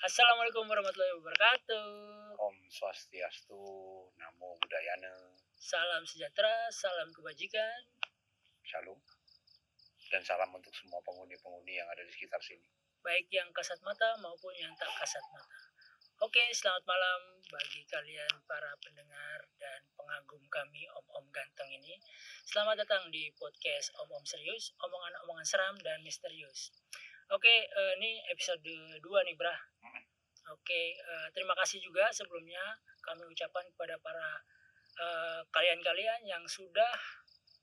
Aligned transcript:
Assalamualaikum 0.00 0.64
warahmatullahi 0.64 1.12
wabarakatuh. 1.20 1.84
Om 2.40 2.56
Swastiastu, 2.72 3.60
Namo 4.16 4.56
Buddhayana, 4.56 5.12
Salam 5.60 6.08
sejahtera, 6.08 6.72
salam 6.72 7.12
kebajikan. 7.12 7.84
Shalom. 8.64 8.96
Dan 10.08 10.24
salam 10.24 10.48
untuk 10.56 10.72
semua 10.72 11.04
penghuni-penghuni 11.04 11.76
yang 11.76 11.84
ada 11.92 12.00
di 12.00 12.08
sekitar 12.16 12.40
sini. 12.40 12.64
baik 13.04 13.28
yang 13.28 13.52
kasat 13.52 13.76
mata 13.84 14.16
maupun 14.24 14.56
yang 14.56 14.72
tak 14.80 14.88
kasat 15.04 15.20
mata. 15.36 15.60
Oke, 16.24 16.48
selamat 16.48 16.80
malam 16.88 17.20
bagi 17.52 17.84
kalian 17.84 18.40
para 18.48 18.72
pendengar 18.80 19.52
dan 19.60 19.84
pengagum 20.00 20.40
kami 20.48 20.88
Om-Om 20.96 21.28
Ganteng 21.28 21.76
ini. 21.76 22.00
Selamat 22.48 22.88
datang 22.88 23.12
di 23.12 23.28
podcast 23.36 23.92
Om-Om 24.00 24.24
Serius, 24.24 24.72
omongan-omongan 24.80 25.44
seram 25.44 25.76
dan 25.84 26.00
misterius. 26.00 26.72
Oke, 27.30 27.62
eh, 27.62 27.92
ini 28.02 28.18
episode 28.34 28.66
2 28.98 29.22
nih, 29.22 29.38
Brah. 29.38 29.54
Hmm. 29.86 30.02
Oke, 30.50 30.98
eh, 30.98 31.28
terima 31.30 31.54
kasih 31.62 31.78
juga 31.78 32.10
sebelumnya 32.10 32.58
kami 33.06 33.22
ucapkan 33.22 33.62
kepada 33.70 33.94
para 34.02 34.42
eh, 34.98 35.40
kalian-kalian 35.54 36.26
yang 36.26 36.42
sudah 36.50 36.90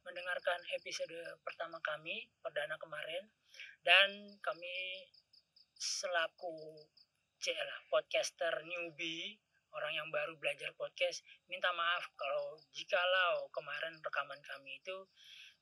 mendengarkan 0.08 0.56
episode 0.72 1.12
pertama 1.44 1.84
kami 1.84 2.32
perdana 2.40 2.80
kemarin 2.80 3.28
dan 3.84 4.40
kami 4.40 5.04
selaku 5.76 6.88
CL 7.36 7.68
podcaster 7.92 8.64
newbie 8.64 9.36
orang 9.76 10.00
yang 10.00 10.08
baru 10.08 10.40
belajar 10.40 10.72
podcast 10.80 11.28
minta 11.52 11.76
maaf 11.76 12.08
kalau 12.16 12.56
jikalau 12.72 13.52
kemarin 13.52 14.00
rekaman 14.00 14.40
kami 14.48 14.80
itu 14.80 14.98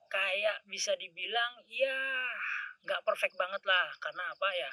kayak 0.08 0.58
bisa 0.66 0.94
dibilang 0.96 1.62
ya 1.66 1.98
nggak 2.84 3.02
perfect 3.02 3.36
banget 3.36 3.62
lah 3.66 3.88
karena 3.98 4.30
apa 4.30 4.50
ya 4.54 4.72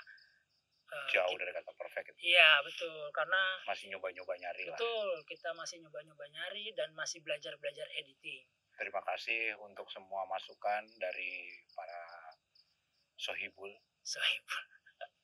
eh, 0.93 1.09
Jauh 1.11 1.37
dari 1.37 1.53
kata 1.53 1.73
perfect 1.73 2.13
itu. 2.13 2.19
iya 2.29 2.61
betul 2.61 3.09
karena 3.11 3.41
Masih 3.65 3.89
nyoba-nyoba 3.89 4.33
nyari 4.37 4.63
lah. 4.69 4.77
betul 4.77 5.09
kita 5.25 5.51
masih 5.53 5.81
nyoba-nyoba 5.81 6.25
nyari 6.29 6.73
dan 6.77 6.93
masih 6.93 7.21
belajar-belajar 7.21 7.89
editing 7.95 8.45
Terima 8.73 9.05
kasih 9.05 9.53
untuk 9.61 9.85
semua 9.93 10.25
masukan 10.25 10.83
dari 10.97 11.53
para 11.77 12.03
sohibul. 13.15 13.69
Sohib. 14.01 14.43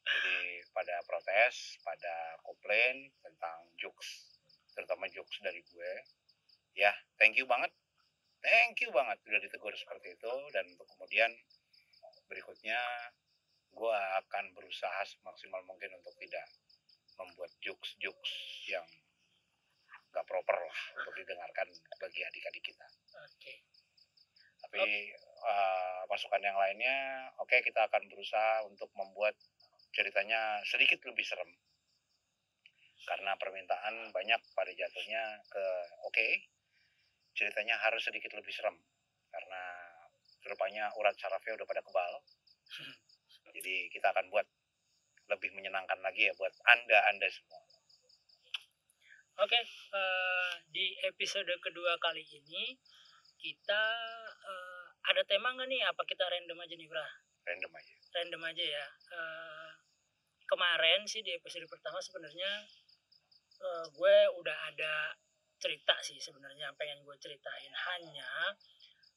Jadi 0.04 0.38
pada 0.70 0.94
protes, 1.02 1.80
pada 1.80 2.14
komplain 2.41 3.08
tentang 3.19 3.72
jokes, 3.75 4.36
terutama 4.70 5.08
jokes 5.08 5.41
dari 5.41 5.64
gue. 5.64 5.92
Ya, 6.77 6.92
thank 7.16 7.34
you 7.34 7.48
banget. 7.48 7.72
Thank 8.48 8.80
you 8.80 8.88
banget 8.96 9.20
sudah 9.28 9.41
ditegur 9.44 9.77
seperti 9.77 10.16
itu 10.16 10.32
dan 10.56 10.64
untuk 10.72 10.88
kemudian 10.96 11.28
berikutnya 12.32 12.80
gue 13.68 13.98
akan 14.24 14.44
berusaha 14.56 15.04
semaksimal 15.04 15.60
mungkin 15.68 15.92
untuk 16.00 16.16
tidak 16.16 16.48
membuat 17.20 17.52
jokes-jokes 17.60 18.32
yang 18.72 18.88
gak 20.16 20.24
proper 20.24 20.56
lah 20.56 20.80
untuk 20.96 21.12
didengarkan 21.20 21.69
bagi 22.00 22.20
adik-adik 22.24 22.64
kita. 22.72 22.86
oke 23.20 23.54
Tapi 24.64 24.84
eh, 25.12 26.00
masukan 26.08 26.41
yang 26.41 26.56
lainnya, 26.56 27.28
oke 27.36 27.56
kita 27.60 27.84
akan 27.84 28.02
berusaha 28.08 28.64
untuk 28.64 28.88
membuat 28.96 29.36
ceritanya 29.92 30.64
sedikit 30.64 31.04
lebih 31.04 31.24
serem. 31.24 31.52
Karena 33.04 33.36
permintaan 33.36 34.12
banyak 34.12 34.41
pada 34.56 34.72
jatuhnya 34.72 35.41
ke 35.48 35.64
oke, 36.04 36.28
ceritanya 37.39 37.78
harus 37.78 38.03
sedikit 38.03 38.34
lebih 38.34 38.50
serem. 38.50 38.75
Karena 39.31 39.62
rupanya 40.42 40.91
urat 40.98 41.14
sarafnya 41.14 41.55
udah 41.55 41.67
pada 41.70 41.83
kebal. 41.86 42.12
Jadi 43.55 43.75
kita 43.94 44.11
akan 44.11 44.27
buat 44.34 44.47
lebih 45.28 45.55
menyenangkan 45.55 46.03
lagi 46.03 46.27
ya 46.27 46.33
buat 46.34 46.50
anda-anda 46.66 47.28
semua. 47.31 47.62
Oke, 49.39 49.55
eh, 49.62 50.53
di 50.66 50.98
episode 51.06 51.53
kedua 51.62 51.94
kali 52.03 52.27
ini 52.27 52.75
kita 53.38 53.82
eh, 54.34 54.84
ada 55.06 55.22
tema 55.31 55.54
nggak 55.54 55.69
nih? 55.71 55.82
Apa 55.87 56.03
kita 56.03 56.27
random 56.27 56.59
aja 56.59 56.75
nih, 56.75 56.88
Bra? 56.91 57.06
Random 57.47 57.71
aja. 57.71 57.94
Random 58.19 58.43
aja 58.50 58.65
ya. 58.66 58.87
Eh, 59.15 59.71
kemarin 60.48 61.06
sih 61.06 61.22
di 61.22 61.37
episode 61.38 61.71
pertama 61.71 62.03
sebenarnya 62.03 62.66
eh, 63.62 63.87
gue 63.94 64.16
udah 64.43 64.59
ada 64.75 65.15
cerita 65.58 65.94
sih 66.00 66.19
sebenarnya 66.19 66.70
yang 66.70 66.76
pengen 66.78 67.02
gue 67.02 67.16
ceritain. 67.19 67.72
Hanya 67.74 68.54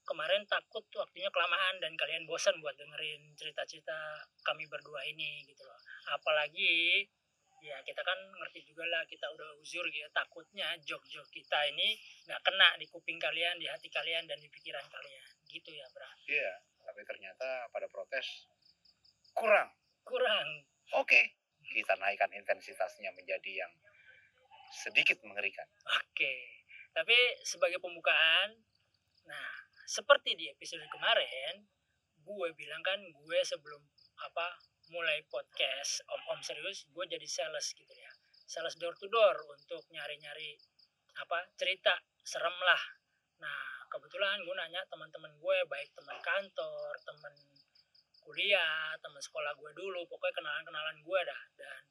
kemarin 0.06 0.44
takut 0.50 0.84
waktunya 0.97 1.29
kelamaan 1.29 1.78
dan 1.79 1.94
kalian 1.96 2.25
bosan 2.25 2.57
buat 2.59 2.74
dengerin 2.75 3.34
cerita-cerita 3.38 4.25
kami 4.44 4.66
berdua 4.68 5.01
ini 5.07 5.46
gitu 5.46 5.63
loh. 5.63 5.78
Apalagi 6.12 7.06
ya 7.62 7.78
kita 7.85 8.01
kan 8.01 8.18
ngerti 8.18 8.66
juga 8.66 8.90
lah 8.90 9.06
kita 9.06 9.30
udah 9.30 9.53
uzur 9.62 9.85
gitu 9.94 10.09
takutnya 10.09 10.66
jok-jok 10.81 11.30
kita 11.30 11.59
ini 11.69 11.94
nggak 12.25 12.41
kena 12.41 12.74
di 12.81 12.90
kuping 12.90 13.22
kalian 13.22 13.53
di 13.62 13.69
hati 13.69 13.85
kalian 13.85 14.25
dan 14.25 14.41
di 14.41 14.50
pikiran 14.50 14.81
kalian 14.81 15.30
gitu 15.46 15.69
ya 15.69 15.85
bra 15.94 16.09
Iya, 16.25 16.57
tapi 16.81 17.06
ternyata 17.06 17.69
pada 17.69 17.85
protes 17.85 18.50
kurang. 19.38 19.69
kurang 20.01 20.66
Oke, 20.91 21.40
kita 21.72 21.96
naikkan 21.96 22.28
intensitasnya 22.35 23.16
menjadi 23.16 23.63
yang 23.63 23.72
sedikit 24.72 25.20
mengerikan. 25.28 25.68
oke 26.00 26.36
tapi 26.92 27.16
sebagai 27.44 27.80
pembukaan 27.84 28.56
nah 29.28 29.52
seperti 29.86 30.40
di 30.40 30.48
episode 30.48 30.84
kemarin 30.88 31.68
gue 32.22 32.50
bilang 32.56 32.81
kan 32.86 33.00
gue 33.02 33.40
sebelum 33.44 33.81
apa 34.22 34.48
mulai 34.92 35.24
podcast 35.31 36.04
om 36.12 36.36
om 36.36 36.40
serius? 36.44 36.86
gue 36.92 37.06
jadi 37.08 37.28
sales 37.28 37.72
gitu 37.74 37.94
ya. 37.96 38.12
Sales 38.46 38.76
door 38.76 38.94
to 39.00 39.08
door 39.08 39.40
untuk 39.56 39.88
nyari-nyari 39.90 40.60
apa 41.16 41.48
cerita 41.56 41.96
serem 42.22 42.54
lah. 42.62 42.81
Nah 43.40 43.88
kebetulan 43.88 44.44
gue 44.44 44.56
nanya 44.56 44.84
teman-teman 44.92 45.31
gue 45.40 45.58
baik 45.68 45.90
teman 45.96 46.20
kantor 46.20 46.94
teman 47.08 47.34
kuliah 48.22 48.94
teman 49.02 49.20
sekolah 49.24 49.56
gue 49.58 49.72
dulu 49.74 50.06
pokoknya 50.12 50.36
kenalan-kenalan 50.36 50.98
gue 51.02 51.20
dah. 51.24 51.42
Dan 51.56 51.81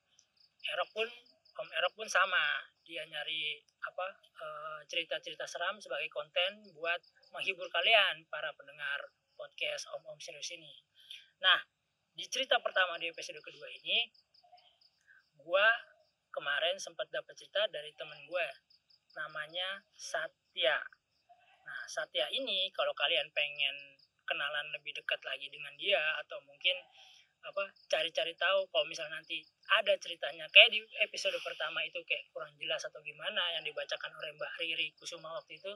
Erok 0.61 0.91
pun 0.93 1.09
Om 1.60 1.69
Erok 1.76 1.93
pun 1.93 2.09
sama. 2.09 2.65
Dia 2.88 3.04
nyari 3.04 3.60
apa 3.84 4.06
eh, 4.16 4.81
cerita-cerita 4.88 5.44
seram 5.44 5.76
sebagai 5.76 6.09
konten 6.09 6.65
buat 6.72 7.04
menghibur 7.37 7.69
kalian 7.69 8.25
para 8.32 8.48
pendengar 8.56 9.12
podcast 9.37 9.84
Om 9.93 10.09
Om 10.09 10.19
serius 10.19 10.56
ini. 10.56 10.72
Nah 11.44 11.60
di 12.16 12.25
cerita 12.26 12.56
pertama 12.65 12.97
di 12.97 13.12
episode 13.12 13.38
kedua 13.44 13.69
ini 13.69 14.09
gue 15.41 15.69
kemarin 16.32 16.76
sempat 16.81 17.09
dapat 17.12 17.32
cerita 17.37 17.69
dari 17.69 17.92
temen 17.92 18.25
gue 18.25 18.47
namanya 19.21 19.84
Satya. 19.92 20.81
Nah 21.69 21.81
Satya 21.87 22.32
ini 22.32 22.72
kalau 22.72 22.97
kalian 22.97 23.28
pengen 23.37 24.00
kenalan 24.25 24.66
lebih 24.72 24.97
dekat 24.97 25.21
lagi 25.27 25.50
dengan 25.53 25.75
dia 25.77 26.00
atau 26.25 26.38
mungkin 26.47 26.77
apa 27.41 27.65
cari-cari 27.89 28.37
tahu 28.37 28.69
kalau 28.69 28.84
misalnya 28.84 29.21
nanti 29.21 29.41
ada 29.81 29.97
ceritanya. 29.97 30.45
Kayak 30.53 30.71
di 30.77 30.81
episode 31.01 31.37
pertama 31.41 31.81
itu 31.83 31.99
kayak 32.05 32.28
kurang 32.34 32.53
jelas 32.61 32.84
atau 32.84 33.01
gimana 33.01 33.41
yang 33.56 33.65
dibacakan 33.65 34.12
oleh 34.12 34.31
Mbak 34.37 34.53
Riri 34.61 34.89
Kusuma 34.97 35.33
waktu 35.33 35.56
itu. 35.56 35.73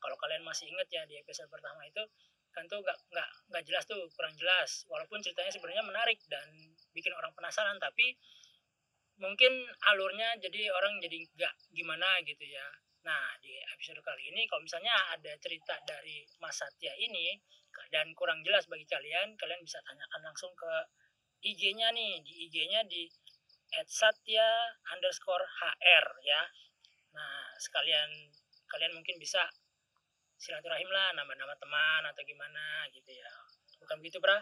Kalau 0.00 0.16
kalian 0.18 0.42
masih 0.42 0.72
ingat 0.72 0.88
ya 0.88 1.02
di 1.04 1.20
episode 1.20 1.52
pertama 1.52 1.84
itu 1.84 2.02
kan 2.52 2.68
tuh 2.68 2.84
nggak 2.84 2.98
nggak 3.08 3.28
nggak 3.52 3.62
jelas 3.64 3.84
tuh 3.84 4.00
kurang 4.16 4.32
jelas. 4.36 4.84
Walaupun 4.88 5.20
ceritanya 5.20 5.52
sebenarnya 5.52 5.84
menarik 5.84 6.20
dan 6.28 6.48
bikin 6.96 7.12
orang 7.12 7.32
penasaran 7.36 7.76
tapi 7.76 8.16
mungkin 9.20 9.52
alurnya 9.92 10.34
jadi 10.40 10.72
orang 10.72 10.98
jadi 10.98 11.18
nggak 11.36 11.54
gimana 11.76 12.20
gitu 12.24 12.44
ya. 12.48 12.66
Nah 13.02 13.36
di 13.42 13.52
episode 13.74 14.00
kali 14.00 14.32
ini 14.32 14.46
kalau 14.46 14.62
misalnya 14.64 14.94
ada 15.12 15.32
cerita 15.42 15.76
dari 15.84 16.24
Mas 16.40 16.56
Satya 16.56 16.94
ini 16.96 17.36
dan 17.88 18.12
kurang 18.12 18.44
jelas 18.44 18.68
bagi 18.68 18.84
kalian 18.84 19.34
kalian 19.40 19.60
bisa 19.64 19.80
tanyakan 19.84 20.20
langsung 20.22 20.52
ke 20.52 20.72
IG-nya 21.42 21.90
nih 21.90 22.22
di 22.22 22.46
IG-nya 22.48 22.86
di 22.86 23.10
@satya 23.84 24.46
underscore 24.94 25.42
hr 25.42 26.06
ya 26.22 26.42
nah 27.12 27.52
sekalian 27.60 28.08
kalian 28.70 28.94
mungkin 28.96 29.20
bisa 29.20 29.42
silaturahim 30.38 30.88
lah 30.88 31.12
nama-nama 31.12 31.54
teman 31.58 32.02
atau 32.08 32.22
gimana 32.24 32.88
gitu 32.94 33.10
ya 33.12 33.30
bukan 33.82 33.98
begitu 34.00 34.22
bra 34.22 34.40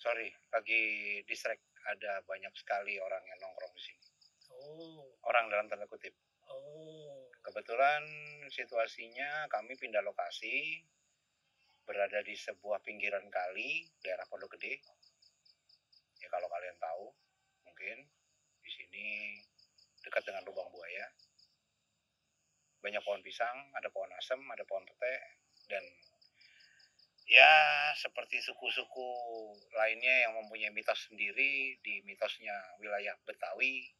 Sorry, 0.00 0.32
lagi 0.48 0.80
distract 1.28 1.60
ada 1.84 2.24
banyak 2.24 2.48
sekali 2.56 2.96
orang 2.96 3.20
yang 3.20 3.36
nongkrong 3.36 3.68
di 3.76 3.82
sini. 3.84 4.00
oh 4.48 5.04
Orang 5.28 5.52
dalam 5.52 5.68
tanda 5.68 5.84
kutip. 5.84 6.16
oh 6.48 7.28
Kebetulan 7.44 8.00
situasinya 8.48 9.44
kami 9.52 9.76
pindah 9.76 10.00
lokasi 10.00 10.80
berada 11.84 12.24
di 12.24 12.32
sebuah 12.32 12.80
pinggiran 12.80 13.28
kali 13.28 13.92
daerah 14.00 14.24
Pondok 14.24 14.56
Gede. 14.56 14.80
Ya 16.30 16.38
kalau 16.38 16.46
kalian 16.46 16.78
tahu, 16.78 17.10
mungkin 17.66 18.06
di 18.62 18.70
sini 18.70 19.34
dekat 19.98 20.22
dengan 20.22 20.46
lubang 20.46 20.70
buaya. 20.70 21.10
Banyak 22.86 23.02
pohon 23.02 23.18
pisang, 23.26 23.74
ada 23.74 23.90
pohon 23.90 24.14
asem, 24.14 24.38
ada 24.38 24.62
pohon 24.62 24.86
pete, 24.86 25.42
dan 25.66 25.82
ya 27.26 27.50
seperti 27.98 28.38
suku-suku 28.46 29.10
lainnya 29.74 30.30
yang 30.30 30.38
mempunyai 30.38 30.70
mitos 30.70 31.10
sendiri 31.10 31.82
di 31.82 31.98
mitosnya 32.06 32.54
wilayah 32.78 33.18
Betawi 33.26 33.90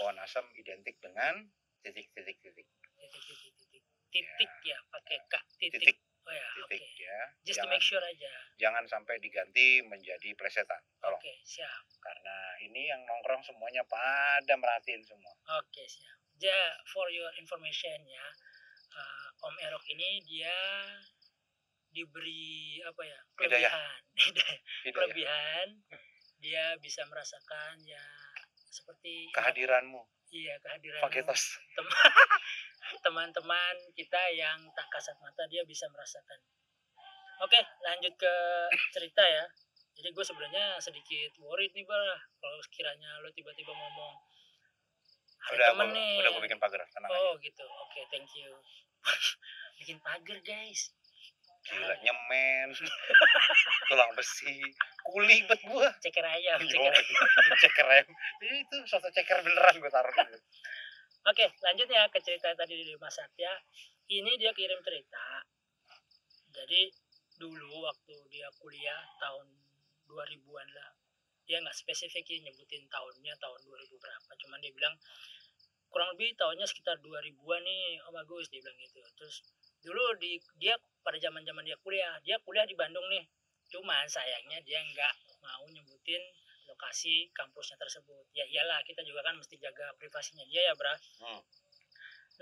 pohon 0.00 0.16
asam 0.24 0.48
identik 0.56 0.96
dengan 1.04 1.44
titik 1.84 2.08
titik 2.16 2.40
titik 2.40 2.64
titik 2.64 3.12
titik 3.20 3.52
titik 3.52 3.84
titik 4.16 4.52
ya 4.64 4.80
pakai 4.96 5.18
k 5.28 5.34
titik, 5.60 5.76
titik 5.76 5.98
oh 6.26 6.34
ya 6.34 6.48
titik 6.66 6.94
ya 6.98 7.18
just 7.46 7.62
to 7.62 7.64
jangan 7.64 7.70
make 7.78 7.84
sure 7.86 8.02
aja. 8.02 8.32
jangan 8.58 8.84
sampai 8.90 9.14
diganti 9.22 9.80
menjadi 9.86 10.34
plesetan 10.34 10.82
tolong. 10.98 11.18
Oke 11.22 11.34
siap. 11.46 11.86
Karena 12.02 12.36
ini 12.66 12.90
yang 12.90 13.02
nongkrong 13.06 13.42
semuanya 13.46 13.86
pada 13.86 14.54
merhatiin 14.58 15.02
semua. 15.06 15.34
Oke 15.62 15.86
siap. 15.86 16.18
Ja 16.36 16.60
for 16.90 17.06
your 17.14 17.30
information 17.38 18.02
ya 18.04 18.26
uh, 18.92 19.46
Om 19.46 19.54
Erok 19.62 19.84
ini 19.94 20.20
dia 20.26 20.56
diberi 21.94 22.82
apa 22.84 23.02
ya 23.06 23.18
kelebihan. 23.38 24.00
Kelebihan. 24.96 25.66
Dia 26.36 26.76
bisa 26.82 27.00
merasakan 27.08 27.80
ya 27.88 28.04
seperti 28.68 29.32
kehadiranmu. 29.32 30.04
Iya 30.28 30.58
kehadiran 30.60 31.00
Paketos 31.06 31.56
tem- 31.78 31.86
teman-teman 33.02 33.74
kita 33.96 34.22
yang 34.32 34.58
tak 34.72 34.86
kasat 34.92 35.16
mata 35.20 35.44
dia 35.48 35.62
bisa 35.64 35.86
merasakan. 35.92 36.40
Oke, 37.44 37.60
lanjut 37.84 38.14
ke 38.16 38.34
cerita 38.96 39.20
ya. 39.20 39.44
Jadi 39.96 40.12
gue 40.12 40.24
sebenarnya 40.24 40.76
sedikit 40.80 41.32
worried 41.40 41.72
nih 41.72 41.84
bar, 41.88 42.00
kalau 42.40 42.60
sekiranya 42.60 43.20
lo 43.24 43.32
tiba-tiba 43.32 43.72
ngomong 43.72 44.14
ada 45.46 45.54
udah 45.54 45.66
temen 45.72 45.86
gua, 45.88 45.96
nih. 45.96 46.12
udah 46.18 46.30
gue 46.34 46.42
bikin 46.50 46.58
pagar 46.58 46.80
tenang 46.90 47.10
aja 47.10 47.22
oh 47.22 47.34
gitu, 47.38 47.64
oke 47.64 48.00
thank 48.10 48.28
you. 48.34 48.50
bikin 49.78 49.98
pagar 50.02 50.38
guys. 50.42 50.90
gila 51.66 51.94
nyemen 51.98 52.70
tulang 53.90 54.10
besi 54.14 54.54
kuli 55.02 55.42
bet 55.50 55.58
gua 55.66 55.90
Ceker 55.98 56.22
ayam, 56.22 56.62
ceker 56.62 56.94
ceker 57.62 57.86
rem 57.90 58.06
itu 58.42 58.76
soto 58.86 59.10
ceker 59.10 59.42
beneran 59.42 59.74
gue 59.82 59.90
taruh. 59.90 60.14
Oke, 61.26 61.42
lanjut 61.58 61.90
ya 61.90 62.06
ke 62.06 62.22
cerita 62.22 62.54
tadi 62.54 62.78
dari 62.78 62.94
Mas 63.02 63.18
Satya. 63.18 63.50
Ini 64.06 64.38
dia 64.38 64.54
kirim 64.54 64.78
cerita. 64.78 65.42
Jadi 66.54 66.86
dulu 67.34 67.82
waktu 67.82 68.14
dia 68.30 68.46
kuliah 68.62 69.02
tahun 69.18 69.50
2000-an 70.06 70.68
lah. 70.70 70.94
Dia 71.42 71.58
nggak 71.58 71.74
spesifik 71.74 72.22
ya 72.30 72.46
nyebutin 72.46 72.86
tahunnya 72.86 73.34
tahun 73.42 73.58
2000 73.58 73.98
berapa. 73.98 74.30
Cuman 74.38 74.62
dia 74.62 74.70
bilang 74.70 74.94
kurang 75.90 76.14
lebih 76.14 76.30
tahunnya 76.38 76.62
sekitar 76.62 77.02
2000-an 77.02 77.62
nih. 77.66 78.06
Oh 78.06 78.14
bagus 78.14 78.46
dia 78.46 78.62
bilang 78.62 78.78
gitu. 78.78 79.02
Terus 79.18 79.42
dulu 79.82 80.14
di 80.22 80.38
dia 80.62 80.78
pada 81.02 81.18
zaman-zaman 81.18 81.66
dia 81.66 81.74
kuliah, 81.82 82.22
dia 82.22 82.38
kuliah 82.46 82.70
di 82.70 82.78
Bandung 82.78 83.02
nih. 83.10 83.26
Cuman 83.74 84.06
sayangnya 84.06 84.62
dia 84.62 84.78
nggak 84.78 85.14
mau 85.42 85.66
nyebutin 85.74 86.22
lokasi 86.76 87.32
kampusnya 87.32 87.80
tersebut. 87.80 88.28
Ya 88.36 88.44
iyalah 88.44 88.84
kita 88.84 89.00
juga 89.00 89.24
kan 89.24 89.40
mesti 89.40 89.56
jaga 89.56 89.96
privasinya 89.96 90.44
dia 90.44 90.68
ya, 90.68 90.74
Bra. 90.76 90.92
Hmm. 91.24 91.40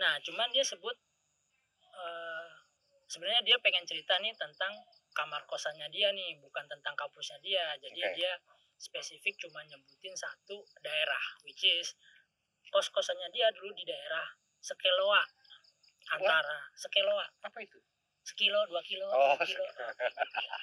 Nah, 0.03 0.19
cuman 0.27 0.51
dia 0.51 0.67
sebut 0.67 0.99
eh 1.95 2.51
sebenarnya 3.07 3.47
dia 3.47 3.57
pengen 3.63 3.87
cerita 3.87 4.19
nih 4.19 4.35
tentang 4.35 4.75
kamar 5.15 5.47
kosannya 5.47 5.87
dia 5.95 6.11
nih, 6.11 6.35
bukan 6.43 6.67
tentang 6.67 6.99
kampusnya 6.99 7.39
dia. 7.39 7.79
Jadi 7.79 8.03
Oke. 8.03 8.15
dia 8.19 8.33
spesifik 8.75 9.39
cuma 9.47 9.63
nyebutin 9.63 10.19
satu 10.19 10.67
daerah, 10.83 11.25
which 11.47 11.63
is 11.63 11.95
kos-kosannya 12.75 13.31
dia 13.31 13.55
dulu 13.55 13.71
di 13.79 13.87
daerah 13.87 14.27
Sekeloa 14.59 15.23
antara 16.19 16.59
Sekeloa 16.75 17.23
apa 17.47 17.59
itu 17.63 17.79
sekilo 18.25 18.61
dua 18.73 18.81
kilo 18.81 19.05
Oh, 19.13 19.37
kilo 19.45 19.65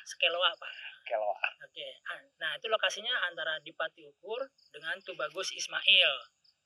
Sekeloa 0.10 0.50
pak 0.58 0.72
keloa 1.06 1.38
Oke, 1.62 1.88
ah, 2.10 2.19
nah 2.42 2.52
itu 2.58 2.68
lokasinya 2.68 3.13
antara 3.31 3.62
di 3.62 3.72
Pati 3.72 4.04
Ukur 4.04 4.44
dengan 4.74 4.98
Tubagus 5.06 5.54
Ismail. 5.56 6.13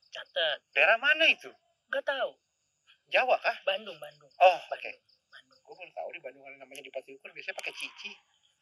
Catet, 0.10 0.64
daerah 0.72 0.96
mana 0.98 1.28
itu 1.28 1.52
nggak 1.92 2.06
tahu. 2.08 2.32
Jawa 3.12 3.38
kah 3.38 3.58
Bandung, 3.68 4.00
Bandung, 4.02 4.32
oh 4.42 4.60
oke 4.72 4.92
Bandung, 5.30 5.30
Bandung. 5.30 5.60
gue 5.62 5.76
baru 5.78 5.92
tahu 5.94 6.10
di 6.10 6.22
Bandung 6.24 6.44
ada 6.48 6.58
namanya 6.58 6.82
di 6.82 6.90
Pati 6.90 7.14
Ukur 7.14 7.30
biasanya 7.36 7.60
pakai 7.60 7.76
cici 7.76 8.12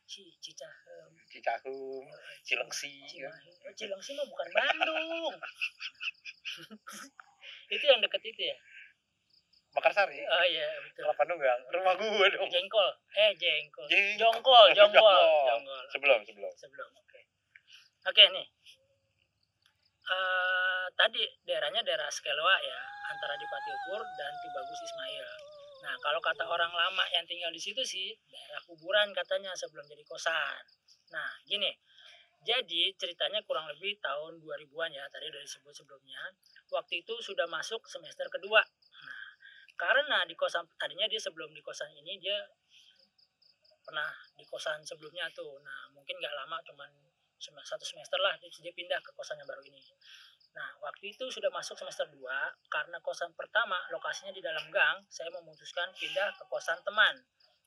Ci, 0.03 0.35
Cicahem, 0.43 1.15
Cicahum 1.31 2.03
eh, 2.03 2.37
Cilengsi 2.43 2.91
Cimahi. 3.07 3.23
kan? 3.23 3.71
Oh, 3.71 3.73
Cilengsi 3.73 4.11
mah 4.19 4.27
bukan 4.27 4.47
Bandung. 4.51 5.33
itu 7.73 7.85
yang 7.87 8.03
deket 8.03 8.21
itu 8.27 8.41
ya? 8.51 8.57
Makassari 9.73 10.21
Oh 10.21 10.43
iya, 10.45 10.69
betul. 10.85 11.03
Kelapa 11.09 11.23
Nunggal 11.25 11.57
rumah 11.73 11.93
gue 11.97 12.27
dong. 12.37 12.45
Jengkol, 12.45 12.89
eh 13.17 13.31
jengkol. 13.33 13.85
Jengkol. 13.89 14.17
Jongkol, 14.21 14.65
jongkol, 14.77 15.21
Jongkol. 15.49 15.83
sebelum 15.89 16.19
sebelum. 16.21 16.51
Sebelum 16.53 16.89
oke. 16.93 17.19
Oke 18.05 18.23
nih. 18.29 18.47
Eh 20.03 20.85
tadi 20.93 21.23
daerahnya 21.47 21.81
daerah 21.81 22.09
Skeloa 22.11 22.55
ya 22.61 22.79
antara 23.09 23.33
di 23.39 23.45
Pati 23.49 23.69
Ukur 23.73 24.01
dan 24.19 24.31
Tubagus 24.45 24.79
Ismail. 24.85 25.27
Nah 25.83 25.95
kalau 25.99 26.21
kata 26.21 26.45
orang 26.45 26.69
lama 26.71 27.03
yang 27.11 27.25
tinggal 27.25 27.49
di 27.49 27.59
situ 27.59 27.81
sih 27.81 28.13
daerah 28.29 28.61
kuburan 28.69 29.09
katanya 29.15 29.57
sebelum 29.57 29.83
jadi 29.89 30.03
kosan. 30.05 30.63
Nah 31.09 31.29
gini. 31.49 31.73
Jadi 32.43 32.91
ceritanya 32.99 33.39
kurang 33.47 33.71
lebih 33.71 33.95
tahun 34.03 34.43
2000-an 34.43 34.91
ya 34.91 35.07
tadi 35.07 35.31
udah 35.31 35.39
disebut 35.47 35.71
sebelumnya. 35.71 36.19
Waktu 36.75 36.99
itu 36.99 37.15
sudah 37.23 37.47
masuk 37.47 37.87
semester 37.87 38.27
kedua 38.27 38.59
karena 39.83 40.23
di 40.23 40.31
kosan 40.39 40.63
tadinya 40.79 41.03
dia 41.11 41.19
sebelum 41.19 41.51
di 41.51 41.59
kosan 41.59 41.91
ini 41.91 42.15
dia 42.15 42.39
pernah 43.83 44.07
di 44.39 44.47
kosan 44.47 44.79
sebelumnya 44.87 45.27
tuh. 45.35 45.59
Nah 45.59 45.91
mungkin 45.91 46.15
nggak 46.23 46.31
lama 46.39 46.55
cuman 46.63 46.87
satu 47.67 47.83
semester 47.83 48.15
lah 48.23 48.39
dia, 48.39 48.47
pindah 48.71 49.03
ke 49.03 49.11
kosan 49.11 49.35
yang 49.35 49.49
baru 49.51 49.59
ini. 49.67 49.83
Nah 50.55 50.79
waktu 50.79 51.11
itu 51.11 51.27
sudah 51.27 51.51
masuk 51.51 51.75
semester 51.75 52.07
2 52.07 52.15
karena 52.71 52.95
kosan 53.03 53.35
pertama 53.35 53.75
lokasinya 53.91 54.31
di 54.31 54.39
dalam 54.39 54.63
gang 54.71 55.03
saya 55.11 55.27
memutuskan 55.35 55.91
pindah 55.99 56.31
ke 56.39 56.47
kosan 56.47 56.79
teman. 56.87 57.19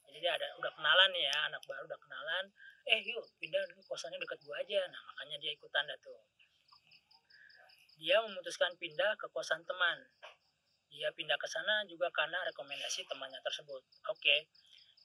Jadi 0.08 0.16
dia 0.16 0.32
ada 0.32 0.48
udah 0.56 0.72
kenalan 0.72 1.12
ya 1.12 1.52
anak 1.52 1.60
baru 1.68 1.84
udah 1.84 2.00
kenalan. 2.00 2.48
Eh 2.88 3.04
yuk 3.04 3.28
pindah 3.36 3.60
kosannya 3.84 4.16
deket 4.16 4.40
gua 4.48 4.56
aja. 4.64 4.88
Nah 4.88 5.00
makanya 5.12 5.36
dia 5.36 5.52
ikutan 5.52 5.84
dah 5.84 6.00
tuh. 6.00 6.16
Dia 8.00 8.24
memutuskan 8.24 8.72
pindah 8.80 9.20
ke 9.20 9.28
kosan 9.28 9.60
teman 9.68 10.00
dia 10.96 11.12
pindah 11.12 11.36
ke 11.36 11.44
sana 11.44 11.84
juga 11.84 12.08
karena 12.08 12.40
rekomendasi 12.48 13.04
temannya 13.04 13.38
tersebut 13.44 13.84
oke 14.08 14.36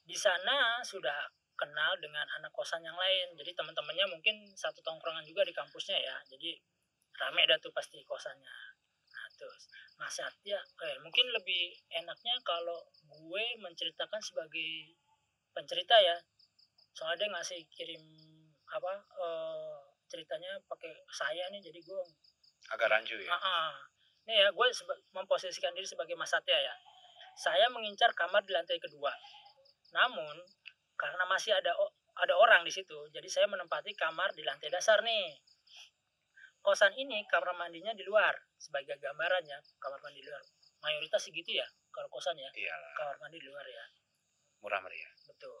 di 0.02 0.16
sana 0.16 0.80
sudah 0.82 1.30
kenal 1.62 1.94
dengan 2.02 2.26
anak 2.40 2.50
kosan 2.50 2.82
yang 2.82 2.96
lain. 2.98 3.38
Jadi 3.38 3.54
teman-temannya 3.54 4.10
mungkin 4.10 4.50
satu 4.58 4.82
tongkrongan 4.82 5.22
juga 5.22 5.46
di 5.46 5.54
kampusnya 5.54 5.94
ya. 5.94 6.16
Jadi 6.26 6.58
rame 7.22 7.46
dah 7.46 7.58
tuh 7.62 7.70
pasti 7.70 8.02
kosannya. 8.02 8.56
Nah 9.12 9.26
terus 9.38 9.70
Mas 10.00 10.10
Satya, 10.18 10.58
eh, 10.58 10.96
mungkin 11.04 11.30
lebih 11.30 11.78
enaknya 11.94 12.34
kalau 12.42 12.82
gue 13.06 13.44
menceritakan 13.62 14.18
sebagai 14.18 14.98
pencerita 15.54 15.94
ya. 16.02 16.16
Soalnya 16.96 17.24
dia 17.24 17.28
ngasih 17.38 17.60
kirim 17.70 18.02
apa 18.66 18.92
eh, 19.22 19.78
ceritanya 20.10 20.58
pakai 20.66 20.92
saya 21.12 21.46
nih, 21.52 21.62
jadi 21.62 21.78
gue 21.78 22.02
agak 22.72 22.88
rancu 22.88 23.16
ya 23.20 23.32
Ah, 23.32 23.36
ah. 23.36 23.72
Nih 24.28 24.36
ya, 24.38 24.48
gue 24.54 24.66
memposisikan 25.14 25.74
diri 25.74 25.86
sebagai 25.86 26.14
Mas 26.14 26.30
Satya 26.30 26.54
ya. 26.54 26.74
Saya 27.34 27.66
mengincar 27.72 28.14
kamar 28.14 28.46
di 28.46 28.54
lantai 28.54 28.78
kedua. 28.78 29.10
Namun, 29.92 30.36
karena 30.94 31.24
masih 31.26 31.56
ada 31.56 31.74
ada 32.12 32.34
orang 32.36 32.62
di 32.62 32.72
situ, 32.72 33.08
jadi 33.08 33.24
saya 33.24 33.46
menempati 33.48 33.96
kamar 33.96 34.36
di 34.36 34.44
lantai 34.44 34.68
dasar 34.68 35.00
nih. 35.00 35.32
Kosan 36.62 36.94
ini 36.94 37.26
kamar 37.26 37.56
mandinya 37.58 37.90
di 37.96 38.06
luar. 38.06 38.36
Sebagai 38.54 39.00
gambarannya, 39.02 39.58
kamar 39.82 39.98
mandi 39.98 40.22
di 40.22 40.28
luar. 40.30 40.44
Mayoritas 40.86 41.26
segitu 41.26 41.58
ya, 41.58 41.66
kalau 41.90 42.06
kosan 42.06 42.38
ya, 42.38 42.46
iyalah 42.54 42.92
kamar 42.94 43.16
mandi 43.18 43.42
di 43.42 43.48
luar 43.50 43.66
ya. 43.66 43.84
murah 44.62 44.78
meriah 44.78 45.10
Betul. 45.26 45.58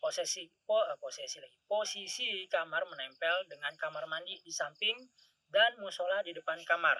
Posesi 0.00 0.48
po, 0.64 0.80
eh, 0.88 0.96
posesi 0.96 1.36
lagi. 1.36 1.58
Posisi 1.68 2.48
kamar 2.48 2.88
menempel 2.88 3.44
dengan 3.44 3.76
kamar 3.76 4.08
mandi 4.08 4.40
di 4.40 4.48
samping 4.48 4.96
dan 5.52 5.76
musola 5.84 6.24
di 6.24 6.32
depan 6.32 6.56
kamar. 6.64 6.96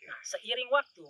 Nah, 0.00 0.20
seiring 0.24 0.70
waktu, 0.72 1.08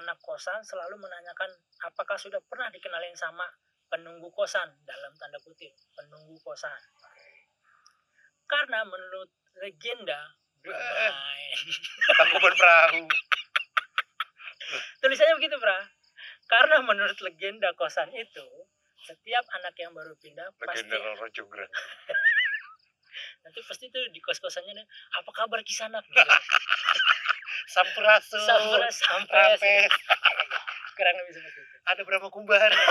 anak 0.00 0.18
kosan 0.24 0.58
selalu 0.66 0.98
menanyakan 0.98 1.50
apakah 1.86 2.18
sudah 2.18 2.40
pernah 2.48 2.66
dikenalin 2.72 3.14
sama 3.14 3.46
penunggu 3.86 4.32
kosan? 4.34 4.74
Dalam 4.82 5.12
tanda 5.20 5.38
kutip 5.44 5.70
penunggu 5.94 6.34
kosan. 6.42 6.80
Karena 8.44 8.82
menurut 8.84 9.30
legenda 9.62 10.34
tangkuban 12.16 12.54
perahu. 12.60 13.04
Tulisannya 15.04 15.34
begitu, 15.36 15.56
Bra. 15.60 15.78
Karena 16.48 16.80
menurut 16.80 17.16
legenda 17.20 17.72
kosan 17.76 18.08
itu, 18.16 18.48
setiap 19.04 19.44
anak 19.60 19.76
yang 19.76 19.92
baru 19.92 20.16
pindah 20.16 20.48
pasti 20.56 20.88
legenda 20.88 20.96
Roro 20.96 21.28
Jonggrang. 21.28 21.68
Nanti 23.44 23.60
pasti 23.68 23.92
tuh 23.92 24.08
di 24.08 24.20
kos-kosannya 24.24 24.72
apa 25.20 25.30
kabar 25.36 25.60
kisanak? 25.60 26.04
Gitu. 26.08 26.16
Sampurasun 27.74 28.42
Sampai 28.46 28.90
sampai 28.94 29.34
Rampes 29.34 29.90
kurang 30.94 31.14
lebih 31.18 31.32
seperti 31.34 31.58
itu. 31.58 31.76
ada 31.90 32.02
berapa 32.06 32.26
kumbar 32.30 32.70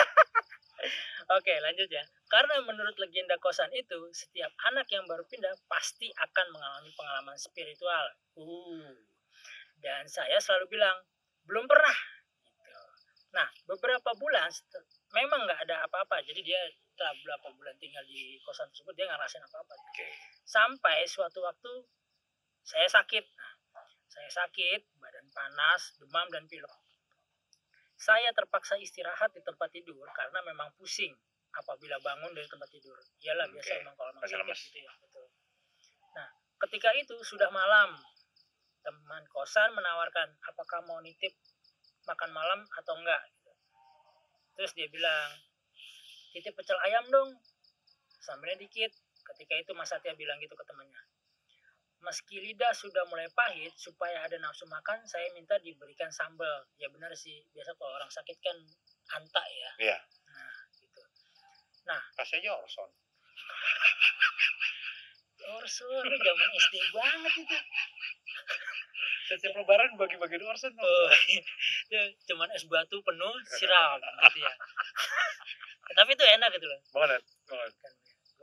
Oke, 1.40 1.56
lanjut 1.64 1.88
ya. 1.88 2.04
Karena 2.28 2.60
menurut 2.68 3.00
legenda 3.00 3.40
kosan 3.40 3.72
itu, 3.72 3.96
setiap 4.12 4.52
anak 4.68 4.84
yang 4.92 5.08
baru 5.08 5.24
pindah 5.24 5.56
pasti 5.72 6.12
akan 6.20 6.52
mengalami 6.52 6.92
pengalaman 7.00 7.38
spiritual. 7.40 8.12
Uh. 8.36 8.92
Dan 9.80 10.04
saya 10.12 10.36
selalu 10.44 10.76
bilang, 10.76 11.00
belum 11.48 11.64
pernah. 11.64 11.96
Gitu. 12.60 12.84
Nah, 13.40 13.48
beberapa 13.72 14.12
bulan 14.20 14.52
memang 15.16 15.48
nggak 15.48 15.64
ada 15.64 15.88
apa-apa. 15.88 16.20
Jadi 16.28 16.44
dia 16.44 16.60
setelah 16.92 17.16
beberapa 17.24 17.48
bulan 17.56 17.76
tinggal 17.80 18.04
di 18.04 18.38
kosan 18.44 18.68
tersebut, 18.76 18.92
dia 18.92 19.08
nggak 19.08 19.24
ngerasain 19.24 19.48
apa-apa. 19.48 19.74
Oke. 19.80 20.08
Sampai 20.44 21.08
suatu 21.08 21.40
waktu 21.40 21.72
saya 22.68 22.88
sakit. 22.92 23.24
Nah, 23.24 23.53
saya 24.14 24.30
sakit, 24.30 24.94
badan 25.02 25.26
panas, 25.34 25.98
demam, 25.98 26.30
dan 26.30 26.46
pilek. 26.46 26.70
Saya 27.98 28.30
terpaksa 28.38 28.78
istirahat 28.78 29.34
di 29.34 29.42
tempat 29.42 29.74
tidur 29.74 30.06
karena 30.14 30.38
memang 30.46 30.70
pusing 30.78 31.18
apabila 31.50 31.98
bangun 31.98 32.30
dari 32.38 32.46
tempat 32.46 32.70
tidur. 32.70 32.94
Iyalah 33.26 33.50
Oke, 33.50 33.58
biasa 33.58 33.74
memang 33.82 33.96
kalau 33.98 34.12
memang 34.14 34.30
sakit 34.30 34.40
lemes. 34.46 34.60
gitu 34.70 34.80
ya. 34.86 34.94
Betul. 35.02 35.26
Nah, 36.14 36.28
ketika 36.68 36.90
itu 36.94 37.16
sudah 37.26 37.50
malam. 37.50 37.98
Teman 38.84 39.24
kosan 39.32 39.72
menawarkan 39.72 40.28
apakah 40.44 40.84
mau 40.84 41.00
nitip 41.00 41.32
makan 42.04 42.36
malam 42.36 42.68
atau 42.84 43.00
enggak. 43.00 43.24
Terus 44.60 44.76
dia 44.76 44.92
bilang, 44.92 45.40
titip 46.36 46.52
pecel 46.52 46.76
ayam 46.84 47.08
dong. 47.08 47.32
Sambelnya 48.20 48.60
dikit. 48.60 48.92
Ketika 49.24 49.56
itu 49.56 49.72
Mas 49.72 49.88
Satya 49.88 50.12
bilang 50.20 50.36
gitu 50.44 50.52
ke 50.52 50.68
temannya. 50.68 51.00
Meski 52.04 52.36
lidah 52.36 52.76
sudah 52.76 53.08
mulai 53.08 53.32
pahit, 53.32 53.72
supaya 53.80 54.28
ada 54.28 54.36
nafsu 54.36 54.68
makan, 54.68 55.00
saya 55.08 55.32
minta 55.32 55.56
diberikan 55.64 56.12
sambal. 56.12 56.68
Ya 56.76 56.92
benar 56.92 57.16
sih, 57.16 57.48
biasa 57.56 57.72
kalau 57.80 57.96
orang 57.96 58.12
sakit 58.12 58.38
kan 58.44 58.58
anta 59.16 59.44
ya. 59.48 59.72
Iya. 59.80 59.98
Nah, 60.28 60.60
gitu. 60.76 61.02
Kasih 62.20 62.44
aja 62.44 62.60
Orson. 62.60 62.92
Orson, 65.44 66.06
zaman 66.12 66.50
SD 66.60 66.76
banget 66.92 67.34
itu. 67.40 67.58
Setiap 69.32 69.56
lebaran 69.64 69.96
bagi-bagi 69.96 70.44
Orson. 70.44 70.76
Oh, 70.76 71.08
nggak? 71.08 71.44
itu 71.88 72.00
cuman 72.28 72.52
es 72.52 72.68
batu 72.68 73.00
penuh 73.00 73.36
siram 73.48 74.00
gitu 74.28 74.40
ya. 74.44 74.54
Tapi 76.00 76.10
itu 76.16 76.26
enak 76.36 76.50
gitu 76.52 76.68
loh. 76.68 76.80
Banget. 76.92 77.24
Banget. 77.48 77.72
Kan, 77.80 77.94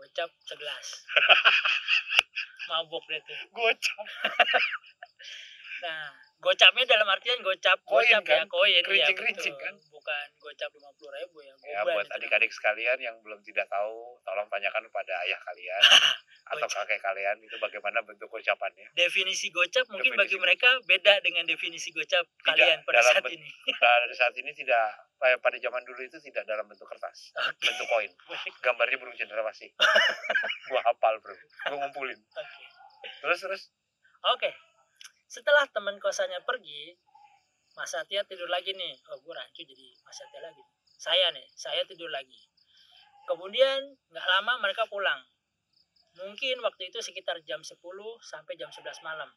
Gocap 0.00 0.30
segelas. 0.48 0.88
Mabok 2.68 3.04
deh 3.08 3.20
tuh. 3.24 3.36
Gocap. 3.54 4.06
Nah, 5.80 6.12
gocapnya 6.40 6.84
dalam 6.88 7.04
artian 7.06 7.38
gocap 7.44 7.78
Koin 7.84 8.00
gocap 8.08 8.24
ya 8.24 8.40
kan? 8.40 8.46
koin 8.48 8.72
ya 8.72 8.80
Kerincing-kerincing 8.82 9.54
betul. 9.54 9.64
kan? 9.68 9.74
Bukan 9.92 10.26
gocap 10.40 10.70
lima 10.72 10.90
puluh 10.96 11.12
ribu 11.14 11.38
ya. 11.44 11.52
Ya 11.68 11.80
buat 11.84 12.08
adik-adik 12.08 12.48
sekalian 12.48 12.96
yang 12.96 13.16
belum 13.20 13.40
tidak 13.44 13.68
tahu, 13.68 14.16
tolong 14.24 14.48
tanyakan 14.48 14.88
pada 14.88 15.14
ayah 15.28 15.36
kalian 15.44 15.82
atau 16.56 16.66
kakek 16.66 16.98
kalian 16.98 17.36
itu 17.38 17.54
bagaimana 17.60 18.00
bentuk 18.02 18.26
ucapannya. 18.26 18.88
definisi 18.96 19.52
gocap 19.54 19.86
mungkin 19.92 20.16
Definisi 20.16 20.20
bagi 20.26 20.36
mereka 20.40 20.70
beda 20.82 21.14
dengan 21.22 21.44
definisi 21.46 21.92
gocap 21.94 22.24
Tidak, 22.26 22.42
kalian 22.42 22.78
pada 22.82 23.00
saat 23.04 23.24
ini. 23.30 23.48
Pada 23.80 24.14
saat 24.16 24.34
ini 24.34 24.50
tidak 24.56 24.84
eh, 25.22 25.36
pada 25.38 25.56
zaman 25.60 25.84
dulu 25.86 26.00
itu 26.02 26.18
tidak 26.24 26.42
dalam 26.48 26.64
bentuk 26.66 26.88
kertas, 26.88 27.30
Oke. 27.36 27.68
bentuk 27.68 27.86
koin. 27.86 28.10
Gambarnya 28.64 28.96
burung 28.98 29.14
cendrawasih. 29.14 29.70
gua 30.72 30.80
hafal, 30.88 31.20
Bro. 31.20 31.36
Gua 31.68 31.76
ngumpulin. 31.84 32.16
Oke. 32.16 32.64
Terus 33.20 33.38
terus 33.40 33.62
Oke. 34.34 34.50
Setelah 35.30 35.62
teman 35.70 35.94
kosannya 36.02 36.42
pergi, 36.42 36.98
Mas 37.78 37.94
Satya 37.94 38.26
tidur 38.26 38.50
lagi 38.50 38.74
nih. 38.74 38.98
Oh, 39.14 39.18
gue 39.22 39.30
rancu 39.30 39.62
jadi 39.62 39.94
Mas 40.02 40.18
Satya 40.18 40.42
lagi. 40.42 40.62
Saya 40.98 41.30
nih, 41.30 41.46
saya 41.54 41.86
tidur 41.86 42.10
lagi. 42.10 42.50
Kemudian 43.30 43.94
nggak 44.10 44.26
lama 44.26 44.58
mereka 44.58 44.90
pulang. 44.90 45.22
Mungkin 46.18 46.58
waktu 46.66 46.90
itu 46.90 46.98
sekitar 46.98 47.38
jam 47.46 47.62
10 47.62 47.78
sampai 48.20 48.58
jam 48.58 48.74
11 48.74 48.98
malam. 49.06 49.30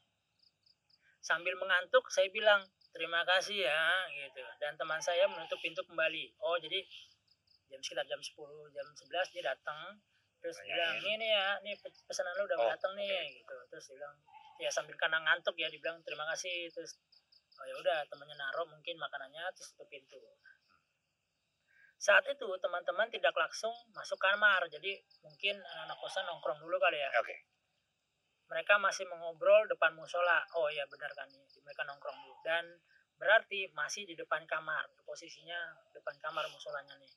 Sambil 1.21 1.53
mengantuk, 1.55 2.09
saya 2.09 2.27
bilang, 2.33 2.65
terima 2.91 3.21
kasih 3.23 3.63
ya, 3.63 3.85
gitu. 4.11 4.41
Dan 4.57 4.75
teman 4.75 4.97
saya 4.99 5.29
menutup 5.29 5.61
pintu 5.61 5.85
kembali. 5.85 6.35
Oh, 6.41 6.57
jadi 6.57 6.81
jam 7.69 7.79
sekitar 7.79 8.03
jam 8.09 8.19
10, 8.19 8.33
jam 8.73 8.87
11 8.91 9.29
dia 9.31 9.43
datang. 9.45 10.01
Terus 10.41 10.57
Tanyain. 10.57 10.73
bilang, 10.73 10.95
ini 10.99 11.13
nih 11.21 11.29
ya, 11.31 11.47
nih 11.63 11.73
pe- 11.79 12.03
pesanan 12.03 12.33
lu 12.35 12.43
udah 12.43 12.57
Oh, 12.59 12.67
datang 12.67 12.91
nih, 12.97 13.39
gitu. 13.39 13.55
Terus 13.71 13.85
dia 13.87 13.95
bilang, 14.03 14.15
ya 14.63 14.71
sambil 14.71 14.95
karena 14.95 15.19
ngantuk 15.19 15.59
ya, 15.59 15.67
dibilang 15.67 15.99
terima 16.07 16.23
kasih. 16.31 16.71
Terus, 16.71 16.95
oh 17.59 17.65
ya 17.67 17.75
udah 17.75 17.97
temannya 18.07 18.35
naruh 18.39 18.67
mungkin 18.71 18.95
makanannya, 18.95 19.43
terus 19.51 19.75
tutup 19.75 19.91
pintu. 19.91 20.17
Saat 22.03 22.27
itu 22.27 22.43
teman-teman 22.59 23.07
tidak 23.07 23.31
langsung 23.31 23.71
masuk 23.95 24.19
kamar, 24.19 24.67
jadi 24.67 24.99
mungkin 25.23 25.55
anak-anak 25.55 25.97
kosan 26.03 26.27
nongkrong 26.27 26.59
dulu 26.59 26.75
kali 26.75 26.99
ya 26.99 27.07
oke. 27.15 27.35
mereka 28.51 28.75
masih 28.75 29.07
mengobrol 29.07 29.65
depan 29.71 29.95
musola. 29.95 30.43
Oh 30.59 30.67
iya 30.67 30.83
benar 30.85 31.09
kan 31.15 31.25
nih, 31.31 31.41
mereka 31.63 31.87
nongkrong 31.87 32.17
dulu. 32.21 32.35
Dan 32.43 32.75
berarti 33.15 33.71
masih 33.71 34.03
di 34.03 34.19
depan 34.19 34.43
kamar, 34.45 34.83
posisinya 35.07 35.57
depan 35.95 36.13
kamar 36.19 36.43
musolanya 36.51 36.93
nih. 36.99 37.09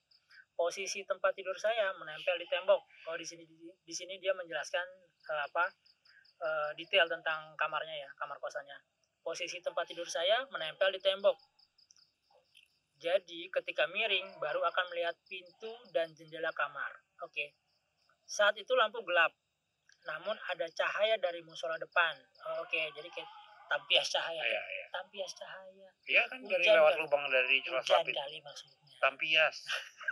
Posisi 0.55 1.03
tempat 1.05 1.35
tidur 1.35 1.53
saya 1.59 1.93
menempel 1.99 2.39
di 2.39 2.47
tembok. 2.49 2.81
Kalau 3.05 3.17
di 3.19 3.27
sini 3.27 3.43
di, 3.45 3.59
di 3.59 3.93
sini 3.93 4.17
dia 4.17 4.33
menjelaskan 4.33 4.87
eh, 5.29 5.41
apa 5.51 5.67
eh, 6.41 6.71
detail 6.77 7.07
tentang 7.09 7.53
kamarnya 7.57 7.95
ya, 8.05 8.09
kamar 8.17 8.37
kosannya. 8.37 8.77
Posisi 9.21 9.59
tempat 9.59 9.85
tidur 9.89 10.07
saya 10.07 10.47
menempel 10.53 10.93
di 10.93 11.01
tembok. 11.03 11.35
Jadi 12.97 13.51
ketika 13.53 13.85
miring 13.93 14.41
baru 14.41 14.65
akan 14.65 14.85
melihat 14.89 15.13
pintu 15.29 15.69
dan 15.93 16.09
jendela 16.17 16.49
kamar. 16.55 16.89
Oke. 17.21 17.53
Saat 18.25 18.57
itu 18.57 18.73
lampu 18.73 19.03
gelap 19.05 19.31
namun 20.07 20.35
ada 20.47 20.65
cahaya 20.71 21.19
dari 21.19 21.43
musola 21.43 21.75
depan. 21.75 22.15
Oh, 22.47 22.63
Oke, 22.63 22.79
jadi 22.95 23.07
kayak 23.11 23.29
tampias 23.67 24.07
cahaya. 24.07 24.39
Iya, 24.39 24.61
iya. 24.63 24.85
Tampias 24.95 25.31
cahaya. 25.35 25.89
Iya 26.07 26.23
kan 26.31 26.39
dari 26.47 26.63
Hujan 26.63 26.75
lewat 26.79 26.93
kali. 26.95 27.01
lubang 27.03 27.23
dari 27.27 27.55
celah 27.67 27.83
Hujan 27.83 28.05
kali 28.07 28.37
maksudnya. 28.39 28.79
Tampias. 29.03 29.55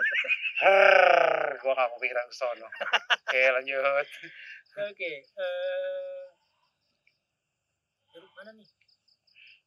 Herr, 0.62 1.56
gua 1.64 1.74
gak 1.74 1.90
kepikiran 1.96 2.26
ke 2.28 2.36
sono. 2.36 2.68
Oke, 3.32 3.44
lanjut. 3.56 4.08
Oke. 4.76 5.12
eh 5.24 5.24
aduh, 5.24 6.15
mana 8.36 8.52
nih? 8.52 8.68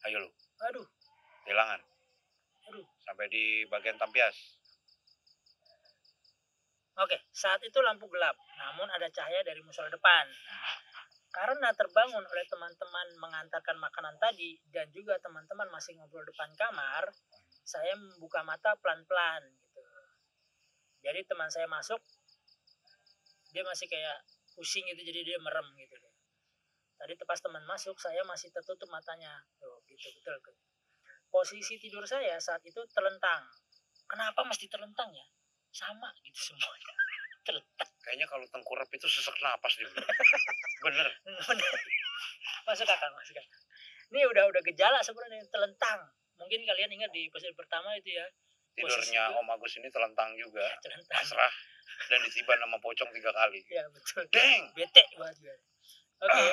Ayo 0.07 0.17
lu, 0.23 0.29
Aduh, 0.69 0.87
bilangan. 1.43 1.81
Aduh. 2.69 2.85
Sampai 3.03 3.25
di 3.27 3.65
bagian 3.67 3.97
tampias. 3.97 4.59
Oke, 6.99 7.15
saat 7.31 7.63
itu 7.63 7.79
lampu 7.79 8.11
gelap, 8.11 8.35
namun 8.59 8.91
ada 8.91 9.07
cahaya 9.07 9.39
dari 9.41 9.63
musola 9.63 9.87
depan. 9.87 10.25
Karena 11.31 11.71
terbangun 11.71 12.25
oleh 12.25 12.45
teman-teman 12.51 13.07
mengantarkan 13.23 13.79
makanan 13.79 14.19
tadi 14.19 14.59
dan 14.67 14.91
juga 14.91 15.15
teman-teman 15.23 15.71
masih 15.71 15.95
ngobrol 15.95 16.27
depan 16.27 16.51
kamar, 16.59 17.07
saya 17.63 17.95
membuka 17.95 18.43
mata 18.43 18.75
pelan-pelan 18.83 19.47
gitu. 19.63 19.79
Jadi 20.99 21.19
teman 21.23 21.47
saya 21.47 21.71
masuk, 21.71 22.03
dia 23.55 23.63
masih 23.63 23.87
kayak 23.87 24.19
pusing 24.51 24.83
gitu, 24.91 24.99
jadi 24.99 25.23
dia 25.23 25.37
merem 25.39 25.71
gitu. 25.79 26.08
Tadi 26.99 27.15
pas 27.23 27.39
teman 27.39 27.63
masuk, 27.63 27.95
saya 27.95 28.19
masih 28.27 28.51
tertutup 28.51 28.91
matanya. 28.91 29.39
Tuh, 29.55 29.79
gitu 29.87 30.11
betul. 30.19 30.35
tuh. 30.43 30.55
Posisi 31.31 31.79
tidur 31.79 32.03
saya 32.03 32.35
saat 32.43 32.59
itu 32.67 32.83
terlentang. 32.91 33.47
Kenapa 34.03 34.43
mesti 34.43 34.67
terlentang 34.67 35.07
ya? 35.15 35.23
Sama 35.71 36.11
gitu 36.27 36.51
semuanya. 36.51 36.91
terlentang. 37.47 37.89
Kayaknya 38.03 38.27
kalau 38.27 38.45
tengkurap 38.51 38.89
itu 38.91 39.07
sesak 39.07 39.37
napas 39.39 39.79
dia. 39.79 39.87
Bener. 40.85 41.07
Bener. 41.23 41.73
masuk 42.67 42.85
akal, 42.85 43.09
masuk 43.15 43.39
akal. 43.39 43.61
Ini 44.11 44.27
udah 44.27 44.43
udah 44.51 44.61
gejala 44.67 44.99
sebenarnya 44.99 45.47
telentang. 45.47 46.03
Mungkin 46.35 46.67
kalian 46.67 46.91
ingat 46.99 47.11
di 47.15 47.31
episode 47.31 47.55
pertama 47.55 47.95
itu 47.95 48.15
ya, 48.15 48.25
Tidurnya 48.79 49.23
Om 49.35 49.49
Agus 49.59 49.75
ini 49.75 49.91
telentang 49.91 50.31
juga. 50.39 50.63
telentang. 50.79 51.19
Pasrah. 51.19 51.53
Dan 52.07 52.19
ditiban 52.23 52.59
sama 52.63 52.77
pocong 52.79 53.11
tiga 53.11 53.31
kali. 53.35 53.59
Ya 53.67 53.83
betul. 53.91 54.23
Deng! 54.31 54.71
Bete 54.71 55.03
banget. 55.19 55.59
Oke. 56.23 56.47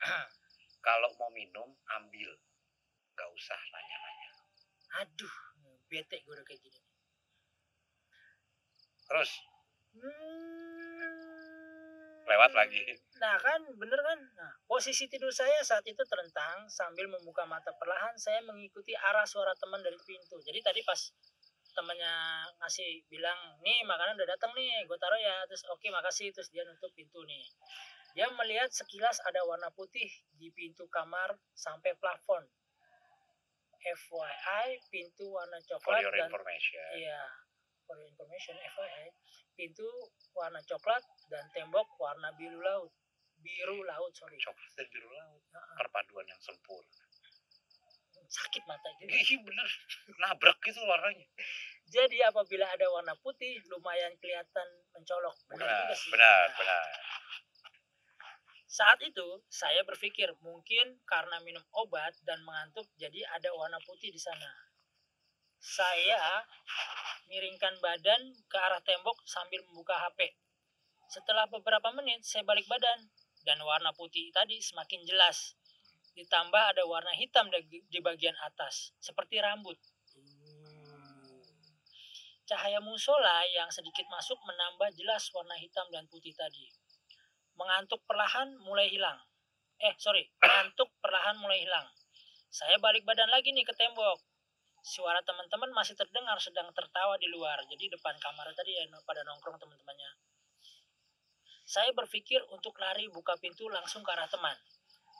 Kalau 0.86 1.10
mau 1.18 1.30
minum, 1.32 1.68
ambil. 1.98 2.30
Gak 3.16 3.30
usah 3.32 3.58
nanya-nanya. 3.72 4.30
Aduh, 5.02 5.34
bete 5.88 6.20
gue 6.22 6.32
udah 6.32 6.46
kayak 6.46 6.60
gini. 6.62 6.80
Terus, 9.06 9.30
Hmm. 9.96 11.08
lewat 12.28 12.52
lagi. 12.52 12.82
Nah 13.16 13.40
kan, 13.40 13.64
bener 13.80 13.96
kan? 14.02 14.18
Nah, 14.36 14.52
posisi 14.68 15.08
tidur 15.08 15.32
saya 15.32 15.56
saat 15.64 15.80
itu 15.88 16.02
terentang 16.04 16.68
sambil 16.68 17.08
membuka 17.08 17.48
mata 17.48 17.72
perlahan. 17.80 18.12
Saya 18.20 18.44
mengikuti 18.44 18.92
arah 18.92 19.24
suara 19.24 19.56
teman 19.56 19.80
dari 19.80 19.96
pintu. 20.04 20.36
Jadi 20.44 20.60
tadi 20.60 20.84
pas 20.84 21.00
temannya 21.72 22.44
ngasih 22.60 23.08
bilang, 23.08 23.56
nih 23.64 23.88
makanan 23.88 24.20
udah 24.20 24.28
datang 24.36 24.52
nih, 24.52 24.84
gue 24.84 24.98
taruh 25.00 25.16
ya. 25.16 25.48
Terus 25.48 25.64
oke 25.70 25.88
makasih. 25.88 26.28
Terus 26.34 26.52
dia 26.52 26.66
nutup 26.68 26.92
pintu 26.92 27.24
nih. 27.24 27.46
Dia 28.16 28.32
melihat 28.32 28.72
sekilas 28.72 29.20
ada 29.28 29.44
warna 29.44 29.68
putih 29.76 30.08
di 30.40 30.48
pintu 30.48 30.88
kamar 30.88 31.36
sampai 31.52 31.92
plafon. 32.00 32.48
FYI, 33.76 34.80
pintu 34.88 35.28
warna 35.28 35.60
For 35.60 35.76
coklat 35.76 36.00
your 36.00 36.16
dan 36.16 36.32
information. 36.32 36.80
Iya. 36.96 37.22
for 37.86 37.94
your 38.00 38.08
information 38.08 38.56
FYI 38.56 39.06
pintu 39.56 39.88
warna 40.36 40.60
coklat 40.68 41.00
dan 41.32 41.44
tembok 41.52 41.88
warna 41.96 42.32
biru 42.36 42.60
laut. 42.60 42.92
Biru 43.40 43.84
laut 43.88 44.12
sorry. 44.16 44.36
Coklat 44.40 44.72
dan 44.76 44.86
biru 44.92 45.08
laut. 45.12 45.40
Perpaduan 45.80 46.28
yang 46.28 46.40
sempurna. 46.44 47.04
Sakit 48.26 48.62
mata 48.68 48.90
itu 49.00 49.12
iya 49.12 49.38
bener. 49.38 49.68
Nabrak 50.18 50.58
gitu 50.64 50.82
warnanya. 50.84 51.24
Jadi 51.86 52.18
apabila 52.26 52.66
ada 52.68 52.86
warna 52.90 53.14
putih 53.22 53.62
lumayan 53.70 54.12
kelihatan 54.18 54.68
mencolok. 54.92 55.36
Benar 55.52 55.62
benar 55.62 55.98
benar 56.10 56.48
Nah, 56.48 56.54
benar 56.58 57.05
saat 58.66 58.98
itu 59.02 59.42
saya 59.46 59.86
berpikir 59.86 60.34
mungkin 60.42 60.98
karena 61.06 61.38
minum 61.46 61.62
obat 61.78 62.18
dan 62.26 62.42
mengantuk 62.42 62.90
jadi 62.98 63.22
ada 63.38 63.54
warna 63.54 63.78
putih 63.86 64.10
di 64.10 64.18
sana. 64.18 64.50
Saya 65.56 66.42
miringkan 67.30 67.78
badan 67.78 68.34
ke 68.46 68.56
arah 68.58 68.82
tembok 68.82 69.22
sambil 69.26 69.62
membuka 69.70 69.94
HP 69.94 70.34
setelah 71.06 71.46
beberapa 71.46 71.94
menit 71.94 72.26
saya 72.26 72.42
balik 72.42 72.66
badan 72.66 73.06
dan 73.46 73.62
warna 73.62 73.94
putih 73.94 74.34
tadi 74.34 74.58
semakin 74.58 75.06
jelas. 75.06 75.54
Ditambah 76.18 76.74
ada 76.74 76.82
warna 76.88 77.12
hitam 77.14 77.46
di 77.70 77.98
bagian 78.02 78.34
atas 78.42 78.90
seperti 78.98 79.38
rambut. 79.38 79.78
Cahaya 82.46 82.78
musola 82.78 83.42
yang 83.50 83.70
sedikit 83.70 84.06
masuk 84.06 84.38
menambah 84.42 84.94
jelas 84.94 85.30
warna 85.34 85.54
hitam 85.58 85.86
dan 85.90 86.06
putih 86.10 86.34
tadi. 86.34 86.66
Mengantuk 87.56 88.04
perlahan 88.04 88.56
mulai 88.60 88.88
hilang. 88.92 89.16
Eh, 89.76 89.92
sorry, 90.00 90.24
mengantuk 90.40 90.88
perlahan 91.00 91.36
mulai 91.40 91.64
hilang. 91.64 91.88
Saya 92.48 92.80
balik 92.80 93.04
badan 93.04 93.28
lagi 93.28 93.52
nih 93.52 93.64
ke 93.64 93.76
tembok. 93.76 94.20
Suara 94.86 95.18
teman-teman 95.20 95.74
masih 95.74 95.98
terdengar 95.98 96.38
sedang 96.38 96.70
tertawa 96.72 97.18
di 97.18 97.28
luar. 97.28 97.58
Jadi 97.68 97.90
depan 97.90 98.14
kamar 98.22 98.48
tadi 98.54 98.76
ya 98.76 98.86
pada 99.04 99.26
nongkrong 99.26 99.58
teman-temannya. 99.58 100.10
Saya 101.66 101.90
berpikir 101.90 102.38
untuk 102.54 102.78
lari 102.78 103.10
buka 103.10 103.34
pintu 103.42 103.66
langsung 103.66 104.06
ke 104.06 104.10
arah 104.14 104.30
teman. 104.30 104.54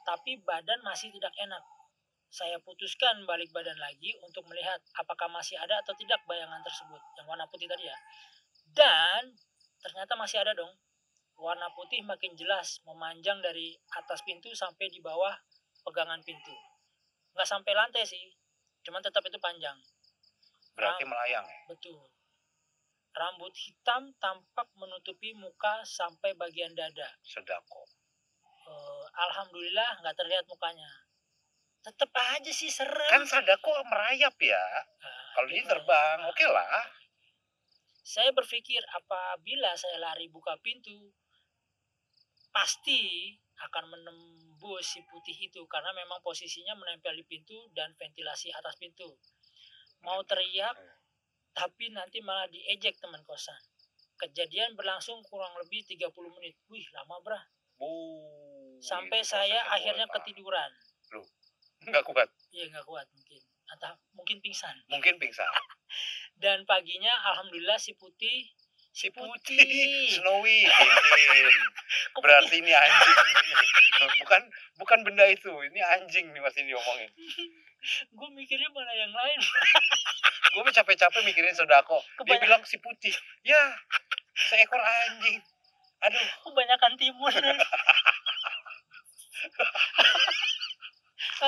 Tapi 0.07 0.38
badan 0.47 0.78
masih 0.87 1.11
tidak 1.11 1.35
enak. 1.35 1.61
Saya 2.31 2.62
putuskan 2.62 3.26
balik 3.26 3.50
badan 3.50 3.75
lagi 3.83 4.14
untuk 4.23 4.47
melihat 4.47 4.78
apakah 4.95 5.26
masih 5.26 5.59
ada 5.59 5.83
atau 5.83 5.99
tidak 5.99 6.23
bayangan 6.31 6.62
tersebut 6.62 7.02
yang 7.19 7.26
warna 7.26 7.50
putih 7.50 7.66
tadi 7.66 7.90
ya. 7.90 7.97
Dan 8.71 9.35
ternyata 9.83 10.14
masih 10.14 10.38
ada 10.47 10.55
dong. 10.55 10.71
Warna 11.37 11.69
putih 11.71 12.00
makin 12.00 12.33
jelas 12.33 12.81
memanjang 12.83 13.38
dari 13.38 13.76
atas 13.93 14.25
pintu 14.25 14.50
sampai 14.52 14.88
di 14.88 14.99
bawah 14.99 15.37
pegangan 15.85 16.19
pintu. 16.21 16.52
Nggak 17.33 17.45
sampai 17.47 17.73
lantai 17.73 18.02
sih, 18.02 18.33
cuman 18.83 19.00
tetap 19.00 19.21
itu 19.23 19.37
panjang. 19.37 19.76
berarti 20.73 21.05
melayang 21.05 21.40
ya 21.43 21.61
Betul. 21.66 22.05
Rambut 23.11 23.49
hitam 23.55 24.12
tampak 24.14 24.69
menutupi 24.76 25.33
muka 25.33 25.81
sampai 25.83 26.37
bagian 26.37 26.73
dada. 26.73 27.16
sedako 27.23 27.85
Eh, 28.66 29.05
Alhamdulillah 29.14 30.00
nggak 30.00 30.16
terlihat 30.16 30.45
mukanya. 30.45 30.90
Tetep 31.81 32.11
aja 32.12 32.50
sih 32.50 32.69
serem. 32.69 33.09
kan 33.09 33.25
sadako 33.25 33.73
merayap 33.87 34.37
ya 34.37 34.61
Ah, 35.00 35.33
kalau 35.33 35.49
dia 35.49 35.62
gimana? 35.62 35.71
terbang 35.73 36.19
oke 36.26 36.45
lah 36.45 36.85
Saya 38.02 38.31
berpikir 38.31 38.83
apabila 38.93 39.73
saya 39.75 39.97
lari 39.97 40.28
buka 40.28 40.52
pintu, 40.61 41.11
pasti 42.56 43.36
akan 43.68 43.84
menembus 43.92 44.96
si 44.96 45.04
putih 45.12 45.36
itu 45.36 45.60
karena 45.68 45.92
memang 45.92 46.25
posisinya 46.25 46.72
menempel 46.72 47.12
di 47.12 47.25
pintu 47.28 47.68
dan 47.76 47.92
ventilasi 48.00 48.48
atas 48.48 48.80
pintu. 48.80 49.12
Mau 50.00 50.25
teriak, 50.25 50.72
tapi 51.52 51.92
nanti 51.92 52.25
malah 52.25 52.48
diejek 52.48 52.96
teman 52.96 53.20
kosan. 53.28 53.60
Kejadian 54.16 54.72
berlangsung 54.72 55.20
kurang 55.28 55.52
lebih 55.60 55.84
30 55.84 56.08
menit. 56.40 56.56
Wih, 56.72 56.88
lama 56.96 57.20
brah. 57.20 57.44
Sampai 58.80 59.20
saya 59.20 59.60
akhirnya 59.76 60.08
ketiduran. 60.08 60.72
nggak 61.92 62.04
kuat 62.08 62.28
Iya, 62.56 62.72
nggak 62.72 62.88
kuat 62.88 63.04
mungkin. 63.12 63.40
Atau 63.69 63.92
mungkin 64.16 64.40
pingsan. 64.40 64.76
mungkin 64.88 65.21
pingsan 65.21 65.45
Dan 66.42 66.64
paginya, 66.64 67.12
alhamdulillah 67.34 67.76
si 67.76 67.92
putih 67.92 68.49
si 68.97 69.13
putih. 69.13 70.09
Snowy 70.09 70.65
Tintin 70.65 71.52
Kok 72.17 72.21
berarti 72.25 72.65
ini 72.65 72.73
anjing 72.73 73.17
bukan 74.25 74.43
bukan 74.80 74.99
benda 75.04 75.28
itu. 75.28 75.52
Ini 75.52 75.80
anjing 76.00 76.32
nih 76.32 76.41
masih 76.41 76.65
diomongin 76.65 77.13
gue 77.87 78.28
mikirnya 78.35 78.67
malah 78.75 78.97
yang 78.99 79.15
lain? 79.15 79.39
Gue 80.50 80.67
capek-capek 80.75 81.23
mikirin 81.23 81.54
sodako. 81.54 82.02
Dia 82.02 82.19
Kebanyakan- 82.19 82.43
bilang 82.43 82.63
si 82.67 82.82
putih 82.82 83.15
ya 83.47 83.63
seekor 84.50 84.80
anjing. 84.82 85.39
Aduh. 86.02 86.26
Kebanyakan 86.50 86.93
timun. 86.99 87.30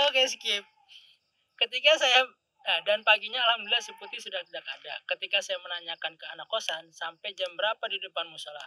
Oke 0.07 0.23
skip. 0.31 0.63
Ketika 1.59 1.93
saya 1.99 2.23
nah, 2.67 2.81
dan 2.87 3.05
paginya 3.07 3.39
alhamdulillah 3.45 3.83
si 3.83 3.93
putih 3.99 4.19
sudah 4.19 4.43
tidak 4.47 4.65
ada. 4.67 4.95
Ketika 5.15 5.39
saya 5.43 5.59
menanyakan 5.63 6.15
ke 6.19 6.27
anak 6.33 6.49
kosan 6.51 6.89
sampai 6.91 7.35
jam 7.35 7.51
berapa 7.55 7.85
di 7.91 7.99
depan 8.03 8.27
musola? 8.31 8.63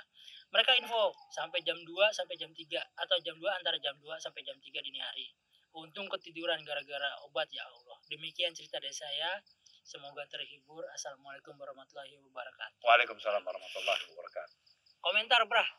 Mereka 0.51 0.75
info 0.83 1.15
sampai 1.31 1.63
jam 1.63 1.79
2 1.79 1.87
sampai 2.11 2.35
jam 2.35 2.51
3 2.51 2.59
atau 2.75 3.17
jam 3.23 3.35
2 3.39 3.47
antara 3.59 3.79
jam 3.79 3.95
2 3.99 4.07
sampai 4.19 4.43
jam 4.43 4.59
3 4.59 4.67
dini 4.83 4.99
hari. 4.99 5.31
Untung 5.71 6.11
ketiduran 6.11 6.59
gara-gara 6.67 7.15
obat 7.23 7.47
ya 7.55 7.63
Allah. 7.63 7.97
Demikian 8.11 8.51
cerita 8.51 8.75
dari 8.75 8.91
saya. 8.91 9.39
Semoga 9.81 10.27
terhibur. 10.27 10.83
Assalamualaikum 10.91 11.55
warahmatullahi 11.55 12.19
wabarakatuh. 12.19 12.83
Waalaikumsalam 12.83 13.39
warahmatullahi 13.39 14.03
wabarakatuh. 14.11 14.55
Komentar 14.99 15.41
brah. 15.47 15.69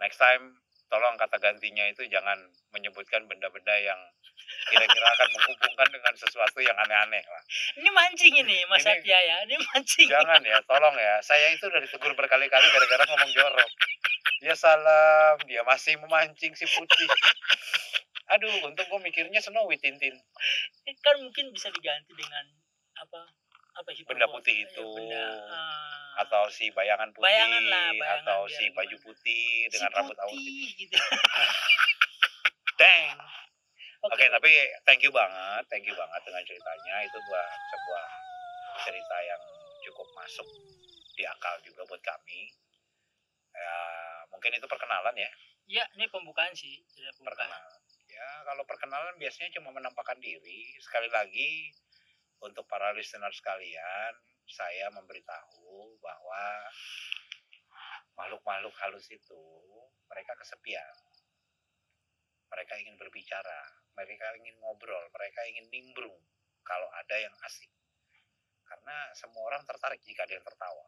Next 0.00 0.18
time 0.18 0.58
tolong 0.92 1.16
kata 1.16 1.40
gantinya 1.40 1.88
itu 1.88 2.04
jangan 2.12 2.36
menyebutkan 2.76 3.24
benda-benda 3.24 3.72
yang 3.80 3.96
kira-kira 4.68 5.06
akan 5.16 5.28
menghubungkan 5.32 5.88
dengan 5.88 6.12
sesuatu 6.20 6.60
yang 6.60 6.76
aneh-aneh 6.76 7.24
lah. 7.24 7.42
Ini 7.80 7.88
mancing 7.88 8.34
ini 8.44 8.60
Mas 8.68 8.84
Ini- 8.84 9.00
Satya 9.00 9.18
ya. 9.24 9.36
Ini 9.48 9.56
mancing. 9.56 10.08
Jangan 10.12 10.44
ya, 10.44 10.60
tolong 10.68 10.92
ya. 11.00 11.16
Saya 11.24 11.48
itu 11.56 11.64
udah 11.64 11.80
ditegur 11.80 12.12
berkali-kali 12.12 12.66
gara-gara 12.68 13.08
ngomong 13.08 13.30
jorok. 13.32 13.70
Ya 14.44 14.52
salam, 14.52 15.40
dia 15.48 15.64
masih 15.64 15.96
memancing 15.96 16.52
si 16.52 16.68
putih. 16.68 17.08
Aduh, 18.36 18.68
untung 18.68 18.86
gue 18.86 19.00
mikirnya 19.00 19.40
Snowy 19.40 19.80
Tintin. 19.80 20.14
Kan 21.00 21.16
mungkin 21.24 21.48
bisa 21.56 21.72
diganti 21.72 22.12
dengan 22.12 22.44
apa? 23.00 23.41
Apa 23.72 23.90
hiperbola. 23.90 24.12
Benda 24.14 24.26
putih 24.28 24.54
Ya, 24.54 24.64
itu. 24.66 24.86
benda, 24.92 25.24
ah, 25.48 26.20
Atau 26.20 26.44
si 26.52 26.68
bayangan 26.70 27.08
putih, 27.10 27.24
Bayangan 27.24 27.64
lah, 27.66 27.88
bayangan 27.90 28.20
atau 28.22 28.40
si 28.46 28.64
baju 28.70 28.96
putih 29.00 29.46
si 29.64 29.70
dengan 29.70 29.90
rambut 29.92 30.12
putih, 30.14 30.36
putih. 30.36 30.68
gitu. 30.78 30.96
Dang. 32.78 33.16
Oke. 34.02 34.12
Oke, 34.12 34.24
tapi 34.28 34.50
thank 34.82 35.00
you 35.00 35.08
banget, 35.08 35.62
thank 35.70 35.86
you 35.86 35.94
banget 35.94 36.20
dengan 36.22 36.42
ceritanya. 36.42 36.94
Itu 37.06 37.18
buat 37.22 37.48
sebuah 37.70 38.06
cerita 38.82 39.16
yang 39.22 39.42
cukup 39.82 40.08
masuk 40.12 40.48
di 41.14 41.24
akal 41.24 41.54
juga 41.62 41.86
buat 41.86 42.02
kami. 42.02 42.50
Ya, 43.52 43.76
mungkin 44.28 44.52
itu 44.52 44.66
perkenalan 44.66 45.14
ya, 45.14 45.30
Ya, 45.70 45.84
ini 45.94 46.10
pembukaan 46.10 46.50
sih. 46.52 46.82
Pembukaan. 47.14 47.46
perkenalan. 47.46 47.80
Ya, 48.04 48.28
kalau 48.44 48.62
perkenalan 48.66 49.14
biasanya 49.16 49.48
cuma 49.54 49.70
menampakkan 49.70 50.18
diri. 50.18 50.74
Sekali 50.76 51.06
lagi, 51.08 51.70
untuk 52.42 52.66
para 52.66 52.90
listener 52.94 53.30
sekalian, 53.30 54.12
saya 54.46 54.90
memberitahu 54.90 55.96
bahwa 56.02 56.42
makhluk-makhluk 58.18 58.74
halus 58.82 59.06
itu 59.08 59.42
mereka 60.10 60.34
kesepian. 60.36 60.94
Mereka 62.52 62.74
ingin 62.84 63.00
berbicara, 63.00 63.62
mereka 63.96 64.28
ingin 64.36 64.58
ngobrol, 64.60 65.08
mereka 65.14 65.40
ingin 65.48 65.66
nimbrung 65.72 66.20
kalau 66.66 66.88
ada 66.92 67.16
yang 67.16 67.32
asik. 67.48 67.70
Karena 68.68 69.08
semua 69.16 69.48
orang 69.48 69.62
tertarik 69.64 70.00
jika 70.04 70.28
ada 70.28 70.36
yang 70.36 70.44
tertawa. 70.44 70.86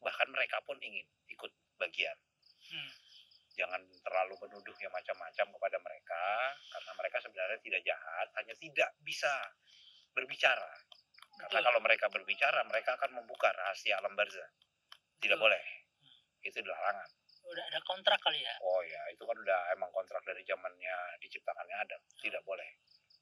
Bahkan 0.00 0.28
mereka 0.28 0.60
pun 0.64 0.76
ingin 0.80 1.04
ikut 1.28 1.52
bagian. 1.80 2.16
Hmm. 2.68 2.92
Jangan 3.56 3.80
terlalu 4.04 4.36
menuduh 4.46 4.76
yang 4.80 4.92
macam-macam 4.92 5.46
kepada 5.52 5.78
mereka, 5.80 6.24
karena 6.72 6.92
mereka 6.96 7.16
sebenarnya 7.20 7.58
tidak 7.60 7.82
jahat, 7.84 8.28
hanya 8.40 8.54
tidak 8.56 8.90
bisa 9.04 9.32
berbicara. 10.14 10.68
Karena 11.40 11.60
Betul. 11.60 11.66
kalau 11.72 11.80
mereka 11.80 12.06
berbicara, 12.12 12.60
mereka 12.68 12.96
akan 13.00 13.10
membuka 13.22 13.48
rahasia 13.50 13.96
alam 13.96 14.12
barzah. 14.12 14.48
Tidak 15.20 15.36
Betul. 15.36 15.44
boleh. 15.48 15.62
Itu 16.44 16.58
dilarang. 16.60 17.08
Udah 17.50 17.64
ada 17.66 17.80
kontrak 17.82 18.20
kali 18.20 18.40
ya. 18.44 18.54
Oh 18.62 18.80
ya, 18.84 19.00
itu 19.10 19.24
kan 19.24 19.34
udah 19.34 19.60
emang 19.74 19.90
kontrak 19.90 20.20
dari 20.22 20.44
zamannya 20.44 20.96
diciptakannya 21.24 21.76
Adam. 21.82 22.00
Tidak 22.20 22.42
boleh. 22.44 22.68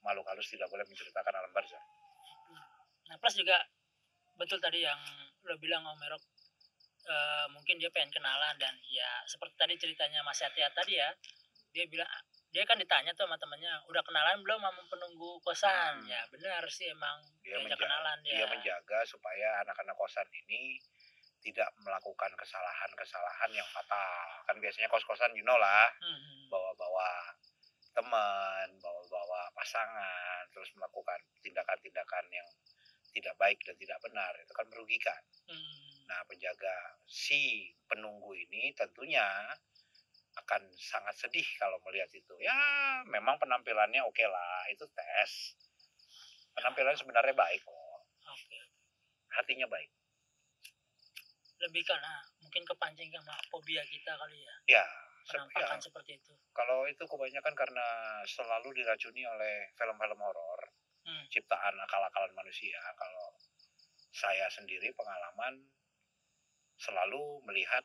Makhluk 0.03 0.27
halus 0.29 0.51
tidak 0.51 0.69
boleh 0.69 0.85
menceritakan 0.85 1.33
alam 1.33 1.53
barzah. 1.55 1.83
Nah, 3.09 3.17
plus 3.17 3.35
juga 3.41 3.57
betul 4.37 4.61
tadi 4.61 4.85
yang 4.85 5.01
lo 5.49 5.57
bilang 5.59 5.83
Om 5.83 5.99
Merok 5.99 6.23
eh, 7.09 7.47
mungkin 7.51 7.81
dia 7.81 7.91
pengen 7.91 8.13
kenalan 8.13 8.55
dan 8.61 8.75
ya 8.87 9.25
seperti 9.27 9.55
tadi 9.59 9.75
ceritanya 9.81 10.21
Mas 10.23 10.39
Satya 10.39 10.71
tadi 10.71 11.01
ya 11.01 11.11
dia 11.73 11.85
bilang 11.91 12.07
dia 12.49 12.65
kan 12.65 12.75
ditanya 12.75 13.13
tuh 13.13 13.25
sama 13.25 13.37
temannya 13.37 13.69
udah 13.87 14.01
kenalan 14.01 14.41
belum 14.41 14.57
sama 14.59 14.83
penunggu 14.87 15.37
kosan 15.39 15.95
Hmm. 15.97 16.07
ya 16.07 16.23
benar 16.29 16.65
sih 16.67 16.89
emang 16.89 17.21
Dia 17.41 17.55
diajak 17.55 17.63
menja- 17.67 17.79
kenalan 17.79 18.19
ya 18.23 18.33
dia 18.35 18.47
menjaga 18.49 18.99
supaya 19.05 19.49
anak-anak 19.63 19.95
kosan 19.95 20.29
ini 20.35 20.81
tidak 21.39 21.69
melakukan 21.79 22.33
kesalahan-kesalahan 22.35 23.51
yang 23.53 23.69
fatal 23.69 24.17
kan 24.45 24.57
biasanya 24.57 24.89
kos-kosan 24.89 25.31
you 25.33 25.43
know 25.43 25.57
lah 25.57 25.87
Hmm, 25.99 26.09
hmm. 26.15 26.49
bawa-bawa 26.49 27.11
teman 27.93 28.69
bawa-bawa 28.79 29.51
pasangan 29.53 30.43
terus 30.49 30.71
melakukan 30.73 31.19
tindakan-tindakan 31.41 32.25
yang 32.29 32.49
tidak 33.11 33.35
baik 33.37 33.59
dan 33.63 33.75
tidak 33.75 33.99
benar 34.01 34.33
itu 34.35 34.53
kan 34.53 34.67
merugikan 34.67 35.21
Hmm. 35.45 36.07
nah 36.07 36.25
penjaga 36.25 36.77
si 37.05 37.69
penunggu 37.85 38.33
ini 38.33 38.73
tentunya 38.73 39.25
akan 40.45 40.63
sangat 40.79 41.15
sedih 41.19 41.47
kalau 41.59 41.79
melihat 41.89 42.09
itu. 42.15 42.35
Ya 42.43 42.55
memang 43.09 43.39
penampilannya 43.39 44.03
oke 44.07 44.25
lah 44.27 44.67
itu 44.71 44.85
tes. 44.95 45.59
Penampilannya 46.55 46.99
sebenarnya 46.99 47.35
baik 47.35 47.63
kok. 47.63 48.01
Oke. 48.29 48.59
Hatinya 49.35 49.67
baik. 49.71 49.91
Lebih 51.59 51.83
karena 51.83 52.23
mungkin 52.39 52.63
kepancing 52.63 53.11
sama 53.11 53.35
fobia 53.51 53.83
kita 53.87 54.15
kali 54.15 54.39
ya. 54.39 54.55
Ya 54.81 54.87
se- 55.27 55.37
ya, 55.37 55.45
penampakan 55.45 55.81
seperti 55.83 56.11
itu. 56.23 56.33
Kalau 56.55 56.87
itu 56.87 57.05
kebanyakan 57.05 57.55
karena 57.55 57.87
selalu 58.25 58.75
diracuni 58.75 59.23
oleh 59.27 59.71
film-film 59.77 60.19
horor 60.23 60.63
Hmm. 61.09 61.25
ciptaan 61.33 61.73
akal-akalan 61.89 62.37
manusia. 62.37 62.77
Kalau 63.01 63.33
saya 64.13 64.45
sendiri 64.53 64.93
pengalaman 64.93 65.57
selalu 66.77 67.41
melihat 67.49 67.81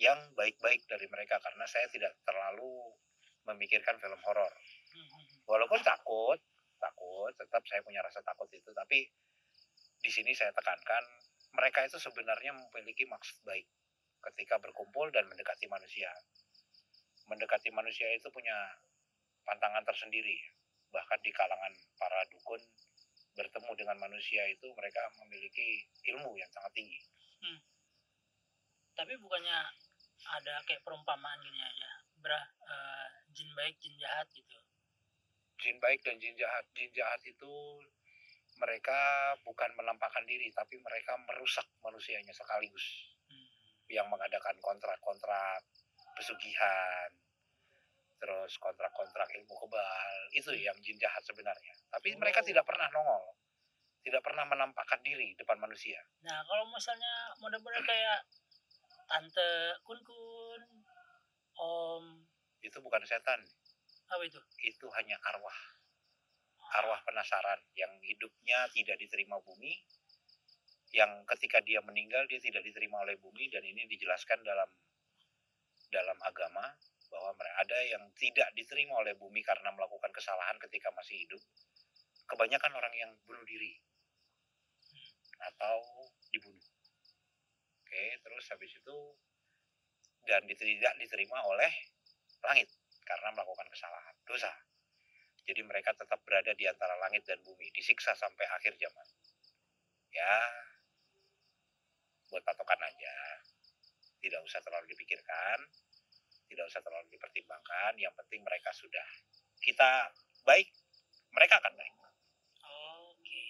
yang 0.00 0.18
baik-baik 0.34 0.82
dari 0.88 1.04
mereka 1.08 1.36
karena 1.42 1.64
saya 1.68 1.86
tidak 1.92 2.16
terlalu 2.24 2.96
memikirkan 3.44 3.98
film 3.98 4.20
horor. 4.24 4.52
Hmm, 4.92 5.04
hmm, 5.04 5.08
hmm. 5.08 5.36
walaupun 5.48 5.80
takut 5.82 6.38
takut 6.82 7.32
tetap 7.38 7.62
saya 7.70 7.78
punya 7.86 8.02
rasa 8.02 8.18
takut 8.26 8.50
itu 8.50 8.70
tapi 8.74 9.06
di 10.02 10.10
sini 10.10 10.34
saya 10.34 10.50
tekankan 10.50 11.04
mereka 11.54 11.86
itu 11.86 12.00
sebenarnya 12.00 12.50
memiliki 12.56 13.06
maksud 13.06 13.38
baik 13.46 13.68
ketika 14.30 14.58
berkumpul 14.58 15.10
dan 15.12 15.28
mendekati 15.28 15.68
manusia. 15.68 16.10
Mendekati 17.30 17.70
manusia 17.70 18.08
itu 18.14 18.26
punya 18.34 18.54
pantangan 19.46 19.84
tersendiri. 19.86 20.38
Bahkan 20.90 21.18
di 21.22 21.30
kalangan 21.30 21.72
para 21.96 22.20
dukun 22.34 22.60
bertemu 23.32 23.72
dengan 23.78 23.96
manusia 24.00 24.44
itu 24.50 24.68
mereka 24.76 25.02
memiliki 25.22 25.86
ilmu 26.12 26.36
yang 26.36 26.50
sangat 26.52 26.72
tinggi. 26.76 27.00
Tapi 28.92 29.18
bukannya 29.18 29.58
ada 30.28 30.54
kayak 30.64 30.82
perumpamaan 30.86 31.40
gini 31.42 31.60
aja. 31.60 31.90
Berah 32.22 32.44
eh, 32.44 33.08
jin 33.34 33.50
baik 33.54 33.74
jin 33.82 33.94
jahat 33.98 34.26
gitu. 34.30 34.58
Jin 35.58 35.78
baik 35.78 36.02
dan 36.02 36.18
jin 36.18 36.34
jahat. 36.38 36.64
Jin 36.74 36.90
jahat 36.94 37.20
itu 37.26 37.52
mereka 38.60 38.94
bukan 39.42 39.70
menampakkan 39.74 40.22
diri 40.28 40.52
tapi 40.52 40.78
mereka 40.78 41.16
merusak 41.26 41.66
manusianya 41.82 42.30
sekaligus. 42.30 43.10
Hmm. 43.26 43.48
yang 43.92 44.08
mengadakan 44.08 44.56
kontrak-kontrak 44.64 45.60
pesugihan 46.16 47.10
terus 48.22 48.54
kontrak-kontrak 48.62 49.26
ilmu 49.34 49.50
kebal. 49.52 50.16
Itu 50.30 50.54
yang 50.54 50.78
jin 50.78 50.94
jahat 50.96 51.20
sebenarnya. 51.26 51.74
Tapi 51.90 52.14
mereka 52.14 52.40
Oh. 52.40 52.46
tidak 52.46 52.62
pernah 52.64 52.86
nongol. 52.94 53.34
Tidak 54.02 54.22
pernah 54.22 54.46
menampakkan 54.46 55.02
diri 55.02 55.34
depan 55.34 55.58
manusia. 55.58 55.98
Nah 56.22 56.38
kalau 56.46 56.66
misalnya 56.70 57.34
model-model 57.42 57.82
kayak 57.82 58.22
tante 59.12 59.76
kun 59.84 60.00
kun 60.00 60.62
om. 61.60 62.04
Itu 62.64 62.80
bukan 62.80 63.04
setan. 63.04 63.44
Apa 64.08 64.22
itu? 64.24 64.40
Itu 64.64 64.88
hanya 64.96 65.20
arwah. 65.20 65.58
Arwah 66.80 67.00
penasaran 67.04 67.60
yang 67.76 67.92
hidupnya 68.00 68.64
tidak 68.72 68.96
diterima 68.96 69.36
bumi. 69.44 69.76
Yang 70.96 71.28
ketika 71.36 71.60
dia 71.60 71.84
meninggal 71.84 72.24
dia 72.24 72.40
tidak 72.40 72.64
diterima 72.64 73.04
oleh 73.04 73.20
bumi. 73.20 73.52
Dan 73.52 73.60
ini 73.68 73.84
dijelaskan 73.84 74.40
dalam 74.40 74.70
dalam 75.92 76.16
agama 76.24 76.72
bahwa 77.12 77.36
mereka 77.36 77.56
ada 77.68 77.78
yang 77.92 78.04
tidak 78.16 78.48
diterima 78.56 78.96
oleh 78.96 79.12
bumi 79.12 79.44
karena 79.44 79.68
melakukan 79.76 80.08
kesalahan 80.16 80.56
ketika 80.56 80.88
masih 80.96 81.20
hidup. 81.28 81.42
Kebanyakan 82.24 82.72
orang 82.72 82.94
yang 82.96 83.12
bunuh 83.28 83.44
diri. 83.44 83.76
Atau 85.42 85.76
dibunuh 85.82 86.21
oke 87.92 88.04
terus 88.24 88.44
habis 88.48 88.72
itu 88.72 88.96
dan 90.24 90.40
tidak 90.48 90.94
diterima 90.96 91.44
oleh 91.44 91.68
langit 92.40 92.72
karena 93.04 93.28
melakukan 93.36 93.68
kesalahan. 93.68 94.16
Dosa. 94.24 94.48
Jadi 95.44 95.60
mereka 95.66 95.92
tetap 95.92 96.22
berada 96.24 96.54
di 96.54 96.64
antara 96.64 96.94
langit 97.02 97.26
dan 97.26 97.36
bumi 97.44 97.68
disiksa 97.74 98.14
sampai 98.16 98.48
akhir 98.56 98.78
zaman. 98.80 99.06
Ya 100.08 100.34
buat 102.32 102.40
patokan 102.48 102.80
aja. 102.80 103.14
Tidak 104.22 104.40
usah 104.40 104.62
terlalu 104.64 104.94
dipikirkan 104.94 105.58
tidak 106.52 106.68
usah 106.68 106.84
terlalu 106.84 107.08
dipertimbangkan 107.16 107.96
yang 107.96 108.12
penting 108.12 108.44
mereka 108.44 108.68
sudah. 108.76 109.08
Kita 109.56 110.12
baik 110.44 110.68
mereka 111.32 111.56
akan 111.64 111.72
baik. 111.80 111.94
Oke. 113.08 113.44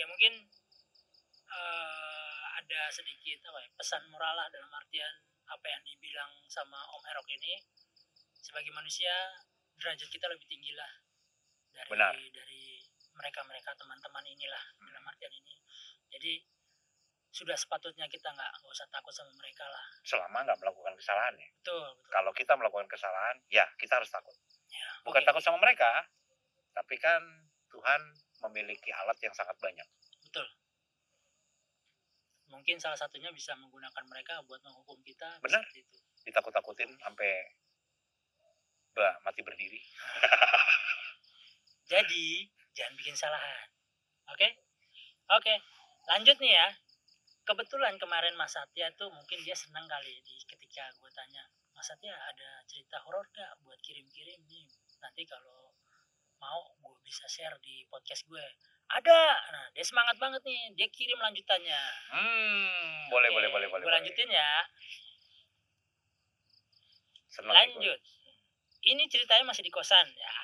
Ya 0.00 0.08
mungkin 0.08 0.32
eh, 1.52 2.23
ada 2.64 2.88
sedikit 2.88 3.44
apa 3.52 3.60
ya, 3.60 3.68
pesan 3.76 4.02
moral 4.08 4.32
lah 4.40 4.48
dalam 4.48 4.72
artian 4.72 5.12
apa 5.44 5.66
yang 5.68 5.82
dibilang 5.84 6.32
sama 6.48 6.80
Om 6.96 7.04
Erok 7.12 7.28
ini. 7.36 7.60
Sebagai 8.40 8.72
manusia 8.72 9.12
derajat 9.76 10.08
kita 10.08 10.24
lebih 10.32 10.48
tinggi 10.48 10.72
lah 10.72 10.88
dari 11.76 11.90
Benar. 11.92 12.14
dari 12.32 12.80
mereka-mereka 13.12 13.76
teman-teman 13.76 14.24
inilah 14.24 14.64
dalam 14.80 15.04
artian 15.04 15.32
ini. 15.32 15.54
Jadi 16.08 16.32
sudah 17.34 17.58
sepatutnya 17.58 18.08
kita 18.08 18.32
nggak 18.32 18.50
nggak 18.62 18.72
usah 18.72 18.88
takut 18.88 19.12
sama 19.12 19.32
mereka 19.36 19.68
lah. 19.68 19.84
Selama 20.06 20.48
nggak 20.48 20.58
melakukan 20.64 20.94
kesalahan 20.96 21.34
ya. 21.36 21.48
Betul 21.60 21.84
betul. 22.00 22.10
Kalau 22.16 22.32
kita 22.32 22.52
melakukan 22.56 22.88
kesalahan 22.88 23.36
ya 23.52 23.64
kita 23.76 24.00
harus 24.00 24.08
takut. 24.08 24.36
Ya, 24.72 24.88
bukan 25.04 25.20
oke. 25.20 25.28
takut 25.28 25.42
sama 25.44 25.60
mereka 25.60 26.08
tapi 26.74 26.96
kan 26.98 27.22
Tuhan 27.70 28.00
memiliki 28.48 28.90
alat 28.90 29.18
yang 29.22 29.34
sangat 29.34 29.54
banyak 29.62 29.86
mungkin 32.52 32.76
salah 32.80 32.96
satunya 32.98 33.32
bisa 33.32 33.56
menggunakan 33.56 34.04
mereka 34.08 34.40
buat 34.44 34.60
menghukum 34.64 35.00
kita 35.04 35.40
Benar. 35.40 35.64
itu 35.72 35.96
ditakut-takutin 36.24 36.88
sampai 37.00 37.30
bah, 38.94 39.16
mati 39.24 39.40
berdiri 39.40 39.80
Jadi 41.84 42.48
jangan 42.72 42.94
bikin 42.96 43.12
kesalahan. 43.12 43.68
Oke? 44.32 44.48
Oke. 45.36 45.54
Lanjut 46.08 46.36
nih 46.40 46.56
ya. 46.56 46.68
Kebetulan 47.44 48.00
kemarin 48.00 48.32
Mas 48.40 48.56
Satya 48.56 48.88
tuh 48.96 49.12
mungkin 49.12 49.36
dia 49.44 49.52
senang 49.52 49.84
kali 49.84 50.16
di 50.24 50.36
ketika 50.48 50.88
gue 50.96 51.10
tanya, 51.12 51.44
Mas 51.76 51.84
Satya 51.92 52.16
ada 52.16 52.64
cerita 52.64 52.96
horor 53.04 53.28
gak 53.36 53.60
buat 53.60 53.76
kirim-kirim 53.84 54.40
nih? 54.48 54.64
Nanti 55.04 55.28
kalau 55.28 55.76
mau 56.40 56.64
gue 56.80 56.96
bisa 57.04 57.28
share 57.28 57.60
di 57.60 57.84
podcast 57.92 58.24
gue. 58.24 58.46
Ada. 58.90 59.20
Nah, 59.52 59.66
dia 59.72 59.84
semangat 59.84 60.16
banget 60.20 60.42
nih. 60.44 60.60
Dia 60.76 60.88
kirim 60.92 61.18
lanjutannya. 61.18 61.82
hmm 62.12 63.08
boleh 63.08 63.28
Oke, 63.30 63.36
boleh 63.36 63.48
boleh 63.52 63.68
boleh 63.70 63.84
Gue 63.84 63.92
lanjutin 63.94 64.28
ya. 64.30 64.50
Senang. 67.30 67.54
Lanjut. 67.54 67.98
Ini 68.84 69.02
ceritanya 69.08 69.44
masih 69.48 69.64
di 69.64 69.72
kosan 69.72 70.06
ya. 70.12 70.36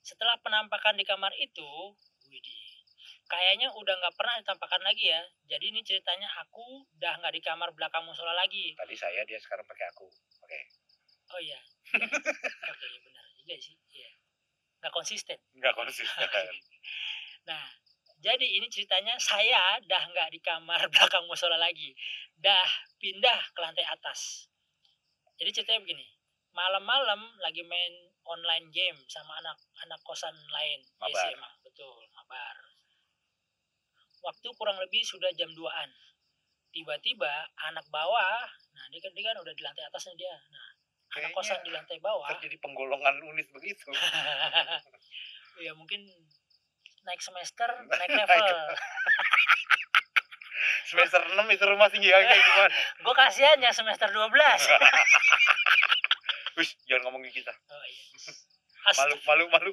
Setelah 0.00 0.38
penampakan 0.40 0.96
di 0.96 1.04
kamar 1.04 1.34
itu, 1.36 1.94
widih, 2.30 2.62
kayaknya 3.30 3.70
udah 3.74 3.94
nggak 4.00 4.14
pernah 4.16 4.34
ditampakkan 4.38 4.82
lagi 4.82 5.10
ya. 5.10 5.22
Jadi 5.50 5.74
ini 5.74 5.80
ceritanya 5.82 6.30
aku 6.42 6.86
udah 6.98 7.20
nggak 7.20 7.34
di 7.34 7.42
kamar 7.42 7.70
belakang 7.74 8.06
musola 8.06 8.32
lagi. 8.34 8.74
tadi 8.78 8.94
saya 8.94 9.22
dia 9.26 9.38
sekarang 9.38 9.66
pakai 9.66 9.86
aku 9.90 10.06
oke 10.42 10.60
Oh 11.30 11.38
iya. 11.38 11.62
Oke, 12.74 12.86
iya 12.90 13.00
benar 13.06 13.24
juga 13.38 13.54
sih. 13.54 13.78
Iya. 13.94 14.10
Nggak 14.82 14.92
konsisten. 14.94 15.38
nggak 15.54 15.74
konsisten 15.78 16.26
Nah, 17.48 17.64
jadi 18.20 18.44
ini 18.44 18.68
ceritanya 18.68 19.16
saya 19.16 19.80
dah 19.88 20.02
nggak 20.12 20.28
di 20.34 20.40
kamar 20.44 20.80
belakang 20.92 21.24
musola 21.24 21.56
lagi. 21.56 21.96
Dah 22.36 22.68
pindah 23.00 23.40
ke 23.52 23.58
lantai 23.60 23.84
atas. 23.88 24.48
Jadi 25.40 25.50
ceritanya 25.56 25.80
begini. 25.84 26.06
Malam-malam 26.52 27.20
lagi 27.40 27.62
main 27.62 28.10
online 28.26 28.68
game 28.74 28.98
sama 29.08 29.38
anak-anak 29.40 30.00
kosan 30.04 30.34
lain 30.50 30.82
Mabar. 31.00 31.30
SMA. 31.32 31.50
Betul, 31.64 32.02
mabar. 32.12 32.56
Waktu 34.20 34.48
kurang 34.58 34.76
lebih 34.76 35.00
sudah 35.00 35.32
jam 35.32 35.48
2-an. 35.56 35.88
Tiba-tiba 36.70 37.50
anak 37.66 37.82
bawah, 37.90 38.46
nah 38.76 38.84
dia 38.92 39.00
kan, 39.02 39.10
dia 39.16 39.24
kan 39.32 39.36
udah 39.42 39.50
di 39.50 39.62
lantai 39.64 39.82
atasnya 39.88 40.14
dia. 40.14 40.36
Nah, 40.52 40.68
anak 41.18 41.32
Kayaknya 41.32 41.34
kosan 41.34 41.58
di 41.66 41.70
lantai 41.74 41.98
bawah. 41.98 42.28
terjadi 42.36 42.56
penggolongan 42.62 43.16
unit 43.26 43.48
begitu 43.50 43.90
ya 45.66 45.74
mungkin 45.74 46.06
naik 47.04 47.20
semester, 47.20 47.68
naik 48.00 48.10
level. 48.10 48.40
semester 50.90 51.22
6 51.22 51.38
itu 51.54 51.64
rumah 51.70 51.88
tinggi 51.88 52.10
kayak 52.10 52.26
gimana 52.26 52.66
Gue 53.00 53.14
kasihan 53.14 53.62
ya 53.62 53.70
semester 53.70 54.10
12. 54.10 54.26
Wis, 56.58 56.74
jangan 56.90 57.02
ngomongin 57.08 57.30
kita. 57.30 57.54
Oh 57.70 57.84
iya. 57.86 58.04
Malu, 58.98 59.16
malu, 59.22 59.44
malu. 59.54 59.72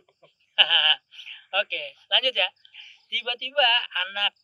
Oke, 1.58 1.84
lanjut 2.12 2.36
ya. 2.36 2.48
Tiba-tiba 3.08 3.70
anak 4.08 4.36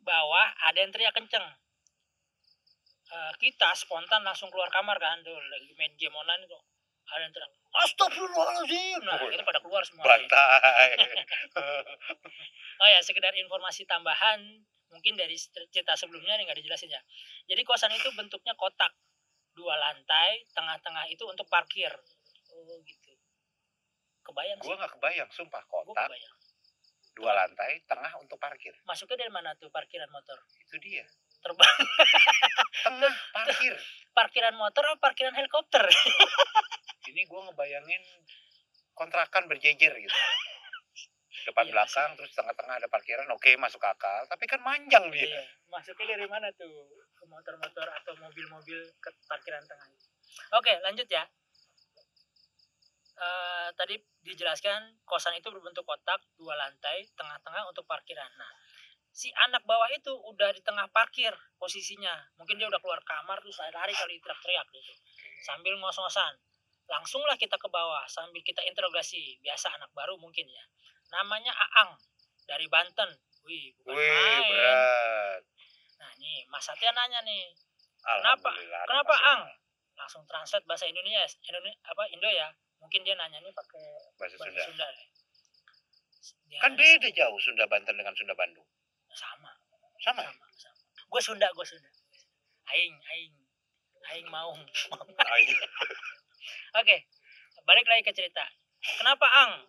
bawah 0.00 0.48
ada 0.64 0.78
yang 0.80 0.94
teriak 0.94 1.12
kenceng. 1.12 1.44
Eh, 3.10 3.32
kita 3.42 3.74
spontan 3.74 4.22
langsung 4.22 4.46
keluar 4.54 4.70
kamar 4.70 4.94
kan 5.02 5.18
tuh 5.26 5.34
lagi 5.34 5.74
main 5.74 5.90
game 5.98 6.14
online 6.14 6.46
itu 6.46 6.58
ada 7.10 7.22
yang 7.26 7.34
teriak 7.34 7.50
Astagfirullahaladzim. 7.70 8.98
Nah 9.06 9.14
itu 9.30 9.42
pada 9.46 9.62
keluar 9.62 9.82
semua. 9.86 10.02
Berantai. 10.02 10.90
oh 12.82 12.88
ya 12.90 12.98
sekedar 12.98 13.30
informasi 13.38 13.86
tambahan 13.86 14.42
mungkin 14.90 15.14
dari 15.14 15.38
cerita 15.70 15.94
sebelumnya 15.94 16.34
yang 16.34 16.50
nggak 16.50 16.58
dijelasin 16.58 16.90
ya. 16.90 16.98
Jadi 17.46 17.62
kosan 17.62 17.94
itu 17.94 18.10
bentuknya 18.18 18.58
kotak. 18.58 18.90
Dua 19.54 19.74
lantai 19.78 20.46
tengah-tengah 20.50 21.06
itu 21.14 21.22
untuk 21.30 21.46
parkir. 21.46 21.94
Oh 22.50 22.78
gitu. 22.82 23.14
Kebayang 24.26 24.58
sih. 24.58 24.66
gua 24.66 24.74
nggak 24.82 24.92
kebayang, 24.98 25.30
sumpah 25.30 25.62
Gua 25.70 25.86
kotak. 25.86 26.10
kebayang. 26.10 26.36
Dua 27.14 27.32
lantai, 27.34 27.82
tengah 27.86 28.12
untuk 28.22 28.38
parkir. 28.38 28.72
masuknya 28.86 29.26
dari 29.26 29.32
mana 29.34 29.54
tuh 29.58 29.68
parkiran 29.70 30.10
motor? 30.10 30.38
Itu 30.66 30.78
dia. 30.82 31.06
terbang 31.40 31.64
Tengah 32.84 33.14
parkir. 33.32 33.74
parkiran 34.10 34.54
motor 34.58 34.82
atau 34.84 34.98
parkiran 34.98 35.34
helikopter 35.36 35.86
Ini 37.10 37.26
gua 37.26 37.50
ngebayangin 37.50 38.02
kontrakan 38.94 39.48
berjejer 39.48 39.96
gitu. 39.96 40.18
Depan 41.48 41.64
Iya, 41.66 41.72
belakang, 41.72 42.10
terus 42.20 42.30
tengah-tengah 42.36 42.74
ada 42.76 42.88
parkiran, 42.92 43.24
oke 43.32 43.48
masuk 43.56 43.80
akal. 43.80 44.28
Tapi 44.28 44.44
kan 44.44 44.60
manjang 44.60 45.08
dia. 45.08 45.24
Iya. 45.24 45.42
Masuknya 45.72 46.20
dari 46.20 46.28
mana 46.28 46.52
tuh? 46.52 46.68
Ke 47.16 47.24
motor-motor 47.24 47.86
atau 47.88 48.12
mobil-mobil 48.20 48.78
ke 49.00 49.10
parkiran 49.24 49.64
tengah. 49.64 49.88
Oke, 50.52 50.76
lanjut 50.84 51.08
ya. 51.08 51.24
Eh, 53.20 53.68
tadi 53.76 54.00
dijelaskan 54.24 55.04
kosan 55.04 55.36
itu 55.36 55.52
berbentuk 55.52 55.84
kotak 55.84 56.24
dua 56.40 56.56
lantai 56.56 57.04
tengah-tengah 57.12 57.68
untuk 57.68 57.84
parkiran. 57.84 58.32
Nah, 58.36 58.52
si 59.10 59.28
anak 59.34 59.66
bawah 59.66 59.90
itu 59.90 60.10
udah 60.10 60.54
di 60.54 60.62
tengah 60.62 60.86
parkir 60.94 61.34
posisinya. 61.58 62.14
Mungkin 62.38 62.56
dia 62.56 62.66
udah 62.70 62.80
keluar 62.80 63.02
kamar 63.02 63.42
terus 63.42 63.58
lari 63.58 63.92
kali 63.92 64.16
teriak-teriak 64.22 64.66
gitu. 64.70 64.92
Sambil 65.42 65.74
ngos-ngosan. 65.78 66.38
Langsunglah 66.90 67.38
kita 67.38 67.54
ke 67.54 67.68
bawah 67.70 68.02
sambil 68.10 68.42
kita 68.42 68.62
interogasi. 68.66 69.38
Biasa 69.42 69.70
anak 69.78 69.90
baru 69.94 70.18
mungkin 70.18 70.46
ya. 70.46 70.64
Namanya 71.14 71.54
Aang 71.54 71.98
dari 72.46 72.66
Banten. 72.66 73.10
Wih, 73.46 73.72
bukan 73.82 73.96
Wih, 73.96 74.10
main. 74.10 74.42
berat. 74.52 75.42
Nah 75.96 76.10
nih, 76.20 76.44
Mas 76.48 76.64
Satya 76.64 76.92
nanya 76.92 77.24
nih, 77.24 77.56
kenapa 78.04 78.52
masih 78.52 79.20
Ang? 79.32 79.42
Langsung 79.96 80.24
translate 80.24 80.64
bahasa 80.64 80.88
Indonesia, 80.88 81.24
Indonesia 81.48 81.76
apa 81.88 82.08
Indo 82.08 82.28
ya? 82.28 82.48
Mungkin 82.80 83.04
dia 83.04 83.16
nanya 83.16 83.40
nih 83.44 83.52
pakai 83.52 83.84
Bahasa 84.16 84.36
bahasa 84.40 84.64
Sunda. 84.64 84.88
Sunda. 84.88 84.88
Dia 86.48 86.58
Kan 86.60 86.72
beda 86.76 87.08
jauh 87.12 87.38
Sunda 87.40 87.64
Banten 87.68 87.96
dengan 87.96 88.12
Sunda 88.16 88.32
Bandung. 88.36 88.64
Sama, 89.14 89.50
Sama. 90.00 90.22
sama, 90.22 90.46
sama. 90.56 90.80
Gue 91.10 91.20
Sunda, 91.20 91.48
gue 91.50 91.66
Sunda. 91.66 91.90
Aing, 92.70 92.94
aing, 92.94 93.34
aing 94.14 94.28
mau. 94.30 94.50
Oke, 96.80 96.96
balik 97.66 97.86
lagi 97.90 98.02
ke 98.06 98.14
cerita. 98.14 98.46
Kenapa 98.80 99.26
Ang? 99.26 99.66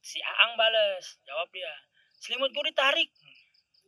Si 0.00 0.16
Aang 0.24 0.56
bales, 0.56 1.20
jawab 1.28 1.52
dia. 1.52 1.70
Selimut 2.16 2.50
gue 2.56 2.64
ditarik. 2.72 3.12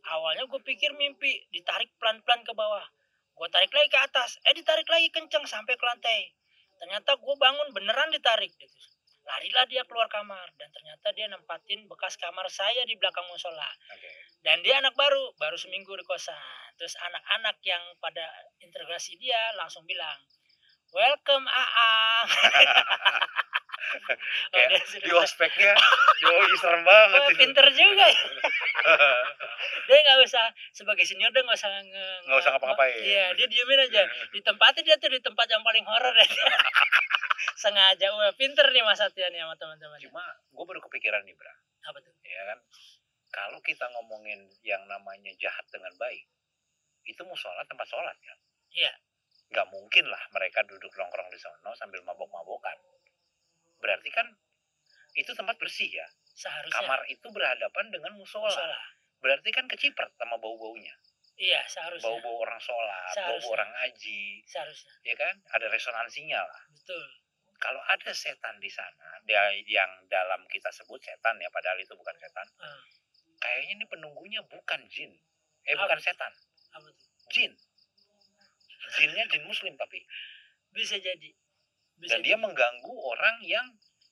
Awalnya 0.03 0.45
gue 0.45 0.61
pikir 0.61 0.93
mimpi, 0.99 1.49
ditarik 1.49 1.89
pelan-pelan 1.97 2.45
ke 2.45 2.53
bawah. 2.53 2.85
Gue 3.33 3.49
tarik 3.49 3.73
lagi 3.73 3.89
ke 3.89 3.99
atas, 3.99 4.37
eh 4.45 4.53
ditarik 4.53 4.87
lagi 4.87 5.09
kenceng 5.09 5.49
sampai 5.49 5.73
ke 5.73 5.85
lantai. 5.89 6.37
Ternyata 6.77 7.17
gue 7.17 7.35
bangun 7.41 7.69
beneran 7.73 8.13
ditarik. 8.13 8.53
Gitu. 8.53 8.92
Larilah 9.23 9.65
dia 9.67 9.83
keluar 9.87 10.07
kamar 10.07 10.51
dan 10.59 10.69
ternyata 10.71 11.15
dia 11.15 11.27
nempatin 11.27 11.87
bekas 11.87 12.19
kamar 12.19 12.47
saya 12.51 12.83
di 12.83 12.99
belakang 12.99 13.23
musola. 13.31 13.71
Oke. 13.89 14.11
Dan 14.43 14.59
dia 14.61 14.83
anak 14.83 14.99
baru, 14.99 15.31
baru 15.39 15.55
seminggu 15.55 15.95
di 15.95 16.03
kosan. 16.03 16.35
Terus 16.75 16.99
anak-anak 16.99 17.63
yang 17.63 17.83
pada 17.97 18.27
integrasi 18.59 19.15
dia 19.17 19.39
langsung 19.55 19.87
bilang, 19.87 20.19
Welcome 20.91 21.47
Aang. 21.47 22.27
Oh, 23.93 24.57
Kayak 24.57 24.69
dia 24.73 24.81
sudah- 24.89 25.05
di 25.05 25.11
ospeknya, 25.13 25.73
yoi 26.23 26.55
serem 26.57 26.81
banget 26.81 27.23
itu. 27.29 27.37
pinter 27.37 27.67
juga 27.77 28.05
ya. 28.09 28.21
Dia 29.91 29.99
nggak 30.01 30.19
usah 30.25 30.45
sebagai 30.73 31.05
senior 31.05 31.29
dia 31.29 31.45
nggak 31.45 31.59
usah 31.61 31.69
Nggak 32.25 32.39
usah 32.41 32.51
ngapa-ngapain. 32.57 32.97
Iya, 33.05 33.37
dia 33.37 33.47
diemin 33.53 33.85
aja. 33.85 34.03
Di 34.33 34.41
tempatnya 34.41 34.81
dia 34.81 34.97
tuh 34.97 35.13
di 35.13 35.21
tempat 35.21 35.45
yang 35.45 35.61
paling 35.61 35.85
horor 35.85 36.15
ya. 36.15 36.25
Sengaja, 37.59 38.07
wah 38.15 38.33
pinter 38.35 38.67
nih 38.71 38.83
Mas 38.83 38.99
Satya 38.99 39.29
nih 39.31 39.41
sama 39.43 39.55
teman-teman. 39.59 39.99
Cuma 40.03 40.23
gue 40.51 40.65
baru 40.65 40.81
kepikiran 40.89 41.23
nih, 41.27 41.35
Bra. 41.37 41.53
Apa 41.91 41.99
tuh? 42.01 42.13
Ya 42.23 42.43
kan? 42.53 42.59
Kalau 43.33 43.59
kita 43.65 43.89
ngomongin 43.97 44.45
yang 44.61 44.85
namanya 44.87 45.33
jahat 45.41 45.65
dengan 45.73 45.93
baik, 45.97 46.29
itu 47.09 47.23
musola 47.25 47.65
tempat 47.65 47.89
sholat 47.89 48.15
kan? 48.21 48.39
Iya. 48.71 48.93
Nggak 49.53 49.69
mungkin 49.73 50.05
lah 50.09 50.23
mereka 50.33 50.65
duduk 50.65 50.93
nongkrong 50.97 51.29
di 51.33 51.39
sono 51.41 51.73
sambil 51.77 52.01
mabok-mabokan. 52.05 52.77
Berarti 53.81 54.09
kan 54.13 54.29
itu 55.17 55.33
tempat 55.33 55.57
bersih 55.61 55.89
ya. 55.93 56.07
Seharusnya 56.33 56.73
Kamar 56.81 57.01
itu 57.13 57.29
berhadapan 57.29 57.93
dengan 57.93 58.17
musola. 58.17 58.49
musola. 58.49 58.81
Berarti 59.21 59.49
kan 59.53 59.69
keciprat 59.69 60.13
sama 60.17 60.41
bau-baunya. 60.41 60.93
Iya, 61.37 61.65
seharusnya. 61.69 62.05
Bau-bau 62.07 62.45
orang 62.45 62.61
sholat, 62.61 63.15
bau-bau 63.17 63.57
orang 63.57 63.71
ngaji, 63.73 64.45
Seharusnya. 64.45 64.93
ya 65.03 65.15
kan? 65.17 65.35
Ada 65.57 65.67
resonansinya 65.73 66.41
lah. 66.45 66.63
Betul. 66.77 67.03
Kalau 67.63 67.79
ada 67.87 68.11
setan 68.11 68.59
di 68.59 68.67
sana, 68.67 69.23
dia 69.23 69.39
yang 69.63 69.87
dalam 70.07 70.43
kita 70.47 70.67
sebut 70.69 70.99
setan 70.99 71.39
ya, 71.39 71.47
padahal 71.49 71.79
itu 71.79 71.95
bukan 71.95 72.17
setan. 72.17 72.43
Hmm. 72.59 72.83
Kayaknya 73.39 73.71
ini 73.73 73.85
penunggunya 73.87 74.41
bukan 74.43 74.83
jin. 74.89 75.15
Eh, 75.63 75.73
Apa? 75.73 75.87
bukan 75.87 75.99
setan. 75.99 76.33
Apa? 76.73 76.91
Jin. 77.31 77.55
Jinnya 78.93 79.25
jin 79.27 79.47
muslim 79.47 79.73
tapi. 79.75 80.03
Bisa 80.71 80.99
jadi. 80.99 81.31
Bisa 81.97 82.19
Dan 82.19 82.27
dia 82.27 82.35
mengganggu 82.35 82.91
orang 82.91 83.39
yang 83.43 83.67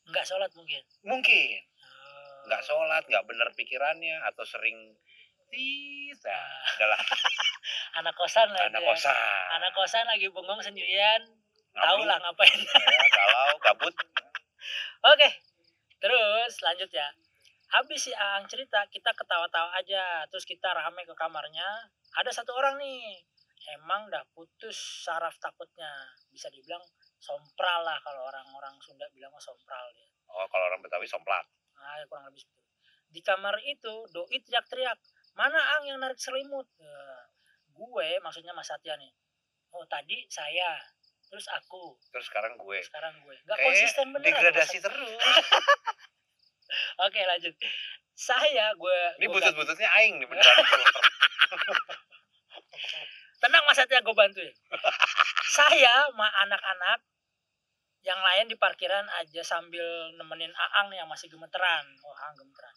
nggak 0.06 0.22
sholat 0.22 0.50
mungkin. 0.54 0.82
mungkin 1.02 1.58
Oh. 1.90 2.46
nggak 2.46 2.62
sholat, 2.62 3.02
nggak 3.04 3.26
benar 3.26 3.50
pikirannya, 3.52 4.16
atau 4.24 4.42
sering 4.42 4.94
tit, 5.50 6.16
nah, 6.22 6.48
adalah 6.72 6.98
Anak 7.98 8.14
kosan 8.14 8.48
lah. 8.48 8.62
anak 8.64 8.80
ya. 8.80 8.86
kosan. 8.86 9.14
Anak 9.52 9.72
kosan 9.74 10.06
lagi 10.06 10.30
bengong 10.30 10.62
sendirian. 10.62 11.20
Tahu 11.74 12.00
lah 12.04 12.18
ngapain. 12.18 12.60
ya, 12.98 13.06
galau, 13.14 13.52
gabut. 13.62 13.94
Oke, 15.06 15.28
terus 16.02 16.52
lanjut 16.60 16.90
ya. 16.90 17.08
Habis 17.70 18.10
si 18.10 18.12
Aang 18.12 18.50
cerita, 18.50 18.82
kita 18.90 19.14
ketawa-tawa 19.14 19.70
aja. 19.78 20.26
Terus 20.26 20.42
kita 20.42 20.74
rame 20.74 21.06
ke 21.06 21.14
kamarnya. 21.14 21.86
Ada 22.18 22.42
satu 22.42 22.50
orang 22.58 22.82
nih, 22.82 23.22
emang 23.78 24.10
dah 24.10 24.26
putus 24.34 25.06
saraf 25.06 25.38
takutnya. 25.38 25.88
Bisa 26.34 26.50
dibilang 26.50 26.82
sompral 27.22 27.86
lah 27.86 28.00
kalau 28.02 28.26
orang-orang 28.26 28.74
Sunda 28.82 29.06
bilang 29.14 29.30
mah 29.30 29.38
sompral 29.38 29.86
dia. 29.94 30.10
Oh, 30.30 30.46
kalau 30.50 30.66
orang 30.66 30.82
Betawi 30.82 31.06
somplak. 31.06 31.46
Nah, 31.78 31.94
ya 32.00 32.04
kurang 32.10 32.26
lebih 32.30 32.42
seperti 32.42 32.60
itu. 32.66 32.74
Di 33.10 33.20
kamar 33.22 33.54
itu, 33.62 33.94
doi 34.10 34.38
teriak-teriak. 34.42 34.98
Mana 35.38 35.58
Ang 35.78 35.94
yang 35.94 35.98
narik 36.02 36.18
selimut? 36.18 36.66
Ya, 36.78 37.30
gue, 37.70 38.08
maksudnya 38.22 38.50
Mas 38.54 38.66
Satya 38.66 38.98
nih. 38.98 39.10
Oh, 39.70 39.86
tadi 39.86 40.26
saya. 40.26 40.78
Terus 41.30 41.46
aku. 41.54 41.94
Terus 42.10 42.26
sekarang 42.26 42.58
gue. 42.58 42.78
Sekarang 42.82 43.14
gue. 43.22 43.34
Gak 43.46 43.54
Kayak 43.54 43.66
konsisten 43.70 44.06
bener. 44.10 44.26
degradasi 44.34 44.76
terus. 44.82 45.10
Oke 47.06 47.20
lanjut. 47.22 47.54
Saya 48.18 48.74
gue. 48.74 48.98
Ini 49.22 49.26
butut-bututnya 49.30 49.88
aing 50.02 50.18
nih 50.18 50.26
beneran. 50.26 50.56
Tenang 53.40 53.64
mas 53.64 53.78
Satya 53.78 54.04
gue 54.04 54.12
bantuin. 54.12 54.52
saya 55.50 56.12
sama 56.12 56.28
anak-anak 56.44 57.00
yang 58.04 58.20
lain 58.20 58.48
di 58.48 58.56
parkiran 58.56 59.04
aja 59.20 59.40
sambil 59.44 59.84
nemenin 60.16 60.52
Aang 60.52 60.92
yang 60.92 61.08
masih 61.08 61.32
gemeteran. 61.32 61.84
Oh 62.04 62.14
Aang 62.20 62.36
gemeteran. 62.36 62.74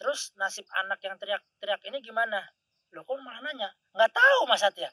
Terus 0.00 0.34
nasib 0.40 0.66
anak 0.74 0.98
yang 1.04 1.14
teriak-teriak 1.20 1.80
ini 1.86 2.02
gimana? 2.02 2.42
Loh 2.90 3.06
kok 3.06 3.20
malah 3.22 3.44
nanya? 3.44 3.70
Nggak 3.94 4.10
tahu 4.10 4.50
mas 4.50 4.64
Satya. 4.64 4.90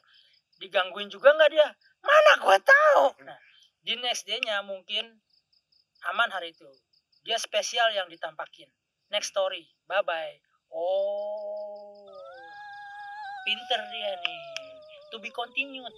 Digangguin 0.62 1.10
juga 1.10 1.34
nggak 1.34 1.50
dia? 1.50 1.68
Mana 2.02 2.32
gue 2.42 2.58
tahu. 2.62 3.02
Nah, 3.24 3.38
di 3.82 3.94
next 3.98 4.26
day-nya 4.28 4.62
mungkin 4.62 5.18
aman 6.12 6.30
hari 6.30 6.54
itu. 6.54 6.68
Dia 7.26 7.36
spesial 7.36 7.90
yang 7.92 8.06
ditampakin. 8.08 8.70
Next 9.12 9.32
story. 9.32 9.66
Bye-bye. 9.88 10.36
Oh. 10.72 12.08
Pinter 13.44 13.80
dia 13.88 14.12
nih. 14.20 14.42
To 15.12 15.16
be 15.18 15.32
continued. 15.32 15.94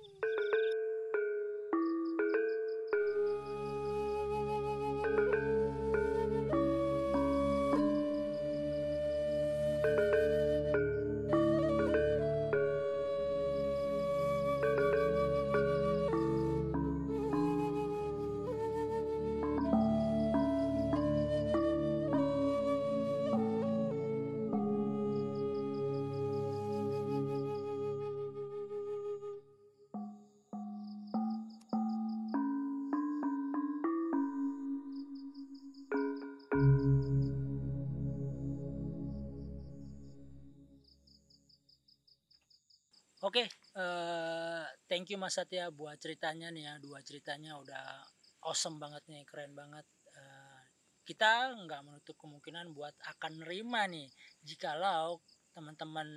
Oke, 43.30 43.46
eh, 43.78 44.66
thank 44.90 45.06
you 45.06 45.14
Mas 45.14 45.38
Satya 45.38 45.70
buat 45.70 45.94
ceritanya 46.02 46.50
nih 46.50 46.66
ya. 46.66 46.74
Dua 46.82 46.98
ceritanya 46.98 47.54
udah 47.62 48.02
awesome 48.42 48.82
banget 48.82 49.06
nih, 49.06 49.22
keren 49.22 49.54
banget. 49.54 49.86
Eh, 50.18 50.60
kita 51.06 51.54
nggak 51.54 51.78
menutup 51.86 52.18
kemungkinan 52.18 52.74
buat 52.74 52.90
akan 53.06 53.46
nerima 53.46 53.86
nih 53.86 54.10
jikalau 54.42 55.22
teman-teman 55.54 56.10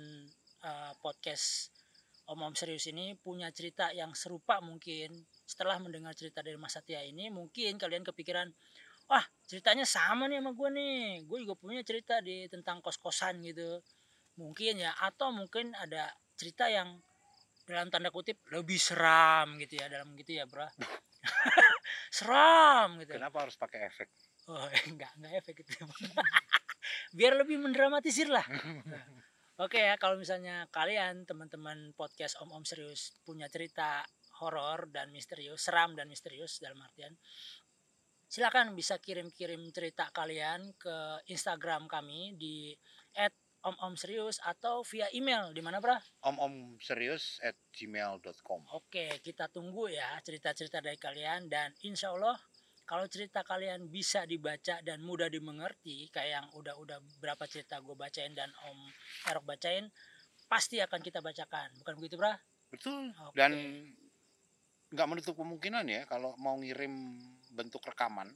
eh, 0.66 0.92
podcast 0.98 1.70
Om 2.26 2.50
Om 2.50 2.54
Serius 2.58 2.90
ini 2.90 3.14
punya 3.14 3.46
cerita 3.54 3.94
yang 3.94 4.10
serupa 4.18 4.58
mungkin 4.58 5.14
setelah 5.46 5.78
mendengar 5.78 6.18
cerita 6.18 6.42
dari 6.42 6.58
Mas 6.58 6.74
Satya 6.74 6.98
ini 7.06 7.30
mungkin 7.30 7.78
kalian 7.78 8.02
kepikiran 8.02 8.50
wah 9.06 9.22
ceritanya 9.46 9.86
sama 9.86 10.26
nih 10.26 10.42
sama 10.42 10.50
gue 10.50 10.70
nih 10.82 10.98
gue 11.30 11.38
juga 11.46 11.54
punya 11.62 11.78
cerita 11.86 12.18
di 12.18 12.50
tentang 12.50 12.82
kos-kosan 12.82 13.38
gitu 13.46 13.78
mungkin 14.34 14.82
ya 14.82 14.90
atau 14.98 15.30
mungkin 15.30 15.78
ada 15.78 16.10
cerita 16.34 16.68
yang 16.70 16.98
dalam 17.64 17.88
tanda 17.88 18.12
kutip 18.12 18.44
lebih 18.52 18.76
seram 18.76 19.56
gitu 19.56 19.80
ya 19.80 19.88
dalam 19.88 20.12
gitu 20.18 20.36
ya 20.36 20.44
bro. 20.44 20.68
Seram 22.14 23.00
gitu. 23.00 23.16
Kenapa 23.16 23.48
harus 23.48 23.56
pakai 23.56 23.88
efek? 23.88 24.08
oh 24.48 24.68
enggak 24.92 25.12
enggak 25.16 25.32
efek 25.40 25.64
gitu 25.64 25.72
biar 27.16 27.32
lebih 27.40 27.56
mendramatisir 27.56 28.28
lah. 28.28 28.44
Oke 29.56 29.78
ya, 29.78 29.94
kalau 29.96 30.18
misalnya 30.18 30.66
kalian 30.68 31.24
teman-teman 31.24 31.94
podcast 31.94 32.36
Om 32.42 32.50
Om 32.52 32.64
Serius 32.66 33.14
punya 33.22 33.46
cerita 33.46 34.02
horor 34.42 34.90
dan 34.90 35.14
misterius, 35.14 35.62
seram 35.62 35.94
dan 35.94 36.10
misterius 36.10 36.58
dalam 36.58 36.82
artian 36.82 37.14
silakan 38.34 38.74
bisa 38.74 38.98
kirim-kirim 38.98 39.62
cerita 39.70 40.10
kalian 40.10 40.74
ke 40.74 41.22
Instagram 41.30 41.86
kami 41.86 42.34
di 42.34 42.74
@om-om-serius 43.64 44.38
atau 44.44 44.84
via 44.84 45.08
email 45.16 45.50
di 45.56 45.64
mana, 45.64 45.80
Bra? 45.80 45.96
Om 46.28 46.36
om 46.36 46.54
serius 46.78 47.40
at 47.40 47.56
gmail.com. 47.72 48.60
Oke, 48.76 49.18
kita 49.24 49.48
tunggu 49.48 49.88
ya 49.88 50.20
cerita-cerita 50.20 50.84
dari 50.84 51.00
kalian 51.00 51.48
dan 51.48 51.72
insya 51.80 52.12
Allah 52.12 52.36
kalau 52.84 53.08
cerita 53.08 53.40
kalian 53.40 53.88
bisa 53.88 54.28
dibaca 54.28 54.84
dan 54.84 55.00
mudah 55.00 55.32
dimengerti 55.32 56.12
kayak 56.12 56.44
yang 56.44 56.46
udah-udah 56.52 57.00
berapa 57.16 57.48
cerita 57.48 57.80
gue 57.80 57.96
bacain 57.96 58.36
dan 58.36 58.52
Om 58.68 58.78
Erok 59.32 59.48
bacain 59.48 59.88
pasti 60.44 60.76
akan 60.84 61.00
kita 61.00 61.24
bacakan 61.24 61.72
bukan 61.80 61.94
begitu 61.96 62.20
bra? 62.20 62.36
Betul. 62.68 63.16
Oke. 63.16 63.32
Dan 63.32 63.52
nggak 64.94 65.08
menutup 65.10 65.34
kemungkinan 65.34 65.84
ya 65.90 66.06
kalau 66.06 66.38
mau 66.38 66.54
ngirim 66.54 67.18
bentuk 67.50 67.82
rekaman 67.82 68.30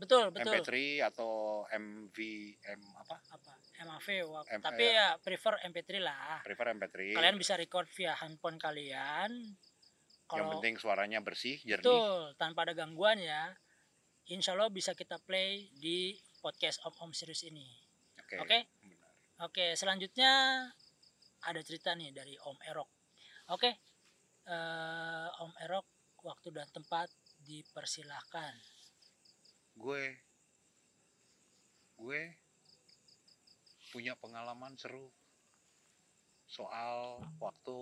betul 0.00 0.32
betul 0.32 0.56
MP3 0.56 0.72
atau 1.12 1.32
MV 1.68 2.16
M 2.64 2.80
apa? 2.96 3.20
apa 3.28 3.52
MAV 3.80 4.06
wak- 4.26 4.48
M- 4.50 4.60
tapi 4.60 4.84
ya. 4.84 4.92
ya 4.92 5.18
prefer 5.18 5.56
MP3 5.62 5.90
lah 5.98 6.40
Prefer 6.40 6.72
MP3. 6.72 6.96
kalian 7.12 7.36
bisa 7.36 7.54
record 7.54 7.88
via 7.90 8.12
handphone 8.14 8.56
kalian 8.56 9.30
Yang 9.30 10.28
kalau 10.28 10.52
penting 10.54 10.74
suaranya 10.76 11.18
bersih, 11.18 11.58
jernih. 11.58 11.80
betul 11.80 12.36
tanpa 12.36 12.62
ada 12.62 12.74
gangguan 12.74 13.16
ya 13.16 13.56
Insya 14.26 14.52
Allah 14.52 14.68
bisa 14.68 14.92
kita 14.92 15.18
play 15.18 15.72
di 15.74 16.14
podcast 16.38 16.78
Om 16.82 16.94
Om 17.00 17.12
Serius 17.12 17.42
ini 17.42 17.66
Oke. 18.16 18.36
Oke. 18.38 18.58
Benar. 18.78 19.10
Oke, 19.42 19.66
selanjutnya 19.74 20.30
ada 21.40 21.60
cerita 21.60 21.90
nih 21.92 22.12
dari 22.12 22.36
Om 22.36 22.60
Erok. 22.62 22.86
Oke, 23.48 23.74
eh, 24.44 25.28
Om 25.34 25.50
Erok, 25.58 25.88
waktu 26.22 26.52
dan 26.52 26.68
tempat 26.68 27.10
dipersilahkan. 27.40 28.54
Gue 29.74 30.14
gue 31.96 32.20
punya 33.90 34.14
pengalaman 34.16 34.74
seru 34.74 35.10
soal 36.46 37.18
waktu 37.38 37.78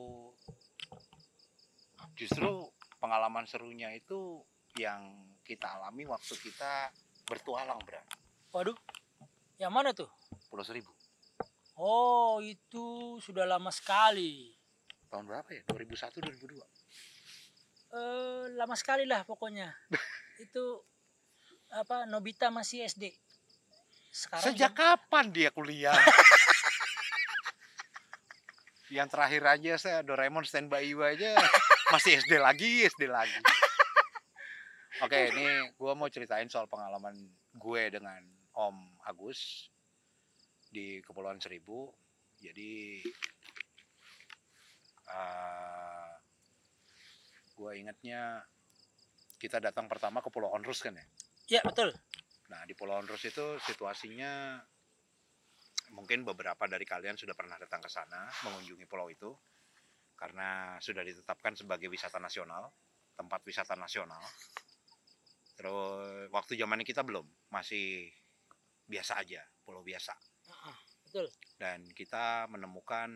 justru 2.13 2.69
pengalaman 2.99 3.47
serunya 3.47 3.93
itu 3.93 4.43
yang 4.77 5.01
kita 5.47 5.79
alami 5.79 6.05
waktu 6.05 6.35
kita 6.37 6.93
bertualang 7.25 7.81
bro 7.85 8.01
Waduh, 8.49 8.77
yang 9.61 9.69
mana 9.69 9.93
tuh? 9.93 10.09
Pulau 10.49 10.65
Seribu 10.65 10.89
Oh, 11.79 12.43
itu 12.43 13.17
sudah 13.23 13.47
lama 13.47 13.71
sekali. 13.71 14.51
tahun 15.07 15.31
berapa 15.31 15.47
ya 15.53 15.63
2001 15.71 16.19
2002 16.19 16.59
Eh, 17.89 18.45
lama 18.53 18.77
sekali 18.77 19.09
lah 19.09 19.25
pokoknya. 19.25 19.73
itu 20.45 20.65
apa? 21.73 22.05
Nobita 22.05 22.53
masih 22.53 22.85
SD. 22.85 23.09
Sekarang 24.19 24.51
sejak 24.51 24.75
kapan 24.75 25.31
dia 25.31 25.55
kuliah? 25.55 25.95
Yang 28.99 29.15
terakhir 29.15 29.43
aja 29.47 29.73
saya 29.79 29.99
Doraemon 30.03 30.43
Stand 30.43 30.67
By 30.67 30.91
You 30.91 31.07
aja. 31.07 31.39
Masih 31.95 32.19
SD 32.19 32.43
lagi 32.43 32.83
SD 32.83 33.07
lagi. 33.07 33.39
Oke 35.07 35.31
ini 35.31 35.71
gua 35.79 35.95
mau 35.95 36.11
ceritain 36.11 36.51
soal 36.51 36.67
pengalaman 36.67 37.15
gue 37.55 37.83
dengan 37.95 38.19
Om 38.59 38.99
Agus 39.07 39.71
di 40.67 40.99
Kepulauan 40.99 41.39
Seribu. 41.39 41.87
Jadi 42.43 43.07
uh, 45.15 46.11
gue 47.55 47.71
ingatnya 47.79 48.43
kita 49.39 49.63
datang 49.63 49.87
pertama 49.87 50.19
ke 50.19 50.31
Pulau 50.35 50.51
Onrus 50.51 50.83
kan 50.83 50.99
ya? 50.99 51.07
Ya, 51.49 51.61
betul. 51.63 51.95
Nah, 52.49 52.65
di 52.65 52.73
Pulau 52.73 52.97
Onrus 53.01 53.25
itu 53.29 53.61
situasinya 53.61 54.57
mungkin 55.93 56.25
beberapa 56.25 56.69
dari 56.69 56.85
kalian 56.85 57.17
sudah 57.17 57.33
pernah 57.33 57.57
datang 57.57 57.81
ke 57.81 57.89
sana 57.89 58.29
mengunjungi 58.45 58.85
pulau 58.85 59.09
itu 59.09 59.33
karena 60.19 60.77
sudah 60.85 61.01
ditetapkan 61.01 61.57
sebagai 61.57 61.89
wisata 61.89 62.21
nasional, 62.21 62.69
tempat 63.17 63.41
wisata 63.47 63.73
nasional. 63.79 64.21
Terus 65.57 66.29
waktu 66.29 66.59
zamannya 66.59 66.85
kita 66.85 67.07
belum, 67.07 67.25
masih 67.55 68.11
biasa 68.85 69.23
aja, 69.23 69.43
pulau 69.63 69.81
biasa. 69.81 70.13
Betul. 71.09 71.31
Dan 71.57 71.87
kita 71.95 72.51
menemukan 72.51 73.09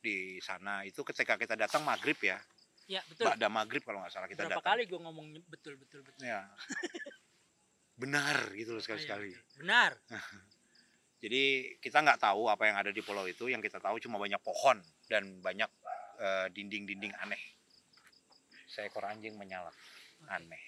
di 0.00 0.40
sana 0.42 0.82
itu 0.84 1.00
ketika 1.06 1.36
kita 1.38 1.54
datang 1.56 1.84
maghrib 1.86 2.16
ya, 2.20 2.40
Ya, 2.90 3.06
betul. 3.06 3.30
ada 3.30 3.46
maghrib 3.46 3.86
kalau 3.86 4.02
nggak 4.02 4.10
salah 4.10 4.26
kita 4.26 4.50
Berapa 4.50 4.58
datang. 4.58 4.66
kali 4.74 4.82
gue 4.90 4.98
ngomong 4.98 5.26
betul 5.46 5.78
betul 5.78 6.02
betul. 6.02 6.26
Ya. 6.26 6.50
Benar 8.00 8.56
gitu 8.56 8.72
loh 8.72 8.80
sekali-sekali. 8.80 9.28
Iya, 9.28 9.40
betul. 9.44 9.58
Benar. 9.60 9.92
Jadi 11.22 11.42
kita 11.84 12.00
nggak 12.00 12.24
tahu 12.24 12.48
apa 12.48 12.64
yang 12.64 12.80
ada 12.80 12.88
di 12.88 13.04
pulau 13.04 13.28
itu, 13.28 13.52
yang 13.52 13.60
kita 13.60 13.76
tahu 13.76 14.00
cuma 14.00 14.16
banyak 14.16 14.40
pohon 14.40 14.80
dan 15.04 15.44
banyak 15.44 15.68
eh, 16.16 16.48
dinding-dinding 16.48 17.12
aneh. 17.20 17.42
Seekor 18.64 19.04
anjing 19.04 19.36
menyala, 19.36 19.68
aneh. 20.32 20.64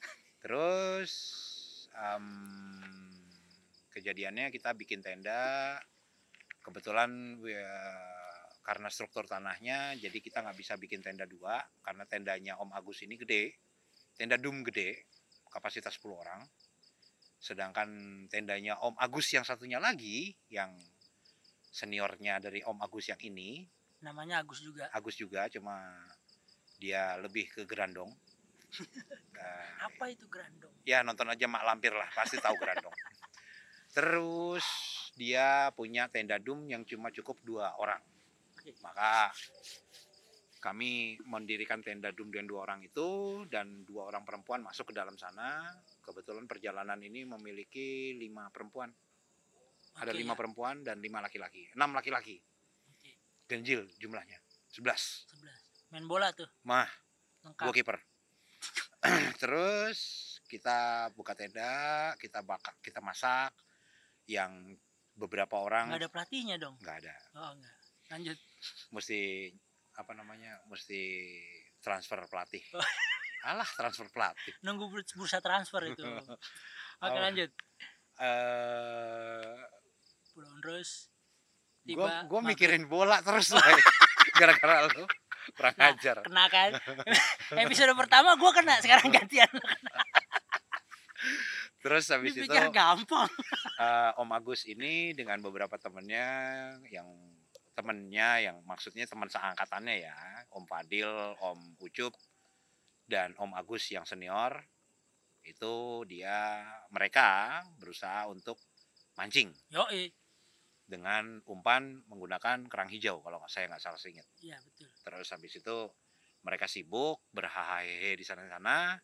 Terus 0.42 1.12
em, 1.92 2.26
kejadiannya 3.92 4.48
kita 4.48 4.72
bikin 4.72 5.04
tenda, 5.04 5.76
kebetulan 6.64 7.36
ya, 7.44 7.68
karena 8.64 8.88
struktur 8.88 9.28
tanahnya, 9.28 10.00
jadi 10.00 10.16
kita 10.16 10.40
nggak 10.40 10.56
bisa 10.56 10.80
bikin 10.80 11.04
tenda 11.04 11.28
dua 11.28 11.60
karena 11.84 12.08
tendanya 12.08 12.56
Om 12.56 12.72
Agus 12.72 13.04
ini 13.04 13.20
gede, 13.20 13.52
tenda 14.16 14.40
dum 14.40 14.64
gede, 14.64 15.10
kapasitas 15.50 15.98
10 15.98 16.14
orang 16.14 16.40
sedangkan 17.40 17.88
tendanya 18.28 18.76
Om 18.78 19.00
Agus 19.00 19.32
yang 19.32 19.48
satunya 19.48 19.80
lagi 19.80 20.36
yang 20.52 20.76
seniornya 21.72 22.36
dari 22.36 22.60
Om 22.60 22.78
Agus 22.84 23.08
yang 23.08 23.20
ini. 23.24 23.64
Namanya 24.04 24.44
Agus 24.44 24.60
juga. 24.60 24.92
Agus 24.92 25.16
juga 25.16 25.48
cuma 25.48 25.80
dia 26.80 27.16
lebih 27.20 27.48
ke 27.52 27.68
gerandong 27.68 28.08
Nah, 29.40 29.88
Apa 29.88 30.12
itu 30.12 30.28
grandong? 30.28 30.68
ya 30.84 31.00
nonton 31.00 31.28
aja 31.32 31.48
Mak 31.48 31.64
Lampir 31.64 31.96
lah 31.96 32.08
pasti 32.12 32.36
tahu 32.36 32.56
gerandong 32.60 32.92
terus 33.96 34.64
dia 35.16 35.68
punya 35.76 36.08
tenda 36.12 36.36
dum 36.40 36.64
yang 36.68 36.86
cuma 36.86 37.10
cukup 37.12 37.36
dua 37.44 37.76
orang. 37.76 38.00
Maka 38.84 39.32
kami 40.60 41.16
mendirikan 41.24 41.80
tenda 41.80 42.12
dum 42.12 42.28
dengan 42.28 42.52
dua 42.52 42.60
orang 42.68 42.84
itu 42.84 43.42
dan 43.48 43.82
dua 43.88 44.12
orang 44.12 44.22
perempuan 44.28 44.60
masuk 44.60 44.92
ke 44.92 44.94
dalam 44.96 45.16
sana 45.16 45.72
kebetulan 46.10 46.44
perjalanan 46.44 46.98
ini 46.98 47.22
memiliki 47.24 48.12
lima 48.12 48.50
perempuan 48.50 48.90
ada 49.96 50.10
Oke, 50.10 50.18
lima 50.18 50.34
ya. 50.34 50.38
perempuan 50.38 50.82
dan 50.82 50.98
lima 50.98 51.18
laki-laki 51.18 51.70
enam 51.72 51.90
laki-laki 51.92 52.38
Oke, 52.88 53.14
ganjil 53.46 53.86
jumlahnya 53.96 54.38
sebelas 54.66 55.26
11. 55.32 55.90
Main 55.90 56.06
bola 56.06 56.30
tuh. 56.30 56.46
mah 56.62 56.86
Lengkap. 57.42 57.64
gua 57.64 57.72
kiper 57.72 57.98
terus 59.42 59.98
kita 60.44 60.78
buka 61.12 61.32
tenda 61.32 61.70
kita 62.18 62.42
bakar 62.42 62.76
kita 62.78 63.00
masak 63.00 63.50
yang 64.26 64.76
beberapa 65.14 65.58
orang 65.58 65.88
Nggak 65.88 66.00
ada 66.00 66.10
pelatihnya 66.10 66.56
dong. 66.56 66.74
nggak 66.78 66.96
ada 67.00 67.14
Oh, 67.34 67.50
enggak. 67.54 67.76
Lanjut. 68.10 68.38
mesti 68.90 69.50
apa 69.92 70.12
namanya 70.12 70.58
mesti 70.66 71.00
transfer 71.78 72.20
pelatih 72.26 72.62
Oh. 72.72 72.82
alah 73.42 73.68
transfer 73.68 74.06
pelatih 74.08 74.52
Nunggu 74.60 74.88
bur- 74.88 75.06
bursa 75.14 75.38
transfer 75.38 75.82
itu. 75.86 76.02
Oke, 77.00 77.08
Oh. 77.08 77.16
lanjut. 77.18 77.50
eh 78.20 79.56
Pulau 80.30 80.50
Onrus. 80.54 81.08
gua 81.82 81.88
Tiba 81.88 82.06
maghrib. 82.22 82.42
mikirin 82.46 82.84
bola 82.86 83.18
terus 83.20 83.50
Boy. 83.56 83.72
gara-gara 84.32 84.84
lu 84.86 85.04
kurang 85.50 85.74
Nah, 85.74 85.90
ajar 85.90 86.16
kena 86.20 86.44
kan 86.46 86.70
episode 87.64 87.90
pertama 87.96 88.36
gue 88.36 88.50
kena 88.52 88.76
sekarang 88.78 89.08
gantian 89.08 89.48
kena. 89.48 89.92
terus 91.80 92.04
habis 92.08 92.36
itu 92.36 92.44
gampang 92.70 93.28
eh, 93.74 94.12
Om 94.14 94.30
Agus 94.30 94.64
ini 94.64 95.10
dengan 95.10 95.40
beberapa 95.40 95.74
temennya 95.74 96.28
yang 96.86 97.08
temennya 97.72 98.28
yang 98.42 98.56
maksudnya 98.62 99.08
teman 99.08 99.26
seangkatannya 99.26 100.04
ya 100.04 100.14
Om 100.52 100.68
Fadil, 100.68 101.08
Om 101.40 101.80
Ucup 101.80 102.12
dan 103.10 103.34
Om 103.34 103.58
Agus 103.58 103.90
yang 103.90 104.06
senior 104.06 104.62
itu 105.42 106.06
dia 106.06 106.62
mereka 106.94 107.58
berusaha 107.82 108.30
untuk 108.30 108.62
mancing. 109.18 109.50
Yoi. 109.74 110.14
dengan 110.90 111.38
umpan 111.46 112.02
menggunakan 112.10 112.66
kerang 112.66 112.90
hijau 112.90 113.22
kalau 113.22 113.38
saya 113.46 113.70
nggak 113.70 113.78
salah 113.78 113.94
ingat 114.10 114.26
iya 114.42 114.58
betul. 114.58 114.90
Terus 115.06 115.28
habis 115.30 115.54
itu 115.54 115.78
mereka 116.42 116.66
sibuk 116.66 117.22
berhahahe 117.30 118.18
di 118.18 118.24
sana-sana. 118.26 118.98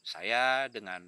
Saya 0.00 0.72
dengan 0.72 1.04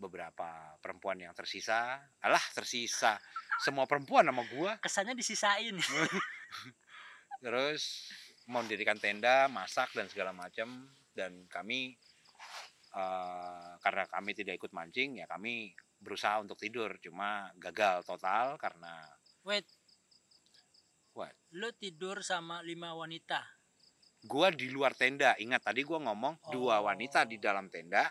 beberapa 0.00 0.80
perempuan 0.80 1.20
yang 1.20 1.36
tersisa 1.36 2.00
alah 2.24 2.40
tersisa. 2.56 3.20
Semua 3.60 3.84
perempuan 3.84 4.24
sama 4.24 4.48
gua. 4.48 4.80
Kesannya 4.80 5.12
disisain. 5.12 5.76
Terus 7.44 8.08
mendirikan 8.44 9.00
tenda 9.00 9.48
masak 9.48 9.92
dan 9.96 10.08
segala 10.08 10.36
macam 10.36 10.88
dan 11.16 11.48
kami 11.48 11.96
eh, 12.92 13.72
karena 13.80 14.04
kami 14.10 14.30
tidak 14.36 14.60
ikut 14.60 14.72
mancing 14.76 15.22
ya 15.22 15.26
kami 15.28 15.72
berusaha 16.04 16.40
untuk 16.44 16.60
tidur. 16.60 16.92
Cuma 17.00 17.48
gagal 17.56 18.04
total 18.04 18.60
karena 18.60 18.92
wait. 19.48 19.64
What? 21.14 21.30
lu 21.54 21.70
tidur 21.78 22.20
sama 22.26 22.58
lima 22.66 22.92
wanita? 22.92 23.38
Gua 24.26 24.50
di 24.50 24.66
luar 24.66 24.98
tenda. 24.98 25.38
Ingat 25.38 25.70
tadi 25.70 25.86
gua 25.86 26.02
ngomong 26.02 26.50
dua 26.50 26.82
Oh. 26.82 26.90
wanita 26.90 27.22
di 27.22 27.38
dalam 27.38 27.70
tenda 27.70 28.10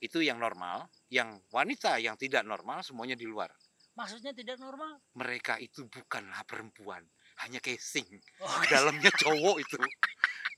itu 0.00 0.20
yang 0.20 0.36
normal 0.36 0.88
yang 1.08 1.40
wanita 1.52 1.96
yang 2.00 2.16
tidak 2.20 2.44
normal 2.44 2.84
semuanya 2.84 3.16
di 3.16 3.24
luar. 3.24 3.48
Maksudnya 3.96 4.32
tidak 4.32 4.56
normal? 4.60 5.00
Mereka 5.16 5.60
itu 5.60 5.84
bukanlah 5.88 6.44
perempuan 6.44 7.04
hanya 7.46 7.60
casing. 7.62 8.06
Oh, 8.40 8.60
dalamnya 8.68 9.10
cowok 9.12 9.56
itu. 9.62 9.76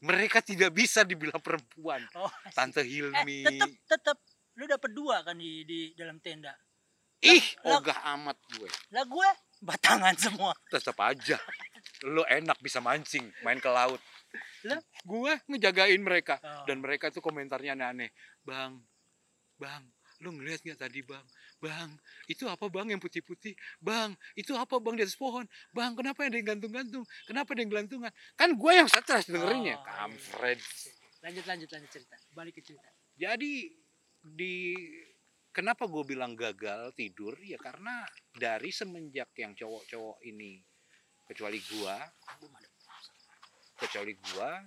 Mereka 0.02 0.42
tidak 0.42 0.74
bisa 0.74 1.06
dibilang 1.06 1.38
perempuan. 1.38 2.02
Oh 2.18 2.30
tante 2.50 2.82
eh 2.82 2.88
Hilmi. 2.88 3.46
tetep 3.46 3.70
tetep. 3.86 4.18
Lu 4.58 4.66
dapet 4.66 4.90
dua 4.92 5.22
kan 5.22 5.38
di 5.38 5.62
di 5.62 5.80
dalam 5.94 6.18
tenda? 6.18 6.52
Ih 7.22 7.42
lah- 7.62 7.78
ogah 7.78 7.98
amat 8.18 8.38
gue. 8.58 8.70
Lah 8.90 9.06
gue 9.06 9.28
batangan 9.62 10.14
semua. 10.18 10.52
Tetap 10.68 10.98
aja. 10.98 11.38
Lo 12.02 12.26
enak 12.26 12.58
bisa 12.58 12.82
mancing 12.82 13.30
main 13.46 13.62
ke 13.62 13.70
laut. 13.70 14.02
Lah? 14.66 14.80
gue 15.06 15.32
ngejagain 15.46 16.02
mereka. 16.02 16.42
Oh. 16.42 16.64
dan 16.66 16.82
mereka 16.82 17.14
tuh 17.14 17.22
komentarnya 17.22 17.78
aneh-aneh. 17.78 18.10
Bang 18.42 18.82
bang 19.62 19.86
lu 20.22 20.34
ngeliat 20.34 20.62
nggak 20.62 20.78
tadi 20.78 21.02
bang 21.06 21.22
bang 21.62 21.90
itu 22.26 22.50
apa 22.50 22.66
bang 22.66 22.90
yang 22.90 22.98
putih-putih? 22.98 23.54
Bang 23.78 24.18
itu 24.34 24.58
apa 24.58 24.82
bang 24.82 24.98
di 24.98 25.02
atas 25.06 25.14
pohon? 25.14 25.46
Bang 25.70 25.94
kenapa 25.94 26.26
ada 26.26 26.34
yang 26.34 26.58
gantung-gantung? 26.58 27.06
Kenapa 27.30 27.54
ada 27.54 27.60
yang 27.62 27.70
gelantungan? 27.70 28.10
Kan 28.34 28.58
gue 28.58 28.72
yang 28.74 28.88
stres 28.90 29.30
dengerinnya. 29.30 29.78
Oh, 29.78 29.86
iya. 29.86 29.94
kampret 29.94 30.60
lanjut 31.22 31.44
lanjut 31.46 31.70
lanjut 31.70 31.90
cerita. 31.94 32.16
Balik 32.34 32.58
ke 32.58 32.62
cerita. 32.66 32.90
Jadi 33.14 33.70
di 34.18 34.74
kenapa 35.54 35.86
gue 35.86 36.02
bilang 36.02 36.34
gagal 36.34 36.90
tidur? 36.98 37.38
Ya 37.38 37.62
karena 37.62 38.02
dari 38.34 38.74
semenjak 38.74 39.30
yang 39.38 39.54
cowok-cowok 39.54 40.18
ini 40.26 40.58
kecuali 41.32 41.58
madep. 42.50 42.72
kecuali 43.78 44.12
gua 44.14 44.62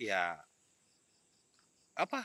ya 0.00 0.32
apa 1.92 2.24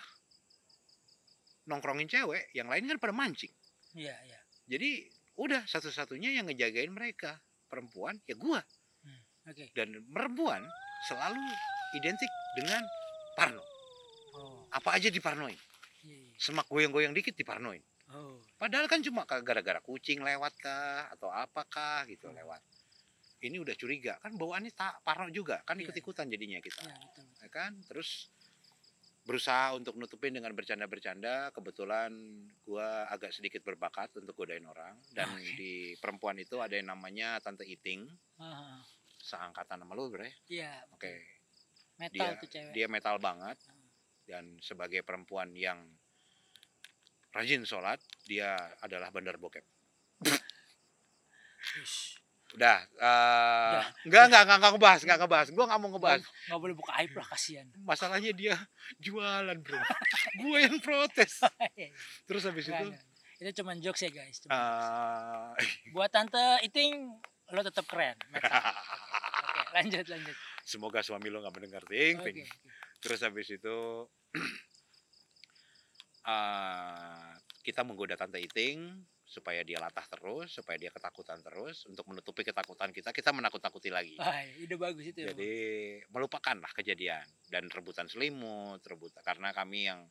nongkrongin 1.67 2.07
cewek 2.07 2.49
yang 2.55 2.71
lain 2.71 2.87
kan 2.87 2.97
pada 2.97 3.13
mancing. 3.13 3.51
Iya 3.93 4.15
iya. 4.25 4.39
Jadi 4.67 5.07
udah 5.37 5.63
satu-satunya 5.67 6.33
yang 6.39 6.47
ngejagain 6.49 6.89
mereka 6.89 7.37
perempuan 7.67 8.17
ya 8.25 8.35
gua. 8.39 8.63
Oke. 9.47 9.71
Dan 9.71 10.03
perempuan 10.11 10.59
selalu 11.07 11.39
identik 11.95 12.27
dengan 12.59 12.83
parno. 13.39 13.63
Oh. 14.35 14.67
Apa 14.75 14.99
aja 14.99 15.07
diparnoin. 15.07 15.55
Iya, 16.03 16.13
iya. 16.13 16.35
semak 16.39 16.67
goyang-goyang 16.67 17.15
dikit 17.15 17.35
diparnoin. 17.35 17.79
Oh. 18.11 18.39
Padahal 18.59 18.87
kan 18.91 19.03
cuma 19.03 19.23
gara-gara 19.27 19.79
kucing 19.83 20.23
lewat 20.23 20.55
kah 20.59 21.07
atau 21.11 21.27
apakah 21.31 22.03
gitu 22.07 22.27
Hmm. 22.31 22.39
lewat. 22.43 22.61
Ini 23.37 23.59
udah 23.61 23.75
curiga. 23.77 24.17
Kan 24.19 24.35
bawaannya 24.35 24.71
tak 24.75 24.99
parno 25.03 25.31
juga 25.31 25.63
kan 25.63 25.79
Iya. 25.79 25.87
ikut-ikutan 25.87 26.27
jadinya 26.27 26.59
kita. 26.59 26.83
Iya 26.83 26.95
betul. 26.99 27.25
Ya 27.39 27.49
kan? 27.51 27.71
Terus 27.87 28.31
berusaha 29.27 29.75
untuk 29.75 29.99
nutupin 29.99 30.31
dengan 30.31 30.55
bercanda-bercanda. 30.55 31.51
Kebetulan 31.51 32.15
gua 32.63 33.03
agak 33.11 33.35
sedikit 33.35 33.59
berbakat 33.67 34.15
untuk 34.15 34.39
godain 34.39 34.63
orang. 34.63 34.95
Dan 35.11 35.27
Oke. 35.35 35.51
di 35.59 35.91
perempuan 35.99 36.39
itu 36.39 36.63
ada 36.63 36.79
yang 36.79 36.87
namanya 36.95 37.35
tante 37.43 37.67
Iting. 37.67 38.07
Ah, 38.39 38.79
seangkatan 39.19 39.83
sama 39.83 39.99
lu 39.99 40.07
bre? 40.07 40.31
Iya. 40.47 40.79
Oke. 40.95 41.43
Metal 41.99 42.15
dia 42.15 42.39
tuh 42.39 42.47
cewek. 42.47 42.71
dia 42.71 42.87
metal 42.87 43.19
banget. 43.19 43.59
Dan 44.23 44.55
sebagai 44.63 45.03
perempuan 45.03 45.51
yang 45.51 45.83
rajin 47.35 47.67
sholat 47.67 47.99
dia 48.23 48.55
adalah 48.79 49.11
bandar 49.11 49.35
bokep. 49.35 49.67
Udah 52.49 52.77
eh, 52.79 53.75
Udah. 53.75 53.85
enggak 54.07 54.23
enggak 54.25 54.41
enggak 54.41 54.57
enggak 54.57 54.71
ngebahas 54.73 54.99
enggak 55.03 55.19
ngebahas. 55.19 55.47
Gua 55.51 55.65
nggak 55.65 55.79
mau 55.79 55.89
ngebahas. 55.91 56.21
nggak 56.21 56.45
nggak 56.47 56.59
boleh 56.61 56.75
buka 56.75 56.91
aib 56.97 57.11
lah 57.13 57.27
kasihan. 57.27 57.67
Masalahnya 57.79 58.31
dia 58.31 58.55
jualan 58.97 59.57
bro. 59.59 59.77
Gue 60.39 60.57
yang 60.63 60.77
protes. 60.79 61.43
Terus 62.27 62.43
habis 62.43 62.65
Nggak, 62.65 62.79
itu? 62.79 62.87
nggak. 62.89 63.03
itu 63.37 63.51
cuma 63.55 63.71
jokes 63.75 64.01
ya 64.01 64.09
guys 64.09 64.37
Cuma 64.39 64.49
jokes. 64.49 64.89
eh, 65.61 65.69
buat 65.93 66.09
tante 66.09 66.41
iting 66.63 67.05
lo 67.47 67.61
tetap 67.61 67.85
keren 67.85 68.17
oke 68.27 68.49
lanjut 69.73 70.05
lanjut. 70.07 70.35
Semoga 70.63 70.99
suami 70.99 71.27
lo 71.27 71.39
nggak 71.39 71.53
mendengar 71.53 71.83
ting 71.85 72.17
oke 72.17 72.25
ting. 72.27 72.49
terus 72.97 73.21
habis 73.21 73.45
itu 73.47 73.77
eh, 76.25 77.29
kita 77.61 77.83
menggoda 77.83 78.15
tante 78.15 78.39
iting 78.39 79.05
supaya 79.27 79.59
dia 79.67 79.75
latah 79.75 80.07
terus 80.07 80.55
supaya 80.55 80.79
dia 80.79 80.87
ketakutan 80.87 81.43
terus 81.43 81.83
untuk 81.91 82.07
menutupi 82.07 82.47
ketakutan 82.47 82.95
kita 82.95 83.11
kita 83.11 83.35
menakut-nakuti 83.35 83.91
lagi. 83.91 84.15
Wah, 84.15 84.39
ide 84.55 84.79
bagus 84.79 85.03
itu 85.03 85.27
ya 85.27 85.35
jadi 85.35 85.51
melupakanlah 86.15 86.71
kejadian 86.71 87.27
dan 87.51 87.67
rebutan 87.67 88.07
selimut 88.07 88.79
rebutan 88.87 89.19
karena 89.27 89.51
kami 89.51 89.91
yang 89.91 90.07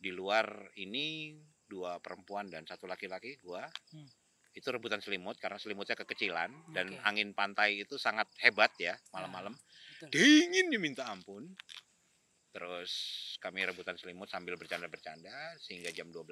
di 0.00 0.08
luar 0.16 0.48
ini 0.80 1.36
dua 1.68 2.00
perempuan 2.00 2.48
dan 2.48 2.64
satu 2.64 2.88
laki-laki 2.88 3.36
gua 3.44 3.68
Hmm. 3.92 4.08
itu 4.54 4.70
rebutan 4.70 5.02
selimut 5.02 5.34
karena 5.36 5.58
selimutnya 5.58 5.98
kekecilan 5.98 6.70
dan 6.72 6.94
angin 7.02 7.34
pantai 7.34 7.82
itu 7.84 7.98
sangat 7.98 8.30
hebat 8.38 8.70
ya 8.80 8.94
malam-malam. 9.12 9.52
Betul. 9.98 10.08
dinginnya 10.14 10.78
minta 10.80 11.04
ampun. 11.10 11.52
Terus 12.54 12.92
kami 13.42 13.66
rebutan 13.66 13.98
selimut 13.98 14.30
sambil 14.30 14.54
bercanda-bercanda 14.54 15.58
sehingga 15.58 15.90
jam 15.90 16.06
12 16.14 16.30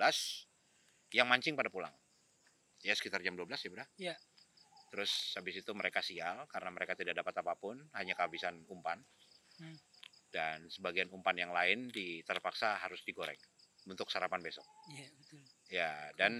yang 1.18 1.26
mancing 1.26 1.58
pada 1.58 1.66
pulang 1.66 1.90
ya 2.82 2.92
sekitar 2.92 3.22
jam 3.22 3.34
12 3.34 3.58
ya 3.58 3.70
bro 3.70 3.86
Iya. 3.96 4.14
terus 4.90 5.32
habis 5.34 5.56
itu 5.56 5.70
mereka 5.72 6.02
sial 6.02 6.44
karena 6.46 6.68
mereka 6.68 6.92
tidak 6.92 7.16
dapat 7.16 7.34
apa 7.38 7.54
pun 7.56 7.78
hanya 7.94 8.12
kehabisan 8.12 8.62
umpan 8.68 9.00
Hmm. 9.52 9.76
dan 10.32 10.64
sebagian 10.66 11.12
umpan 11.12 11.36
yang 11.36 11.52
lain 11.52 11.86
di 11.88 12.24
terpaksa 12.24 12.80
harus 12.80 13.04
digoreng 13.04 13.36
untuk 13.84 14.08
sarapan 14.08 14.40
besok 14.40 14.64
iya 14.90 15.06
betul 15.12 15.42
ya 15.68 15.90
dan 16.16 16.32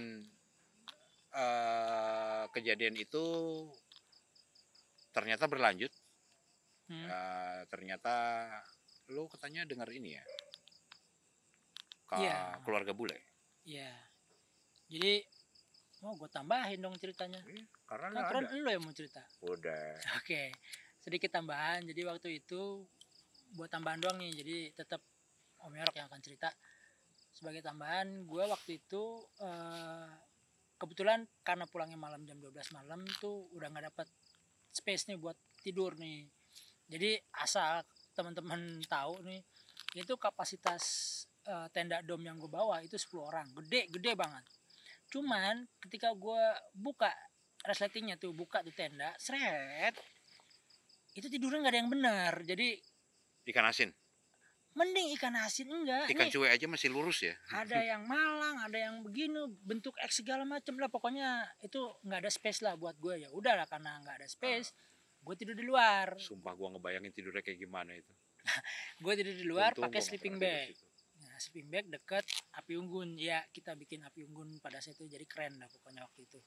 eh, 1.31 2.43
kejadian 2.51 2.93
itu 2.95 3.25
ternyata 5.09 5.45
berlanjut 5.47 5.89
Hmm. 6.83 7.07
Eh, 7.07 7.61
ternyata 7.71 8.11
lu 9.07 9.23
katanya 9.31 9.63
dengar 9.63 9.87
ini 9.87 10.19
ya 10.19 10.23
ke 12.03 12.19
Iya. 12.19 12.59
keluarga 12.61 12.91
bule 12.91 13.15
Iya. 13.63 13.87
Jadi 14.91 15.23
mau 16.03 16.19
gue 16.19 16.27
tambahin 16.27 16.83
dong 16.83 16.99
ceritanya. 16.99 17.39
karena 17.87 18.11
Kan 18.11 18.27
keren 18.27 18.45
ada 18.51 18.59
lu 18.59 18.67
yang 18.67 18.83
mau 18.83 18.91
cerita. 18.91 19.23
udah 19.39 19.95
Oke. 20.19 20.51
Sedikit 20.99 21.31
tambahan. 21.31 21.87
Jadi 21.87 22.01
waktu 22.03 22.43
itu 22.43 22.83
buat 23.55 23.71
tambahan 23.71 24.03
doang 24.03 24.19
nih. 24.19 24.35
Jadi 24.35 24.55
tetap 24.75 24.99
Om 25.63 25.71
Yorok 25.71 25.95
yang 25.95 26.11
akan 26.11 26.19
cerita. 26.19 26.51
Sebagai 27.31 27.63
tambahan, 27.63 28.27
gue 28.27 28.43
waktu 28.43 28.83
itu 28.83 29.23
eh, 29.39 30.11
kebetulan 30.75 31.23
karena 31.47 31.63
pulangnya 31.71 31.95
malam 31.95 32.27
jam 32.27 32.35
12 32.35 32.75
malam 32.75 33.07
tuh 33.23 33.47
udah 33.55 33.71
nggak 33.71 33.95
dapat 33.95 34.07
space 34.75 35.07
nih 35.07 35.17
buat 35.17 35.39
tidur 35.63 35.95
nih. 35.95 36.27
Jadi 36.91 37.15
asal 37.39 37.87
teman-teman 38.11 38.83
tahu 38.85 39.23
nih, 39.23 39.39
itu 39.95 40.13
kapasitas 40.19 40.83
eh, 41.47 41.67
tenda 41.71 42.03
dom 42.03 42.19
yang 42.21 42.35
gue 42.35 42.51
bawa 42.51 42.83
itu 42.83 42.99
10 42.99 43.23
orang, 43.23 43.47
gede 43.63 43.87
gede 43.87 44.11
banget. 44.19 44.43
Cuman 45.13 45.69
ketika 45.77 46.09
gue 46.17 46.43
buka 46.73 47.13
resletingnya 47.63 48.19
tuh 48.19 48.35
buka 48.35 48.59
tuh 48.65 48.75
tenda 48.75 49.15
seret 49.15 49.95
itu 51.15 51.29
tidurnya 51.31 51.63
nggak 51.63 51.73
ada 51.73 51.79
yang 51.79 51.91
benar 51.91 52.33
jadi 52.43 52.75
Ikan 53.47 53.67
asin. 53.67 53.89
mending 54.73 55.13
ikan 55.19 55.37
asin 55.37 55.69
enggak 55.69 56.09
Ikan 56.09 56.33
cuek 56.33 56.49
aja 56.49 56.65
masih 56.65 56.89
lurus 56.89 57.21
ya. 57.21 57.37
ada 57.53 57.77
yang 57.93 58.09
malang 58.09 58.57
ada 58.57 58.73
yang 58.73 58.95
begini 59.05 59.45
bentuk 59.61 59.93
X 60.01 60.25
segala 60.25 60.43
macem 60.43 60.73
lah 60.81 60.89
pokoknya 60.89 61.45
itu 61.61 61.77
nggak 62.03 62.25
ada 62.25 62.31
space 62.33 62.65
lah 62.65 62.73
buat 62.73 62.97
gue 62.97 63.21
ya 63.21 63.29
udah 63.29 63.53
lah 63.63 63.67
karena 63.69 64.01
nggak 64.01 64.17
ada 64.17 64.27
space 64.27 64.73
gue 65.23 65.35
tidur 65.39 65.55
di 65.55 65.63
luar 65.63 66.17
Sumpah 66.19 66.51
gua 66.57 66.73
ngebayangin 66.75 67.15
tidurnya 67.15 67.39
kayak 67.39 67.63
gimana 67.63 67.95
itu. 67.95 68.11
gue 69.03 69.13
tidur 69.15 69.35
di 69.39 69.45
luar 69.47 69.71
pakai 69.71 70.01
sleeping 70.03 70.35
bag. 70.35 70.75
Nah, 71.33 71.41
sleeping 71.41 71.73
bag 71.73 71.89
deket 71.89 72.21
api 72.53 72.77
unggun. 72.77 73.17
Ya, 73.17 73.41
kita 73.49 73.73
bikin 73.73 74.05
api 74.05 74.29
unggun 74.29 74.61
pada 74.61 74.77
saat 74.77 74.93
itu 75.01 75.09
jadi 75.09 75.25
keren 75.25 75.57
lah 75.57 75.65
pokoknya 75.65 76.05
waktu 76.05 76.29
itu. 76.29 76.37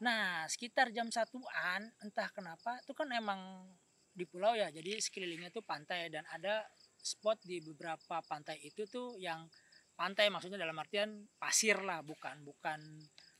Nah, 0.00 0.48
sekitar 0.48 0.88
jam 0.88 1.12
satuan, 1.12 1.84
entah 2.00 2.32
kenapa, 2.32 2.80
itu 2.80 2.96
kan 2.96 3.12
emang 3.12 3.68
di 4.16 4.24
pulau 4.24 4.56
ya, 4.56 4.72
jadi 4.72 4.96
sekelilingnya 4.96 5.52
tuh 5.52 5.60
pantai 5.60 6.08
dan 6.08 6.24
ada 6.32 6.64
spot 6.96 7.36
di 7.44 7.60
beberapa 7.60 8.24
pantai 8.24 8.56
itu 8.64 8.88
tuh 8.88 9.20
yang 9.20 9.44
pantai 9.92 10.32
maksudnya 10.32 10.56
dalam 10.56 10.76
artian 10.80 11.28
pasir 11.36 11.76
lah, 11.84 12.00
bukan 12.00 12.40
bukan 12.40 12.80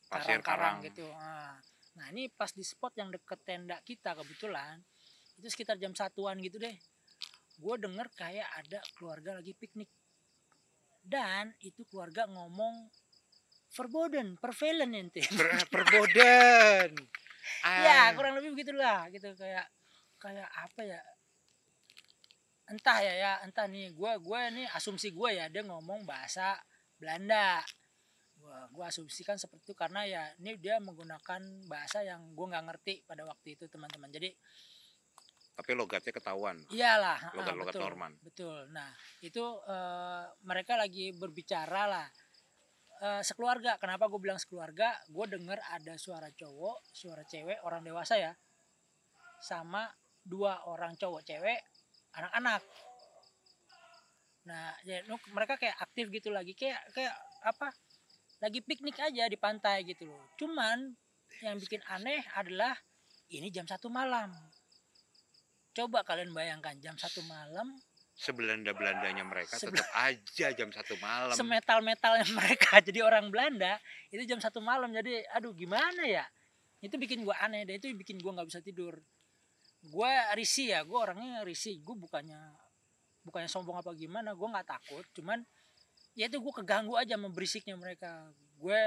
Pasir 0.06 0.38
karang-karang 0.44 0.80
karang. 0.80 0.86
gitu. 0.86 1.06
Nah, 1.08 1.56
nah, 1.96 2.06
ini 2.12 2.28
pas 2.28 2.52
di 2.52 2.64
spot 2.64 2.92
yang 3.00 3.08
deket 3.08 3.40
tenda 3.44 3.80
kita 3.80 4.12
kebetulan, 4.12 4.76
itu 5.40 5.48
sekitar 5.48 5.80
jam 5.80 5.96
satuan 5.96 6.36
gitu 6.44 6.60
deh. 6.60 6.76
Gue 7.56 7.74
denger 7.80 8.08
kayak 8.12 8.48
ada 8.64 8.80
keluarga 8.96 9.40
lagi 9.40 9.56
piknik 9.56 9.88
dan 11.06 11.54
itu 11.62 11.86
keluarga 11.86 12.26
ngomong 12.26 12.90
verboden, 13.70 14.34
pervelen 14.42 14.90
ente. 14.98 15.22
Per- 15.38 15.70
perboden. 15.70 16.90
ya 17.62 18.10
Ah. 18.10 18.14
kurang 18.18 18.34
lebih 18.42 18.58
begitulah 18.58 19.06
gitu 19.14 19.30
kayak 19.38 19.70
kayak 20.18 20.50
apa 20.50 20.82
ya 20.82 21.00
entah 22.66 22.98
ya 22.98 23.14
ya 23.14 23.32
entah 23.46 23.70
nih 23.70 23.94
gua 23.94 24.18
gua 24.18 24.50
nih 24.50 24.66
asumsi 24.74 25.14
gua 25.14 25.30
ya 25.30 25.46
dia 25.46 25.62
ngomong 25.62 26.02
bahasa 26.02 26.58
Belanda 26.98 27.62
gua 28.34 28.66
gua 28.74 28.90
asumsikan 28.90 29.38
seperti 29.38 29.70
itu 29.70 29.74
karena 29.78 30.02
ya 30.02 30.22
ini 30.42 30.58
dia 30.58 30.82
menggunakan 30.82 31.70
bahasa 31.70 32.02
yang 32.02 32.34
gua 32.34 32.58
nggak 32.58 32.66
ngerti 32.74 32.94
pada 33.06 33.22
waktu 33.22 33.54
itu 33.54 33.70
teman-teman 33.70 34.10
jadi 34.10 34.34
Tapi 35.56 35.72
logatnya 35.72 36.12
ketahuan. 36.12 36.60
iyalah 36.68 37.32
Logat-logat 37.32 37.72
betul, 37.72 37.82
Norman. 37.88 38.12
betul. 38.20 38.58
Nah 38.76 38.92
itu 39.24 39.44
eh, 39.64 40.24
mereka 40.44 40.76
lagi 40.76 41.16
berbicara 41.16 41.82
lah. 41.88 42.06
Eh, 43.00 43.22
sekeluarga. 43.24 43.80
Kenapa 43.80 44.04
gue 44.12 44.20
bilang 44.20 44.36
sekeluarga? 44.36 44.92
Gue 45.08 45.24
denger 45.32 45.56
ada 45.72 45.96
suara 45.96 46.28
cowok 46.28 46.92
suara 46.92 47.24
cewek 47.24 47.64
orang 47.64 47.80
dewasa 47.80 48.20
ya 48.20 48.32
sama 49.40 49.88
dua 50.20 50.64
orang 50.68 50.92
cowok 51.00 51.24
cewek 51.24 51.60
anak-anak. 52.12 52.60
Nah 54.44 54.76
ya 54.84 55.00
mereka 55.32 55.56
kayak 55.56 55.76
aktif 55.80 56.12
gitu 56.12 56.28
lagi 56.28 56.52
kayak 56.52 56.84
kayak 56.92 57.16
apa 57.44 57.72
lagi 58.44 58.60
piknik 58.60 59.00
aja 59.00 59.24
di 59.24 59.40
pantai 59.40 59.88
gitu 59.88 60.04
loh. 60.04 60.24
Cuman 60.36 60.92
yang 61.40 61.56
bikin 61.56 61.80
aneh 61.88 62.20
adalah 62.36 62.76
ini 63.32 63.48
jam 63.48 63.64
satu 63.64 63.88
malam 63.88 64.32
coba 65.76 66.00
kalian 66.00 66.32
bayangkan 66.32 66.72
jam 66.80 66.96
satu 66.96 67.20
malam 67.28 67.76
Sebelanda-belandanya 68.16 69.28
mereka 69.28 69.60
Sebel- 69.60 69.76
tetap 69.76 69.92
aja 69.92 70.48
jam 70.56 70.72
satu 70.72 70.96
malam. 70.98 71.36
semetal 71.36 71.84
metalnya 71.84 72.24
mereka. 72.40 72.80
Jadi 72.80 73.04
orang 73.04 73.28
Belanda 73.28 73.76
itu 74.08 74.24
jam 74.24 74.40
satu 74.40 74.64
malam. 74.64 74.88
Jadi 74.88 75.20
aduh 75.36 75.52
gimana 75.52 76.00
ya? 76.00 76.24
Itu 76.80 76.96
bikin 76.96 77.28
gua 77.28 77.36
aneh 77.44 77.68
dan 77.68 77.76
itu 77.76 77.92
bikin 77.92 78.16
gua 78.16 78.40
nggak 78.40 78.48
bisa 78.48 78.64
tidur. 78.64 78.96
Gua 79.92 80.32
risih 80.32 80.72
ya. 80.72 80.80
Gua 80.80 81.04
orangnya 81.04 81.44
risih. 81.44 81.76
Gua 81.84 81.92
bukannya 81.92 82.40
bukannya 83.20 83.52
sombong 83.52 83.76
apa 83.76 83.92
gimana. 83.92 84.32
Gua 84.32 84.48
nggak 84.48 84.64
takut. 84.64 85.04
Cuman 85.12 85.44
ya 86.16 86.24
itu 86.24 86.40
gua 86.40 86.56
keganggu 86.56 86.96
aja 86.96 87.20
sama 87.20 87.28
berisiknya 87.28 87.76
mereka. 87.76 88.32
Gue 88.56 88.80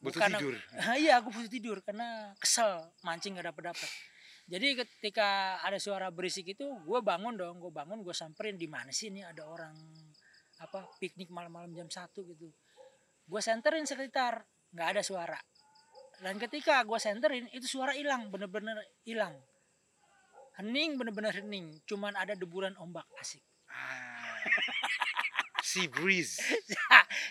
Butuh 0.00 0.16
bukan- 0.16 0.32
tidur. 0.32 0.54
iya 0.96 1.20
aku 1.20 1.28
butuh 1.28 1.52
tidur. 1.52 1.76
Karena 1.84 2.32
kesel. 2.40 2.88
Mancing 3.04 3.36
gak 3.36 3.52
dapet 3.52 3.68
dapet 3.68 3.90
jadi 4.44 4.76
ketika 4.76 5.58
ada 5.64 5.80
suara 5.80 6.12
berisik 6.12 6.52
itu 6.52 6.68
gue 6.84 7.00
bangun 7.00 7.32
dong 7.32 7.56
gue 7.64 7.72
bangun 7.72 8.04
gue 8.04 8.12
samperin 8.12 8.60
di 8.60 8.68
mana 8.68 8.92
sih 8.92 9.08
ini 9.08 9.24
ada 9.24 9.48
orang 9.48 9.72
apa 10.62 10.86
piknik 11.02 11.32
malam-malam 11.32 11.72
jam 11.74 11.88
satu? 11.90 12.22
Gitu. 12.22 12.52
Gue 13.24 13.40
senterin 13.42 13.88
sekitar 13.88 14.44
nggak 14.74 14.88
ada 14.94 15.02
suara. 15.02 15.38
Dan 16.22 16.38
ketika 16.38 16.84
gue 16.86 16.98
senterin 17.00 17.50
itu 17.50 17.66
suara 17.66 17.96
hilang 17.96 18.30
bener-bener 18.30 18.78
hilang. 19.02 19.34
Hening 20.60 20.94
bener-bener 21.00 21.34
hening. 21.34 21.82
Cuman 21.88 22.14
ada 22.14 22.38
deburan 22.38 22.78
ombak 22.78 23.08
asik. 23.18 23.42
Ah. 23.66 24.38
sea 25.64 25.88
breeze. 25.90 26.38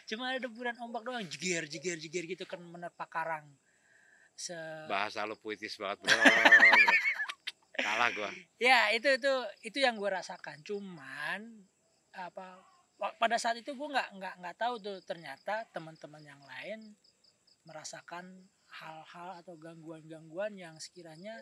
cuma 0.09 0.33
ada 0.33 0.49
deburan 0.49 0.75
ombak 0.81 1.05
doang 1.05 1.23
jeger 1.29 1.69
jeger 1.69 1.95
jeger 2.01 2.25
gitu 2.27 2.43
kan 2.43 2.59
menerpa 2.59 3.07
karang. 3.07 3.47
Se 4.33 4.57
Bahasa 4.89 5.23
lo 5.29 5.37
puitis 5.37 5.77
banget, 5.77 6.01
bro. 6.03 6.17
Kalah 7.83 8.09
gua. 8.15 8.31
ya 8.57 8.89
itu 8.89 9.11
itu 9.11 9.33
itu 9.61 9.77
yang 9.77 9.99
gue 9.99 10.07
rasakan 10.07 10.63
cuman 10.63 11.67
apa 12.15 12.63
pada 13.19 13.35
saat 13.35 13.59
itu 13.59 13.75
gue 13.75 13.87
nggak 13.89 14.09
nggak 14.15 14.33
nggak 14.39 14.55
tahu 14.55 14.79
tuh 14.79 14.97
ternyata 15.03 15.67
teman-teman 15.69 16.23
yang 16.23 16.39
lain 16.41 16.79
merasakan 17.63 18.47
hal-hal 18.73 19.39
atau 19.39 19.55
gangguan-gangguan 19.55 20.55
yang 20.55 20.75
sekiranya 20.79 21.35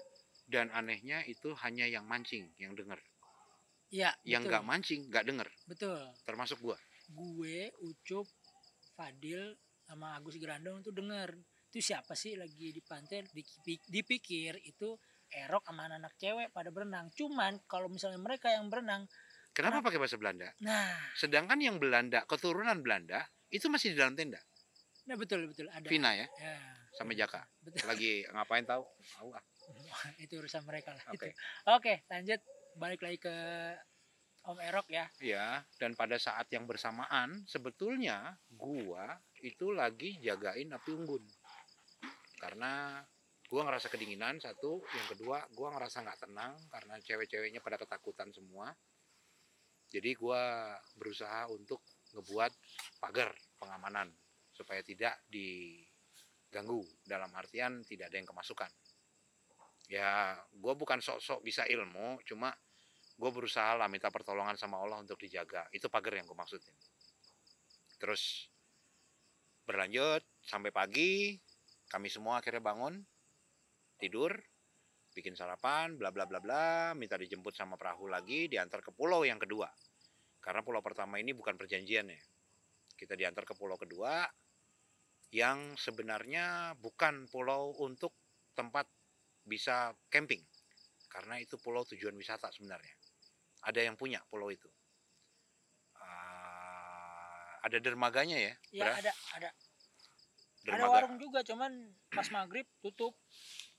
Dan 0.46 0.68
anehnya 0.70 1.24
itu 1.24 1.56
hanya 1.64 1.88
yang 1.88 2.04
mancing 2.04 2.52
yang 2.58 2.76
denger. 2.76 3.00
ya 3.88 4.12
Yang 4.26 4.52
nggak 4.52 4.66
mancing 4.66 5.02
nggak 5.08 5.24
denger. 5.24 5.48
betul 5.64 6.02
Termasuk 6.26 6.60
gua. 6.60 6.78
gue 7.08 7.70
Ucup 7.82 8.28
Fadil 8.94 9.56
sama 9.84 10.16
Agus 10.16 10.36
Grandong 10.36 10.80
itu 10.80 10.92
denger 10.92 11.36
itu 11.72 11.80
siapa 11.82 12.16
sih 12.16 12.36
lagi 12.36 12.72
di 12.72 12.82
pantai 12.82 13.24
Dipi- 13.30 13.84
dipikir 13.88 14.60
itu 14.64 14.96
Erok 15.32 15.64
sama 15.64 15.88
anak-anak 15.88 16.14
cewek 16.16 16.48
pada 16.52 16.70
berenang 16.70 17.08
cuman 17.12 17.58
kalau 17.66 17.88
misalnya 17.88 18.20
mereka 18.20 18.52
yang 18.52 18.68
berenang 18.68 19.08
Kenapa 19.52 19.84
pakai 19.84 20.00
bahasa 20.00 20.16
Belanda? 20.16 20.48
nah 20.60 20.96
Sedangkan 21.12 21.60
yang 21.60 21.76
Belanda, 21.76 22.24
keturunan 22.24 22.80
Belanda, 22.80 23.24
itu 23.52 23.68
masih 23.68 23.92
di 23.92 24.00
dalam 24.00 24.16
tenda. 24.16 24.40
nah 25.04 25.18
betul 25.18 25.50
betul 25.50 25.68
ada 25.68 25.84
Vina 25.84 26.14
ya, 26.14 26.28
ya 26.38 26.56
sama 26.94 27.12
Jaka. 27.12 27.42
betul 27.60 27.84
Lagi 27.84 28.24
ngapain 28.28 28.64
tahu? 28.64 28.84
Tahu 28.86 29.30
ah. 29.34 29.44
itu 30.24 30.36
urusan 30.38 30.64
mereka 30.64 30.92
lah 30.92 31.04
Oke. 31.10 31.32
itu. 31.32 31.38
oke 31.66 31.94
lanjut 32.08 32.40
balik 32.76 33.02
lagi 33.02 33.18
ke 33.20 33.36
Om 34.42 34.58
Erok 34.58 34.88
ya 34.90 35.06
Ya, 35.22 35.62
dan 35.78 35.94
pada 35.94 36.18
saat 36.18 36.50
yang 36.50 36.66
bersamaan 36.66 37.46
sebetulnya 37.46 38.34
gua 38.50 39.20
itu 39.38 39.70
lagi 39.70 40.18
jagain 40.18 40.72
api 40.72 40.90
unggun. 40.92 41.22
Karena 42.36 43.06
gua 43.52 43.68
ngerasa 43.68 43.92
kedinginan 43.92 44.40
satu, 44.40 44.80
yang 44.80 45.08
kedua 45.12 45.44
gua 45.52 45.76
ngerasa 45.76 46.08
nggak 46.08 46.20
tenang 46.24 46.56
karena 46.72 46.96
cewek-ceweknya 47.04 47.60
pada 47.60 47.76
ketakutan 47.76 48.32
semua. 48.32 48.72
Jadi 49.92 50.16
gua 50.16 50.72
berusaha 50.96 51.52
untuk 51.52 51.84
ngebuat 52.16 52.52
pagar 53.04 53.36
pengamanan 53.60 54.08
supaya 54.56 54.80
tidak 54.80 55.20
diganggu. 55.28 56.80
Dalam 57.04 57.28
artian 57.36 57.84
tidak 57.84 58.08
ada 58.08 58.16
yang 58.16 58.30
kemasukan. 58.32 58.72
Ya, 59.92 60.40
gua 60.56 60.80
bukan 60.80 61.04
sok-sok 61.04 61.44
bisa 61.44 61.68
ilmu, 61.68 62.24
cuma 62.24 62.56
gue 63.22 63.30
berusaha 63.30 63.78
lah 63.78 63.86
minta 63.86 64.10
pertolongan 64.10 64.58
sama 64.58 64.82
Allah 64.82 64.98
untuk 64.98 65.22
dijaga. 65.22 65.70
Itu 65.70 65.94
pagar 65.94 66.18
yang 66.18 66.26
gue 66.26 66.34
maksudin. 66.34 66.74
Terus 68.02 68.50
berlanjut 69.62 70.26
sampai 70.42 70.74
pagi 70.74 71.38
kami 71.86 72.10
semua 72.10 72.42
akhirnya 72.42 72.66
bangun 72.66 72.98
tidur 74.02 74.34
bikin 75.14 75.38
sarapan 75.38 75.94
bla 76.00 76.10
bla 76.10 76.26
bla 76.26 76.42
bla 76.42 76.98
minta 76.98 77.20
dijemput 77.20 77.54
sama 77.54 77.78
perahu 77.78 78.10
lagi 78.10 78.50
diantar 78.50 78.82
ke 78.82 78.90
pulau 78.90 79.22
yang 79.22 79.38
kedua. 79.38 79.70
Karena 80.42 80.66
pulau 80.66 80.82
pertama 80.82 81.22
ini 81.22 81.38
bukan 81.38 81.54
perjanjian 81.54 82.10
ya. 82.10 82.22
Kita 82.98 83.14
diantar 83.14 83.46
ke 83.46 83.54
pulau 83.54 83.78
kedua 83.78 84.26
yang 85.32 85.78
sebenarnya 85.78 86.74
bukan 86.82 87.30
pulau 87.30 87.78
untuk 87.86 88.18
tempat 88.58 88.90
bisa 89.46 89.94
camping. 90.10 90.42
Karena 91.06 91.38
itu 91.38 91.62
pulau 91.62 91.86
tujuan 91.86 92.18
wisata 92.18 92.50
sebenarnya. 92.50 92.96
Ada 93.70 93.86
yang 93.86 93.96
punya 94.00 94.24
pulau 94.26 94.50
itu. 94.50 94.68
Ah, 96.02 97.62
ada 97.62 97.78
dermaganya 97.78 98.42
ya 98.42 98.54
ya 98.74 98.90
Bra? 98.90 98.94
ada 98.98 99.12
ada. 99.38 99.50
Ada 100.62 100.78
dermaga. 100.78 100.94
warung 100.94 101.18
juga 101.18 101.40
cuman 101.42 101.74
pas 102.14 102.28
maghrib 102.30 102.66
tutup 102.86 103.18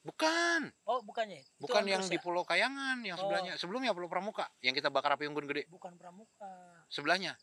bukan 0.03 0.61
oh 0.87 1.01
bukannya 1.07 1.43
Itu 1.43 1.63
bukan 1.63 1.83
yang 1.87 2.03
di 2.07 2.19
ya? 2.19 2.23
pulau 2.23 2.43
kayangan 2.43 2.99
yang 3.07 3.15
Oh. 3.19 3.27
sebelahnya 3.27 3.53
sebelumnya 3.55 3.91
pulau 3.95 4.11
pramuka 4.11 4.51
yang 4.59 4.75
kita 4.75 4.91
bakar 4.91 5.15
api 5.15 5.31
unggun 5.31 5.47
gede 5.47 5.71
bukan 5.71 5.95
pramuka 5.95 6.51
sebelahnya 6.91 7.39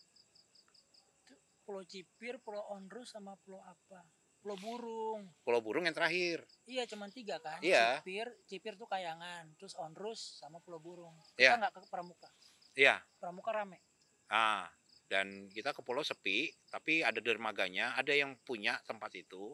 Pulau 1.70 1.86
Cipir, 1.86 2.42
Pulau 2.42 2.66
Onrus 2.74 3.14
sama 3.14 3.38
Pulau 3.46 3.62
apa? 3.62 4.02
Pulau 4.42 4.58
Burung. 4.58 5.22
Pulau 5.46 5.62
Burung 5.62 5.86
yang 5.86 5.94
terakhir. 5.94 6.42
Iya, 6.66 6.90
cuman 6.90 7.14
tiga 7.14 7.38
kan. 7.38 7.62
Iya. 7.62 8.02
Cipir, 8.02 8.26
Cipir 8.50 8.74
tuh 8.74 8.90
Kayangan, 8.90 9.54
terus 9.54 9.78
Onrus 9.78 10.42
sama 10.42 10.58
Pulau 10.66 10.82
Burung. 10.82 11.14
Iya. 11.38 11.54
Kita 11.54 11.62
nggak 11.62 11.74
ke 11.78 11.80
Pramuka. 11.94 12.30
Iya. 12.74 12.98
Pramuka 13.22 13.54
rame. 13.54 13.86
Ah, 14.34 14.66
dan 15.06 15.46
kita 15.54 15.78
ke 15.78 15.86
pulau 15.86 16.02
sepi, 16.02 16.50
tapi 16.74 17.06
ada 17.06 17.22
dermaganya, 17.22 17.94
ada 17.94 18.18
yang 18.18 18.34
punya 18.42 18.82
tempat 18.90 19.14
itu, 19.14 19.54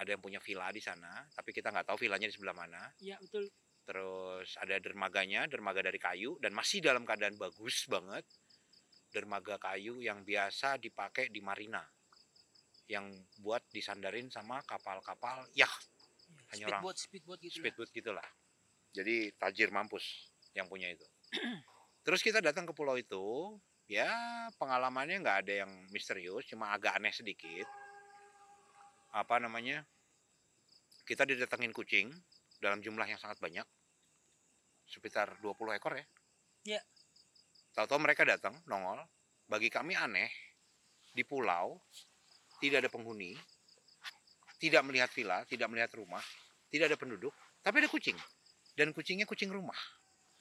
ada 0.00 0.16
yang 0.16 0.22
punya 0.24 0.40
villa 0.40 0.72
di 0.72 0.80
sana, 0.80 1.28
tapi 1.36 1.52
kita 1.52 1.68
nggak 1.68 1.92
tahu 1.92 2.08
villanya 2.08 2.24
di 2.24 2.32
sebelah 2.32 2.56
mana. 2.56 2.88
Iya, 3.04 3.20
betul. 3.20 3.52
Terus 3.84 4.56
ada 4.56 4.80
dermaganya, 4.80 5.44
dermaga 5.44 5.84
dari 5.84 6.00
kayu 6.00 6.40
dan 6.40 6.56
masih 6.56 6.80
dalam 6.80 7.04
keadaan 7.04 7.36
bagus 7.36 7.84
banget. 7.84 8.24
Dermaga 9.12 9.60
kayu 9.60 10.00
yang 10.00 10.24
biasa 10.24 10.80
dipakai 10.80 11.28
di 11.28 11.44
marina. 11.44 11.84
Yang 12.88 13.26
buat 13.42 13.60
disandarin 13.68 14.32
sama 14.32 14.64
kapal-kapal 14.64 15.44
yacht, 15.52 15.84
Hanya 16.54 16.70
orang. 16.72 16.96
Speedboat, 16.96 16.96
speedboat 16.96 17.38
gitu. 17.42 17.50
lah. 17.50 17.60
speedboat 17.60 17.90
gitulah. 17.92 18.28
Jadi 18.90 19.16
tajir 19.36 19.68
mampus 19.70 20.32
yang 20.56 20.66
punya 20.66 20.90
itu. 20.90 21.06
Terus 22.06 22.24
kita 22.24 22.40
datang 22.40 22.64
ke 22.66 22.72
pulau 22.72 22.96
itu, 22.96 23.58
ya 23.90 24.10
pengalamannya 24.56 25.22
nggak 25.22 25.38
ada 25.46 25.54
yang 25.66 25.70
misterius, 25.90 26.46
cuma 26.48 26.72
agak 26.74 26.96
aneh 26.96 27.12
sedikit. 27.12 27.66
Apa 29.10 29.42
namanya? 29.42 29.82
Kita 31.02 31.26
didatengin 31.26 31.74
kucing 31.74 32.10
dalam 32.62 32.78
jumlah 32.78 33.06
yang 33.08 33.18
sangat 33.18 33.42
banyak. 33.42 33.66
Sekitar 34.86 35.38
20 35.42 35.78
ekor 35.78 35.98
ya. 35.98 36.06
Iya. 36.76 36.82
Tahu-tahu 37.74 37.98
mereka 38.02 38.22
datang, 38.26 38.54
nongol. 38.66 39.02
Bagi 39.50 39.66
kami 39.70 39.98
aneh, 39.98 40.30
di 41.10 41.26
pulau 41.26 41.82
tidak 42.62 42.86
ada 42.86 42.90
penghuni, 42.92 43.34
tidak 44.62 44.84
melihat 44.86 45.10
villa, 45.10 45.42
tidak 45.48 45.66
melihat 45.72 45.90
rumah, 45.96 46.22
tidak 46.70 46.94
ada 46.94 46.96
penduduk, 47.00 47.34
tapi 47.64 47.82
ada 47.82 47.88
kucing. 47.90 48.14
Dan 48.76 48.94
kucingnya 48.94 49.26
kucing 49.26 49.50
rumah. 49.50 49.76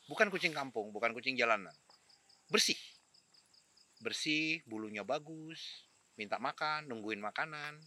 Bukan 0.05 0.29
kucing 0.29 0.53
kampung, 0.53 0.93
bukan 0.93 1.15
kucing 1.15 1.33
jalanan. 1.33 1.73
Bersih. 2.51 2.77
Bersih, 3.99 4.61
bulunya 4.65 5.01
bagus, 5.03 5.89
minta 6.19 6.37
makan, 6.39 6.87
nungguin 6.91 7.23
makanan. 7.23 7.79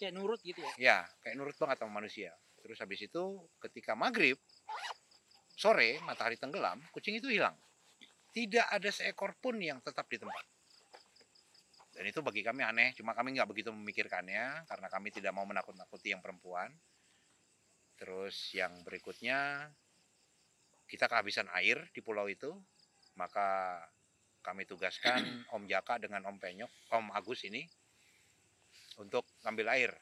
Kayak 0.00 0.16
nurut 0.16 0.40
gitu 0.40 0.64
ya. 0.64 0.72
Ya, 0.80 0.98
kayak 1.20 1.36
nurut 1.36 1.52
banget 1.60 1.84
sama 1.84 2.00
manusia. 2.00 2.32
Terus 2.64 2.80
habis 2.80 3.04
itu 3.04 3.24
ketika 3.60 3.92
maghrib, 3.92 4.40
sore, 5.52 6.00
matahari 6.08 6.40
tenggelam, 6.40 6.80
kucing 6.96 7.20
itu 7.20 7.28
hilang. 7.28 7.52
Tidak 8.32 8.72
ada 8.72 8.88
seekor 8.88 9.36
pun 9.36 9.60
yang 9.60 9.84
tetap 9.84 10.08
di 10.08 10.16
tempat. 10.16 10.44
Dan 11.92 12.08
itu 12.08 12.24
bagi 12.24 12.40
kami 12.40 12.64
aneh, 12.64 12.96
cuma 12.96 13.12
kami 13.12 13.36
nggak 13.36 13.44
begitu 13.44 13.68
memikirkannya 13.76 14.64
karena 14.64 14.88
kami 14.88 15.12
tidak 15.12 15.36
mau 15.36 15.44
menakut-nakuti 15.44 16.16
yang 16.16 16.24
perempuan. 16.24 16.72
Terus 18.00 18.56
yang 18.56 18.72
berikutnya, 18.88 19.68
kita 20.88 21.12
kehabisan 21.12 21.52
air 21.52 21.92
di 21.92 22.00
pulau 22.00 22.24
itu, 22.24 22.56
maka 23.20 23.76
kami 24.40 24.64
tugaskan 24.64 25.44
Om 25.52 25.68
Jaka 25.68 26.00
dengan 26.00 26.24
Om 26.24 26.40
Penyok, 26.40 26.72
Om 26.88 27.12
Agus 27.12 27.44
ini 27.44 27.68
untuk 28.98 29.26
ngambil 29.44 29.66
air 29.76 29.92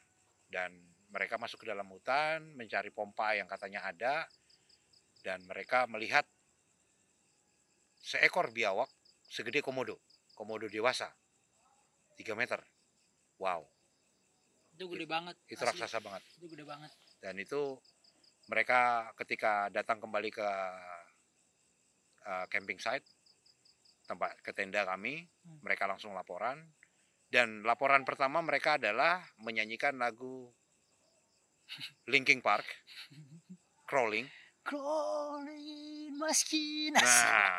dan 0.49 0.73
mereka 1.09 1.37
masuk 1.37 1.61
ke 1.61 1.69
dalam 1.69 1.89
hutan 1.89 2.53
mencari 2.53 2.89
pompa 2.89 3.33
yang 3.33 3.45
katanya 3.45 3.85
ada 3.85 4.25
dan 5.21 5.41
mereka 5.45 5.85
melihat 5.85 6.25
seekor 7.99 8.49
biawak 8.49 8.87
segede 9.25 9.59
komodo, 9.61 9.99
komodo 10.33 10.65
dewasa 10.65 11.11
3 12.17 12.33
meter. 12.33 12.59
Wow, 13.39 13.63
Itu 14.75 14.87
gede 14.91 15.07
banget. 15.07 15.35
itu 15.47 15.59
asli. 15.59 15.79
raksasa 15.79 15.99
banget. 15.99 16.23
Itu 16.35 16.47
gede 16.47 16.63
banget. 16.67 16.91
Dan 17.19 17.35
itu 17.39 17.79
mereka 18.47 19.11
ketika 19.15 19.67
datang 19.69 19.99
kembali 19.99 20.29
ke 20.31 20.49
uh, 22.25 22.45
camping 22.49 22.79
site 22.79 23.05
tempat 24.07 24.41
ke 24.41 24.51
tenda 24.51 24.83
kami, 24.83 25.27
Hmm. 25.45 25.59
mereka 25.61 25.85
langsung 25.85 26.11
laporan 26.13 26.65
dan 27.29 27.61
laporan 27.61 28.01
pertama 28.03 28.41
mereka 28.41 28.81
adalah 28.81 29.21
menyanyikan 29.37 29.95
lagu 30.01 30.49
Linkin 32.09 32.41
Park 32.41 32.65
Crawling. 33.85 34.25
Crawling 34.65 36.13
maskin. 36.17 36.93
Nah, 36.93 37.01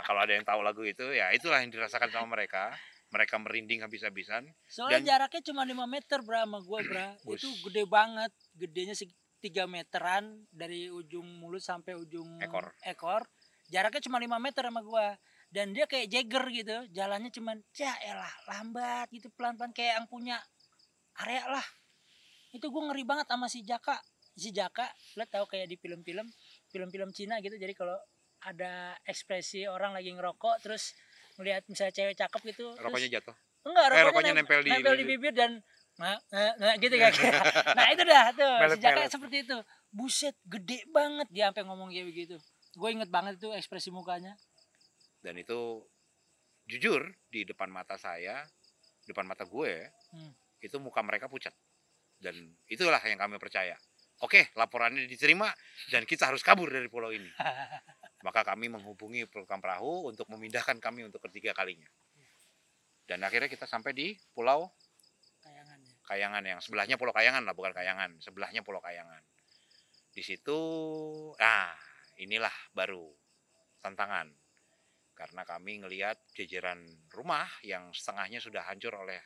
kalau 0.07 0.23
ada 0.23 0.35
yang 0.35 0.47
tahu 0.47 0.62
lagu 0.62 0.83
itu 0.87 1.11
ya 1.11 1.31
itulah 1.35 1.62
yang 1.62 1.71
dirasakan 1.71 2.11
sama 2.11 2.39
mereka. 2.39 2.71
Mereka 3.11 3.43
merinding 3.43 3.83
habis-habisan. 3.83 4.47
Soalnya 4.71 5.03
dan- 5.03 5.09
jaraknya 5.11 5.43
cuma 5.51 5.66
5 5.66 5.75
meter 5.91 6.18
bra 6.23 6.47
sama 6.47 6.62
gua 6.62 6.79
bra. 6.87 7.07
Itu 7.35 7.51
gede 7.66 7.83
banget. 7.91 8.31
Gedenya 8.55 8.95
seg- 8.95 9.18
3 9.43 9.66
meteran 9.66 10.47
dari 10.55 10.87
ujung 10.87 11.27
mulut 11.43 11.59
sampai 11.64 11.99
ujung 11.99 12.39
Ekor. 12.39 12.71
ekor. 12.87 13.27
Jaraknya 13.66 14.07
cuma 14.07 14.23
5 14.23 14.31
meter 14.39 14.62
sama 14.62 14.83
gua. 14.87 15.18
Dan 15.51 15.75
dia 15.75 15.91
kayak 15.91 16.07
Jagger 16.07 16.45
gitu. 16.55 16.77
Jalannya 16.95 17.35
cuman 17.35 17.59
ya 17.75 17.91
elah 18.07 18.31
lambat 18.47 19.11
gitu 19.11 19.29
pelan-pelan 19.35 19.75
kayak 19.75 19.99
yang 19.99 20.07
punya 20.07 20.39
area 21.19 21.43
lah. 21.51 21.67
Itu 22.55 22.71
gua 22.71 22.91
ngeri 22.91 23.03
banget 23.03 23.27
sama 23.27 23.51
si 23.51 23.67
Jaka. 23.67 23.99
Si 24.39 24.55
Jaka, 24.55 24.87
lo 25.19 25.27
tau 25.27 25.45
kayak 25.51 25.67
di 25.67 25.77
film-film 25.77 26.27
film-film 26.71 27.11
Cina 27.11 27.43
gitu. 27.43 27.59
Jadi 27.59 27.75
kalau 27.75 27.99
ada 28.41 28.95
ekspresi 29.05 29.69
orang 29.69 29.93
lagi 29.93 30.15
ngerokok 30.15 30.65
terus 30.65 30.95
ngelihat 31.37 31.67
misalnya 31.69 31.93
cewek 31.93 32.17
cakep 32.17 32.41
gitu 32.55 32.73
terus 32.73 32.87
Rokoknya 32.89 33.21
jatuh. 33.21 33.37
Enggak, 33.61 33.85
Eh, 33.85 33.91
rokoknya, 33.91 34.05
rokoknya 34.09 34.33
nem- 34.33 34.39
nempel 34.41 34.61
di- 34.65 34.71
nempel 34.73 34.95
di 34.97 35.05
bibir 35.05 35.33
dan 35.37 35.53
nah, 36.01 36.17
nah, 36.33 36.53
nah, 36.57 36.75
gitu 36.81 36.97
kan. 36.97 37.13
nah, 37.77 37.87
itu 37.93 38.03
dah 38.09 38.25
tuh. 38.33 38.55
Si 38.73 38.81
Jaka 38.81 38.97
Melet-melet. 38.97 39.13
seperti 39.13 39.37
itu. 39.45 39.59
Buset, 39.91 40.37
gede 40.49 40.87
banget 40.89 41.29
dia 41.29 41.51
sampai 41.53 41.67
ngomong 41.69 41.93
kayak 41.93 42.07
begitu. 42.09 42.37
Gue 42.73 42.95
inget 42.95 43.11
banget 43.13 43.37
itu 43.37 43.53
ekspresi 43.53 43.91
mukanya. 43.93 44.39
Dan 45.21 45.37
itu 45.37 45.85
jujur 46.64 47.05
di 47.29 47.45
depan 47.45 47.68
mata 47.68 48.01
saya, 48.01 48.45
depan 49.05 49.25
mata 49.29 49.45
gue, 49.45 49.89
Hmm. 50.11 50.33
itu 50.61 50.77
muka 50.83 51.01
mereka 51.05 51.31
pucat. 51.31 51.55
Dan 52.21 52.37
itulah 52.68 53.01
yang 53.07 53.16
kami 53.16 53.41
percaya. 53.41 53.79
Oke, 54.21 54.53
laporannya 54.53 55.09
diterima 55.09 55.49
dan 55.89 56.05
kita 56.05 56.29
harus 56.29 56.45
kabur 56.45 56.68
dari 56.68 56.91
pulau 56.93 57.09
ini. 57.09 57.31
Maka 58.27 58.45
kami 58.45 58.68
menghubungi 58.68 59.25
program 59.25 59.64
perahu 59.64 60.12
untuk 60.12 60.29
memindahkan 60.29 60.77
kami 60.77 61.09
untuk 61.09 61.25
ketiga 61.25 61.57
kalinya. 61.57 61.89
Dan 63.09 63.25
akhirnya 63.25 63.49
kita 63.49 63.64
sampai 63.64 63.97
di 63.97 64.12
pulau 64.37 64.68
Kayangannya. 65.41 65.95
Kayangan 66.05 66.43
yang 66.45 66.61
sebelahnya 66.61 67.01
Pulau 67.01 67.16
Kayangan 67.16 67.49
lah, 67.49 67.57
bukan 67.57 67.73
Kayangan, 67.73 68.21
sebelahnya 68.21 68.61
Pulau 68.61 68.85
Kayangan. 68.85 69.25
Di 70.12 70.21
situ, 70.21 70.61
ah 71.41 71.73
inilah 72.21 72.53
baru 72.77 73.09
tantangan 73.81 74.29
karena 75.21 75.45
kami 75.45 75.85
ngelihat 75.85 76.16
jajaran 76.33 76.81
rumah 77.12 77.45
yang 77.61 77.93
setengahnya 77.93 78.41
sudah 78.41 78.64
hancur 78.64 78.97
oleh 78.97 79.21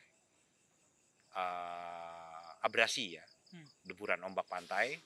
eh, 1.31 2.47
abrasi 2.63 3.15
ya, 3.15 3.25
Hmm. 3.51 3.67
deburan 3.83 4.19
ombak 4.23 4.47
pantai. 4.47 4.99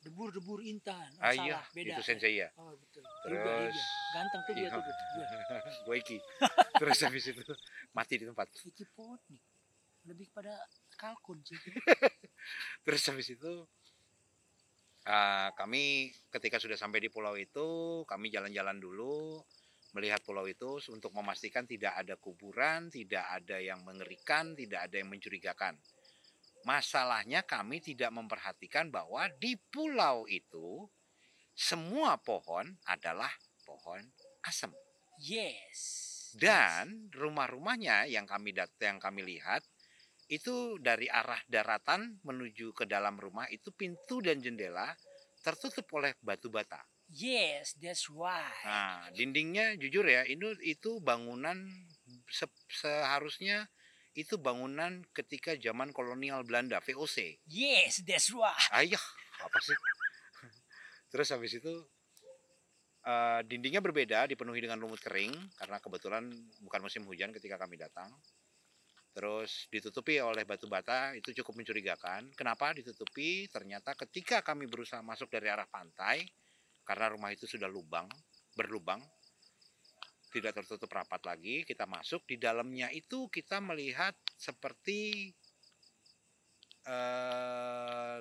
Debur-debur 0.00 0.60
intan. 0.62 1.12
Ah 1.18 1.32
salah, 1.32 1.44
iya, 1.44 1.58
beda. 1.72 1.92
itu 1.96 2.02
sensei 2.04 2.38
ya, 2.38 2.48
Oh, 2.56 2.72
betul. 2.72 3.02
Terus- 3.24 3.36
juga. 3.74 3.84
Ganteng 4.14 4.42
tuh 4.44 4.54
dia 4.54 4.62
Iya. 4.62 4.70
tuh. 4.72 4.82
Gue 5.88 5.96
iki. 5.98 6.16
Terus 6.78 6.98
habis 7.02 7.24
itu 7.26 7.42
mati 7.90 8.14
di 8.16 8.24
tempat. 8.24 8.46
Iki 8.54 8.84
potnik. 8.94 9.42
Lebih 10.06 10.30
pada 10.30 10.54
kalkun 10.94 11.42
sih. 11.42 11.58
Terus 12.86 13.02
habis 13.10 13.28
itu 13.28 13.52
ah, 15.04 15.50
kami 15.52 16.08
ketika 16.30 16.58
sudah 16.58 16.74
sampai 16.74 16.98
di 16.98 17.10
pulau 17.10 17.34
itu, 17.34 17.66
kami 18.06 18.30
jalan-jalan 18.30 18.78
dulu 18.78 19.42
melihat 19.96 20.20
pulau 20.20 20.44
itu 20.44 20.76
untuk 20.92 21.16
memastikan 21.16 21.64
tidak 21.64 21.96
ada 21.96 22.20
kuburan, 22.20 22.92
tidak 22.92 23.24
ada 23.32 23.56
yang 23.56 23.80
mengerikan, 23.80 24.52
tidak 24.52 24.84
ada 24.84 25.00
yang 25.00 25.08
mencurigakan. 25.08 25.80
Masalahnya 26.68 27.40
kami 27.40 27.80
tidak 27.80 28.12
memperhatikan 28.12 28.92
bahwa 28.92 29.24
di 29.40 29.56
pulau 29.56 30.28
itu 30.28 30.84
semua 31.56 32.20
pohon 32.20 32.68
adalah 32.84 33.32
pohon 33.64 34.04
asem. 34.44 34.68
Yes. 35.16 35.80
Dan 36.36 37.08
rumah-rumahnya 37.16 38.04
yang 38.12 38.28
kami 38.28 38.52
dat 38.52 38.68
yang 38.76 39.00
kami 39.00 39.24
lihat 39.24 39.64
itu 40.28 40.76
dari 40.82 41.08
arah 41.08 41.40
daratan 41.48 42.20
menuju 42.26 42.76
ke 42.76 42.84
dalam 42.84 43.16
rumah 43.16 43.48
itu 43.48 43.72
pintu 43.72 44.20
dan 44.20 44.42
jendela 44.42 44.92
tertutup 45.40 45.86
oleh 45.96 46.12
batu 46.18 46.50
bata. 46.50 46.82
Yes, 47.16 47.72
that's 47.80 48.12
right. 48.12 48.52
Nah, 48.68 49.08
dindingnya 49.16 49.72
jujur 49.80 50.04
ya, 50.04 50.20
itu 50.28 50.52
itu 50.60 51.00
bangunan 51.00 51.56
se- 52.28 52.60
seharusnya 52.68 53.64
itu 54.12 54.36
bangunan 54.36 55.00
ketika 55.16 55.56
zaman 55.56 55.96
kolonial 55.96 56.44
Belanda, 56.44 56.76
VOC. 56.84 57.40
Yes, 57.48 58.04
that's 58.04 58.28
right. 58.36 58.68
Ayah, 58.76 59.00
apa 59.40 59.58
sih? 59.64 59.76
Terus 61.12 61.28
habis 61.32 61.56
itu 61.56 61.72
eh, 63.06 63.40
dindingnya 63.48 63.80
berbeda, 63.80 64.28
dipenuhi 64.28 64.60
dengan 64.60 64.76
lumut 64.82 65.00
kering 65.00 65.32
karena 65.56 65.76
kebetulan 65.80 66.24
bukan 66.60 66.80
musim 66.84 67.02
hujan 67.08 67.32
ketika 67.32 67.56
kami 67.56 67.76
datang. 67.80 68.12
terus 69.16 69.64
ditutupi 69.72 70.20
oleh 70.20 70.44
batu 70.44 70.68
bata 70.68 71.16
itu 71.16 71.32
cukup 71.40 71.56
mencurigakan. 71.64 72.36
Kenapa 72.36 72.76
ditutupi? 72.76 73.48
Ternyata 73.48 73.96
ketika 73.96 74.44
kami 74.44 74.68
berusaha 74.68 75.00
masuk 75.00 75.32
dari 75.32 75.48
arah 75.48 75.64
pantai, 75.64 76.20
karena 76.86 77.10
rumah 77.10 77.34
itu 77.34 77.50
sudah 77.50 77.66
lubang, 77.66 78.06
berlubang, 78.54 79.02
tidak 80.30 80.54
tertutup 80.62 80.86
rapat 80.94 81.18
lagi, 81.26 81.66
kita 81.66 81.82
masuk 81.84 82.22
di 82.30 82.38
dalamnya 82.38 82.86
itu 82.94 83.26
kita 83.26 83.58
melihat 83.58 84.14
seperti 84.38 85.34
eh, 86.86 88.18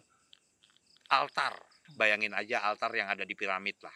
altar. 1.14 1.54
Bayangin 1.94 2.34
aja 2.34 2.66
altar 2.66 2.90
yang 2.98 3.14
ada 3.14 3.22
di 3.22 3.38
piramid 3.38 3.78
lah. 3.86 3.94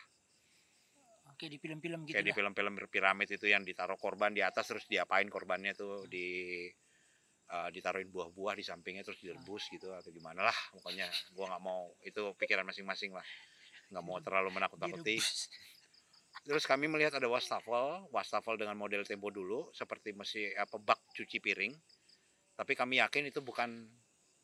Oke 1.33 1.49
di 1.49 1.57
film-film 1.57 2.05
gitu 2.05 2.13
Kayak 2.13 2.25
di 2.27 2.31
lah. 2.35 2.37
film-film 2.37 2.73
piramid 2.91 3.29
itu 3.31 3.47
yang 3.49 3.65
ditaruh 3.65 3.97
korban 3.97 4.35
di 4.35 4.45
atas 4.45 4.69
terus 4.69 4.85
diapain 4.85 5.25
korbannya 5.31 5.73
tuh 5.73 6.05
di 6.05 6.67
eh, 7.49 7.69
ditaruhin 7.73 8.11
buah-buah 8.13 8.59
di 8.59 8.63
sampingnya 8.67 9.01
terus 9.01 9.23
direbus 9.23 9.71
gitu 9.73 9.89
atau 9.89 10.11
gimana 10.11 10.45
lah 10.45 10.57
pokoknya 10.75 11.07
gua 11.33 11.55
nggak 11.55 11.63
mau 11.63 11.95
itu 12.03 12.35
pikiran 12.35 12.67
masing-masing 12.67 13.15
lah 13.15 13.23
nggak 13.89 14.03
mau 14.05 14.21
terlalu 14.21 14.49
menakut-nakuti. 14.53 15.17
Terus 16.45 16.63
kami 16.65 16.87
melihat 16.87 17.17
ada 17.17 17.27
wastafel 17.27 18.07
wastafel 18.13 18.55
dengan 18.55 18.77
model 18.77 19.03
tempo 19.03 19.29
dulu 19.29 19.69
seperti 19.75 20.15
mesin 20.15 20.53
apa 20.55 20.77
bak 20.79 20.97
cuci 21.13 21.37
piring. 21.41 21.73
Tapi 22.55 22.73
kami 22.77 23.01
yakin 23.01 23.29
itu 23.29 23.41
bukan 23.41 23.85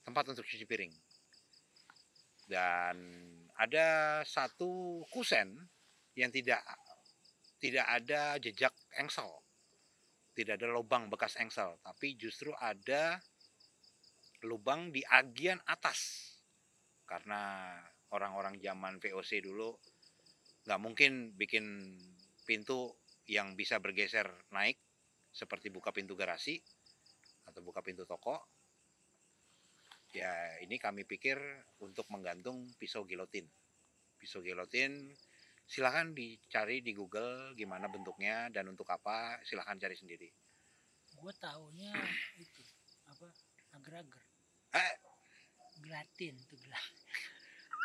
tempat 0.05 0.29
untuk 0.29 0.45
cuci 0.45 0.65
piring. 0.65 0.93
Dan 2.45 2.97
ada 3.57 4.21
satu 4.21 5.01
kusen 5.09 5.55
yang 6.13 6.29
tidak 6.29 6.61
tidak 7.57 7.85
ada 7.89 8.37
jejak 8.37 8.73
engsel. 8.99 9.29
Tidak 10.35 10.59
ada 10.59 10.67
lubang 10.67 11.07
bekas 11.07 11.39
engsel 11.39 11.79
tapi 11.79 12.19
justru 12.19 12.51
ada 12.59 13.17
lubang 14.43 14.91
di 14.91 15.01
bagian 15.05 15.57
atas. 15.65 16.33
Karena 17.05 17.77
orang-orang 18.13 18.59
zaman 18.61 18.99
VOC 19.01 19.41
dulu 19.41 19.73
nggak 20.65 20.81
mungkin 20.81 21.33
bikin 21.37 21.65
pintu 22.45 22.93
yang 23.25 23.57
bisa 23.57 23.81
bergeser 23.81 24.27
naik 24.53 24.77
seperti 25.33 25.69
buka 25.73 25.89
pintu 25.93 26.13
garasi 26.13 26.61
atau 27.49 27.61
buka 27.65 27.81
pintu 27.81 28.05
toko 28.05 28.37
ya 30.13 30.31
ini 30.63 30.77
kami 30.79 31.03
pikir 31.03 31.37
untuk 31.81 32.07
menggantung 32.13 32.71
pisau 32.79 33.03
gilotin 33.03 33.45
pisau 34.17 34.41
gilotin 34.41 35.11
silahkan 35.65 36.13
dicari 36.13 36.81
di 36.85 36.93
Google 36.93 37.53
gimana 37.57 37.89
bentuknya 37.89 38.47
dan 38.53 38.69
untuk 38.69 38.87
apa 38.89 39.41
silahkan 39.43 39.77
cari 39.81 39.97
sendiri 39.97 40.29
Gue 41.15 41.33
taunya 41.39 41.93
itu 42.35 42.63
apa 43.07 43.27
agar-agar. 43.77 44.23
eh 44.75 44.93
Gelatin 45.83 46.35
tuh 46.47 46.57
gelatin. 46.63 47.04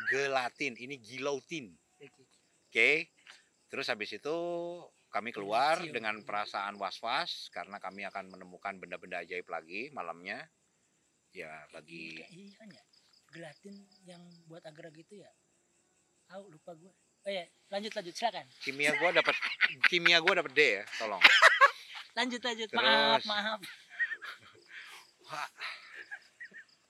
Gelatin 0.08 0.72
ini 0.80 0.96
gilotin 0.96 1.76
Oke. 2.00 2.24
Oke. 2.70 2.90
Terus 3.70 3.86
habis 3.92 4.10
itu 4.16 4.36
kami 5.10 5.34
keluar 5.34 5.82
dengan 5.84 6.16
perasaan 6.24 6.78
was-was 6.80 7.50
karena 7.52 7.76
kami 7.82 8.06
akan 8.08 8.30
menemukan 8.30 8.78
benda-benda 8.80 9.20
ajaib 9.20 9.46
lagi 9.52 9.92
malamnya. 9.92 10.48
Ya 11.30 11.50
bagi 11.70 12.18
kan 12.56 12.66
ya. 12.72 12.84
Gelatin 13.30 13.74
yang 14.08 14.22
buat 14.50 14.64
agar-agar 14.66 14.96
gitu 14.98 15.22
ya. 15.22 15.30
Tahu 16.26 16.50
lupa 16.50 16.74
gue. 16.74 16.94
Oh 17.20 17.30
ya 17.30 17.44
lanjut 17.68 17.92
lanjut 17.92 18.16
silakan. 18.16 18.48
kimia 18.64 18.96
gua 18.96 19.12
dapat 19.12 19.36
kimia 19.92 20.24
gua 20.24 20.40
dapat 20.40 20.56
D 20.56 20.80
ya, 20.80 20.84
tolong. 20.96 21.20
Lanjut 22.18 22.42
lanjut. 22.42 22.66
Terus. 22.66 22.82
Maaf 22.82 23.22
maaf. 23.28 23.60
Wah. 25.30 25.48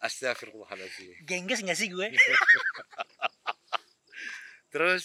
Astagfirullahaladzim. 0.01 1.29
Gengges 1.29 1.61
nggak 1.61 1.79
sih 1.79 1.93
gue? 1.93 2.09
Terus 4.73 5.05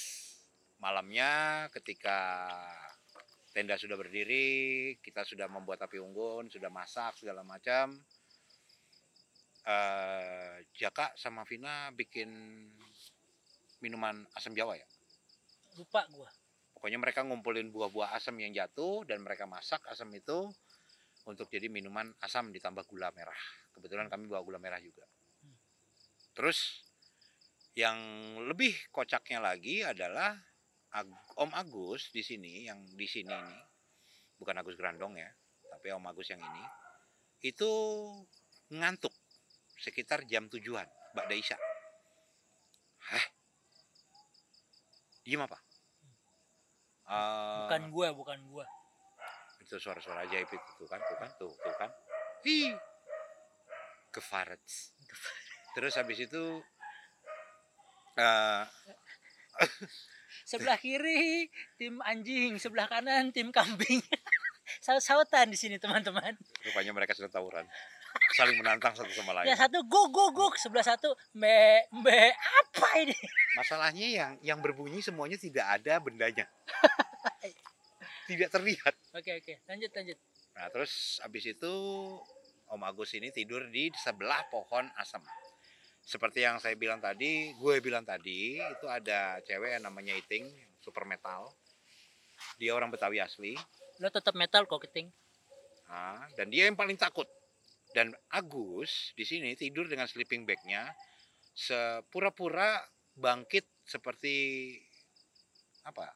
malamnya 0.80 1.66
ketika 1.76 2.48
tenda 3.52 3.76
sudah 3.76 4.00
berdiri, 4.00 4.96
kita 5.04 5.28
sudah 5.28 5.52
membuat 5.52 5.84
api 5.84 6.00
unggun, 6.00 6.48
sudah 6.48 6.72
masak 6.72 7.16
segala 7.20 7.44
macam. 7.44 7.92
eh 9.66 10.62
Jaka 10.78 11.18
sama 11.18 11.42
Vina 11.44 11.90
bikin 11.92 12.30
minuman 13.84 14.24
asam 14.38 14.56
Jawa 14.56 14.80
ya. 14.80 14.88
Lupa 15.76 16.08
gue. 16.08 16.30
Pokoknya 16.72 17.00
mereka 17.02 17.26
ngumpulin 17.26 17.74
buah-buah 17.74 18.16
asam 18.16 18.38
yang 18.38 18.54
jatuh 18.54 19.04
dan 19.10 19.20
mereka 19.26 19.50
masak 19.50 19.82
asam 19.90 20.08
itu 20.14 20.52
untuk 21.26 21.50
jadi 21.50 21.66
minuman 21.68 22.14
asam 22.22 22.54
ditambah 22.54 22.86
gula 22.86 23.10
merah. 23.12 23.38
Kebetulan 23.74 24.08
kami 24.08 24.30
bawa 24.30 24.46
gula 24.46 24.62
merah 24.62 24.78
juga. 24.78 25.04
Terus 26.38 26.86
yang 27.76 27.98
lebih 28.48 28.72
kocaknya 28.94 29.44
lagi 29.44 29.84
adalah 29.84 30.38
Ag- 30.96 31.12
Om 31.36 31.52
Agus 31.52 32.08
di 32.16 32.24
sini 32.24 32.70
yang 32.70 32.80
di 32.96 33.04
sini 33.04 33.34
ini 33.36 33.58
bukan 34.40 34.56
Agus 34.56 34.80
Grandong 34.80 35.20
ya, 35.20 35.28
tapi 35.76 35.92
Om 35.92 36.08
Agus 36.08 36.32
yang 36.32 36.40
ini 36.40 36.64
itu 37.44 37.72
ngantuk 38.72 39.12
sekitar 39.76 40.24
jam 40.24 40.48
tujuan, 40.48 40.88
Mbak 41.12 41.28
Daisha. 41.28 41.58
Hah? 43.12 43.26
Diem 45.28 45.44
apa? 45.44 45.58
Eh, 47.06 47.60
Bukan 47.68 47.84
gue 47.92 48.08
bukan 48.16 48.40
gue. 48.50 48.66
Itu 49.66 49.82
suara-suara 49.82 50.30
ajaib 50.30 50.46
itu. 50.46 50.70
Tuh 50.78 50.88
kan 50.88 51.02
tuh 51.02 51.18
kan 51.18 51.30
tuh 51.42 51.52
tuh 51.52 51.76
kan. 51.76 51.90
Hi 52.46 52.78
kefarets 54.16 54.96
terus 55.76 56.00
habis 56.00 56.24
itu 56.24 56.44
eh 58.16 58.64
Sebelah 60.46 60.78
kiri 60.78 61.50
tim 61.74 61.98
anjing, 62.06 62.62
sebelah 62.62 62.86
kanan 62.86 63.34
tim 63.34 63.50
kambing. 63.50 63.98
Saut-sautan 64.86 65.50
di 65.50 65.58
sini 65.58 65.82
teman-teman. 65.82 66.38
rupanya 66.70 66.94
mereka 66.94 67.18
sudah 67.18 67.34
tawuran. 67.34 67.66
Saling 68.38 68.54
menantang 68.62 68.94
satu 68.94 69.10
sama 69.10 69.34
lain. 69.42 69.50
Ya 69.50 69.58
satu 69.58 69.82
guk 69.90 70.14
guk 70.14 70.38
guk, 70.38 70.54
sebelah 70.62 70.86
satu 70.86 71.18
me 71.34 71.82
me 71.98 72.30
apa 72.30 72.88
ini? 73.02 73.18
masalahnya 73.56 74.08
yang 74.12 74.32
yang 74.44 74.60
berbunyi 74.60 75.00
semuanya 75.00 75.40
tidak 75.40 75.64
ada 75.64 75.96
bendanya 76.04 76.46
tidak 78.28 78.50
terlihat 78.52 78.94
Oke 79.16 79.32
oke, 79.40 79.54
lanjut 79.70 79.92
lanjut. 79.94 80.18
nah 80.58 80.68
terus 80.74 81.22
habis 81.24 81.46
itu 81.48 81.74
Om 82.66 82.82
Agus 82.82 83.14
ini 83.14 83.30
tidur 83.30 83.70
di 83.70 83.94
sebelah 83.94 84.46
pohon 84.50 84.90
asam 84.98 85.22
seperti 86.06 86.46
yang 86.46 86.62
saya 86.62 86.78
bilang 86.78 87.02
tadi 87.02 87.54
gue 87.58 87.76
bilang 87.82 88.06
tadi 88.06 88.58
itu 88.62 88.86
ada 88.90 89.42
cewek 89.42 89.78
yang 89.78 89.90
namanya 89.90 90.14
Iting 90.18 90.46
super 90.82 91.06
metal 91.06 91.50
dia 92.62 92.74
orang 92.78 92.94
Betawi 92.94 93.22
asli 93.22 93.58
Lo 94.04 94.12
tetap 94.12 94.36
metal 94.36 94.68
kok 94.68 94.84
keting. 94.84 95.08
Nah, 95.88 96.28
dan 96.36 96.52
dia 96.52 96.68
yang 96.68 96.76
paling 96.76 97.00
takut. 97.00 97.28
Dan 97.96 98.12
Agus 98.28 99.16
di 99.16 99.24
sini 99.24 99.56
tidur 99.56 99.88
dengan 99.88 100.04
sleeping 100.04 100.44
bagnya, 100.44 100.92
sepura-pura 101.56 102.84
bangkit 103.16 103.64
seperti 103.88 104.36
apa? 105.88 106.12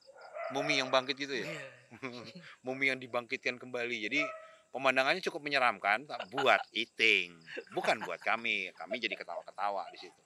Mumi 0.51 0.83
yang 0.83 0.91
bangkit 0.91 1.15
gitu 1.15 1.39
ya, 1.39 1.47
mumi 2.65 2.93
yang 2.93 2.99
dibangkitkan 3.01 3.57
kembali. 3.57 4.09
Jadi 4.09 4.21
pemandangannya 4.69 5.21
cukup 5.25 5.41
menyeramkan, 5.45 6.05
buat 6.29 6.61
eating, 6.73 7.37
bukan 7.73 8.01
buat 8.05 8.21
kami. 8.21 8.69
Kami 8.77 8.95
jadi 9.01 9.15
ketawa-ketawa 9.17 9.89
di 9.93 9.97
situ. 9.97 10.21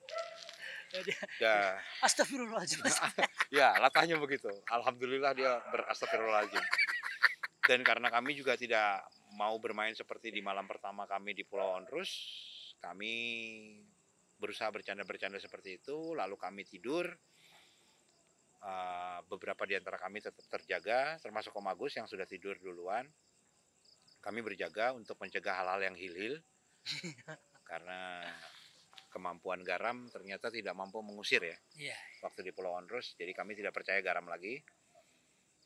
Ya, 1.42 1.82
Astagfirullahaladzim. 2.06 2.86
ya 3.58 3.74
latahnya 3.82 4.22
begitu. 4.22 4.50
Alhamdulillah 4.70 5.34
dia 5.34 5.58
berastagfirullahaladzim. 5.74 6.62
Dan 7.64 7.82
karena 7.82 8.12
kami 8.14 8.38
juga 8.38 8.54
tidak 8.60 9.08
mau 9.34 9.58
bermain 9.58 9.96
seperti 9.96 10.30
di 10.30 10.44
malam 10.44 10.70
pertama 10.70 11.10
kami 11.10 11.34
di 11.34 11.42
Pulau 11.48 11.80
Onrus, 11.80 12.12
kami 12.84 13.16
berusaha 14.38 14.68
bercanda-bercanda 14.70 15.40
seperti 15.40 15.80
itu, 15.82 16.14
lalu 16.14 16.36
kami 16.36 16.68
tidur. 16.68 17.08
Eh, 18.64 19.20
beberapa 19.28 19.68
di 19.68 19.76
antara 19.76 20.00
kami 20.00 20.24
tetap 20.24 20.48
terjaga, 20.48 21.20
termasuk 21.20 21.52
Om 21.52 21.68
Agus 21.68 22.00
yang 22.00 22.08
sudah 22.08 22.24
tidur 22.24 22.56
duluan. 22.64 23.04
Kami 24.24 24.40
berjaga 24.40 24.96
untuk 24.96 25.20
mencegah 25.20 25.52
hal-hal 25.52 25.84
yang 25.84 25.96
hil-hil, 26.00 26.40
karena 27.70 28.24
kemampuan 29.12 29.68
garam 29.68 30.08
ternyata 30.08 30.48
tidak 30.48 30.74
mampu 30.74 30.98
mengusir 31.04 31.44
ya 31.44 31.54
Iya. 31.78 31.94
waktu 32.24 32.40
di 32.50 32.52
Pulau 32.56 32.74
Onrus, 32.74 33.20
jadi 33.20 33.36
kami 33.36 33.52
tidak 33.54 33.76
percaya 33.76 34.00
garam 34.00 34.26
lagi. 34.32 34.64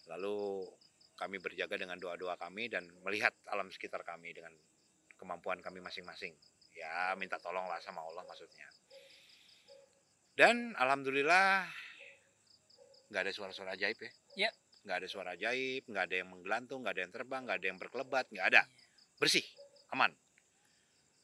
Lalu 0.10 0.66
kami 1.14 1.38
berjaga 1.38 1.78
dengan 1.78 2.02
doa-doa 2.02 2.34
kami 2.34 2.66
dan 2.66 2.90
melihat 3.06 3.32
alam 3.54 3.70
sekitar 3.70 4.02
kami 4.02 4.34
dengan 4.34 4.58
kemampuan 5.22 5.62
kami 5.62 5.86
masing-masing. 5.86 6.34
Ya 6.74 7.14
minta 7.14 7.38
tolonglah 7.38 7.78
sama 7.86 8.02
Allah 8.02 8.26
maksudnya. 8.26 8.66
Dan 10.34 10.74
alhamdulillah 10.82 11.66
nggak 13.08 13.22
ada 13.28 13.32
suara-suara 13.32 13.74
ajaib 13.76 14.00
ya. 14.00 14.12
Ya. 14.48 14.50
Nggak 14.88 14.98
ada 15.04 15.08
suara 15.08 15.30
ajaib, 15.36 15.84
nggak 15.88 16.04
ada 16.08 16.16
yang 16.16 16.30
menggelantung, 16.32 16.80
nggak 16.84 16.96
ada 16.96 17.02
yang 17.04 17.14
terbang, 17.14 17.42
nggak 17.44 17.58
ada 17.60 17.68
yang 17.68 17.80
berkelebat, 17.80 18.26
nggak 18.32 18.48
ada. 18.56 18.62
Bersih, 19.20 19.44
aman. 19.92 20.14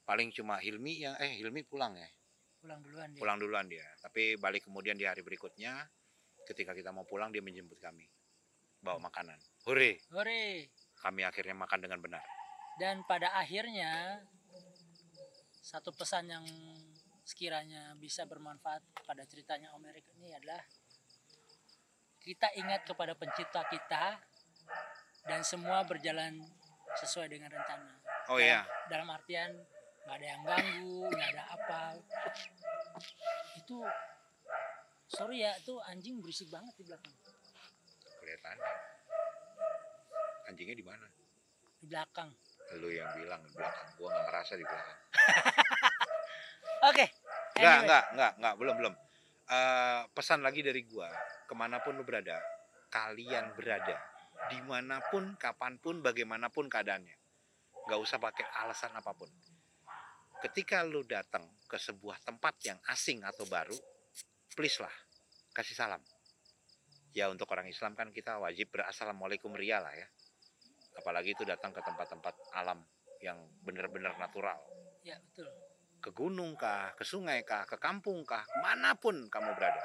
paling 0.04 0.36
cuma 0.36 0.60
Hilmi 0.60 1.00
yang 1.00 1.16
eh 1.16 1.40
Hilmi 1.40 1.64
pulang 1.64 1.96
ya? 1.96 2.10
Pulang 2.60 2.80
duluan 2.84 3.08
dia. 3.12 3.20
Pulang 3.24 3.38
duluan 3.40 3.66
dia. 3.72 3.88
Tapi 4.04 4.36
balik 4.36 4.68
kemudian 4.68 5.00
di 5.00 5.08
hari 5.08 5.24
berikutnya 5.24 5.80
ketika 6.44 6.76
kita 6.76 6.92
mau 6.92 7.08
pulang 7.08 7.32
dia 7.32 7.40
menjemput 7.40 7.80
kami. 7.80 8.04
Bawa 8.84 9.00
makanan. 9.00 9.40
Hore. 9.64 10.04
Hore. 10.12 10.72
Kami 11.00 11.24
akhirnya 11.24 11.56
makan 11.56 11.80
dengan 11.88 12.04
benar. 12.04 12.24
Dan 12.76 13.08
pada 13.08 13.32
akhirnya 13.40 14.20
satu 15.64 15.96
pesan 15.96 16.28
yang 16.28 16.44
sekiranya 17.24 17.96
bisa 17.96 18.28
bermanfaat 18.28 18.84
pada 19.08 19.24
ceritanya 19.24 19.72
Om 19.76 19.88
Erik 19.88 20.08
ini 20.20 20.36
adalah 20.36 20.60
kita 22.24 22.48
ingat 22.56 22.82
kepada 22.84 23.14
pencipta 23.14 23.68
kita 23.68 24.16
dan 25.24 25.44
semua 25.44 25.84
berjalan 25.84 26.40
sesuai 26.96 27.28
dengan 27.28 27.52
rencana. 27.52 27.92
oh 28.26 28.38
Dalam- 28.38 28.42
iya 28.42 28.62
Dalam 28.88 29.08
artian 29.10 29.52
nggak 30.04 30.16
ada 30.16 30.26
yang 30.26 30.42
ganggu, 30.44 31.00
nggak 31.10 31.30
ada 31.32 31.44
apa. 31.50 31.82
Itu 33.56 33.84
sorry 35.06 35.42
ya, 35.42 35.52
itu 35.56 35.80
anjing 35.82 36.20
berisik 36.20 36.48
banget 36.50 36.74
di 36.76 36.84
belakang. 36.84 37.16
kelihatan 38.16 38.56
anjingnya 40.46 40.76
di 40.76 40.86
mana 40.86 41.04
Di 41.78 41.86
belakang. 41.86 42.32
lu 42.74 42.88
yang 42.88 43.12
bilang 43.14 43.44
di 43.44 43.52
belakang 43.52 43.88
gua 43.94 44.08
nggak 44.10 44.26
ngerasa 44.26 44.54
di 44.56 44.64
belakang 44.64 44.98
Oke. 46.90 47.06
Enggak, 47.54 47.60
anyway. 47.60 47.84
enggak, 47.84 48.04
enggak, 48.12 48.32
enggak, 48.34 48.54
belum, 48.58 48.76
belum. 48.76 48.94
Eh, 49.44 50.02
pesan 50.16 50.40
lagi 50.40 50.64
dari 50.64 50.88
gua, 50.88 51.12
ke 51.44 51.52
mana 51.52 51.84
pun 51.84 52.00
lu 52.00 52.08
berada, 52.08 52.40
kalian 52.88 53.52
berada, 53.60 54.00
di 54.48 54.60
mana 54.64 55.04
pun, 55.12 55.36
kapan 55.36 55.76
pun, 55.84 56.00
bagaimanapun 56.00 56.72
keadaannya, 56.72 57.18
nggak 57.84 58.00
usah 58.00 58.24
pakai 58.24 58.48
alasan 58.64 58.96
apa 58.96 59.12
pun. 59.12 59.28
Ketika 60.40 60.88
lu 60.88 61.04
datang 61.04 61.44
ke 61.68 61.76
sebuah 61.76 62.24
tempat 62.24 62.56
yang 62.64 62.80
asing 62.88 63.24
atau 63.28 63.44
baru, 63.44 63.76
please 64.56 64.80
lah, 64.80 64.92
kasih 65.52 65.76
salam. 65.76 66.00
Ya 67.12 67.28
untuk 67.28 67.52
orang 67.52 67.68
Islam 67.68 68.00
kan 68.00 68.16
kita 68.16 68.40
wajib 68.40 68.72
berassalamualaikum 68.72 69.52
ria 69.54 69.84
lah 69.84 69.94
ya. 69.94 70.08
Apalagi 71.04 71.36
itu 71.36 71.44
datang 71.44 71.76
ke 71.76 71.84
tempat-tempat 71.84 72.56
alam 72.56 72.80
yang 73.22 73.38
benar-benar 73.64 74.20
natural 74.20 74.60
Ya 75.04 75.20
betul. 75.20 75.52
Ke 76.04 76.12
gunung 76.12 76.60
kah, 76.60 76.92
ke 77.00 77.08
sungai 77.08 77.48
kah, 77.48 77.64
ke 77.64 77.80
kampung 77.80 78.28
kah, 78.28 78.44
mana 78.60 78.92
pun 79.00 79.32
kamu 79.32 79.56
berada. 79.56 79.80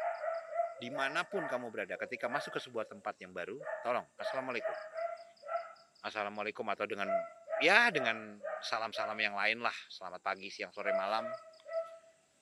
Di 0.82 0.90
mana 0.90 1.22
pun 1.22 1.46
kamu 1.46 1.70
berada, 1.70 1.94
ketika 1.94 2.26
masuk 2.26 2.58
ke 2.58 2.60
sebuah 2.62 2.90
tempat 2.90 3.14
yang 3.22 3.30
baru, 3.30 3.54
tolong, 3.86 4.02
Assalamualaikum. 4.18 4.74
Assalamualaikum 6.02 6.66
atau 6.74 6.90
dengan, 6.90 7.06
ya 7.62 7.94
dengan 7.94 8.34
salam-salam 8.66 9.14
yang 9.18 9.38
lain 9.38 9.62
lah. 9.62 9.74
Selamat 9.86 10.18
pagi, 10.18 10.50
siang, 10.50 10.74
sore, 10.74 10.90
malam. 10.90 11.22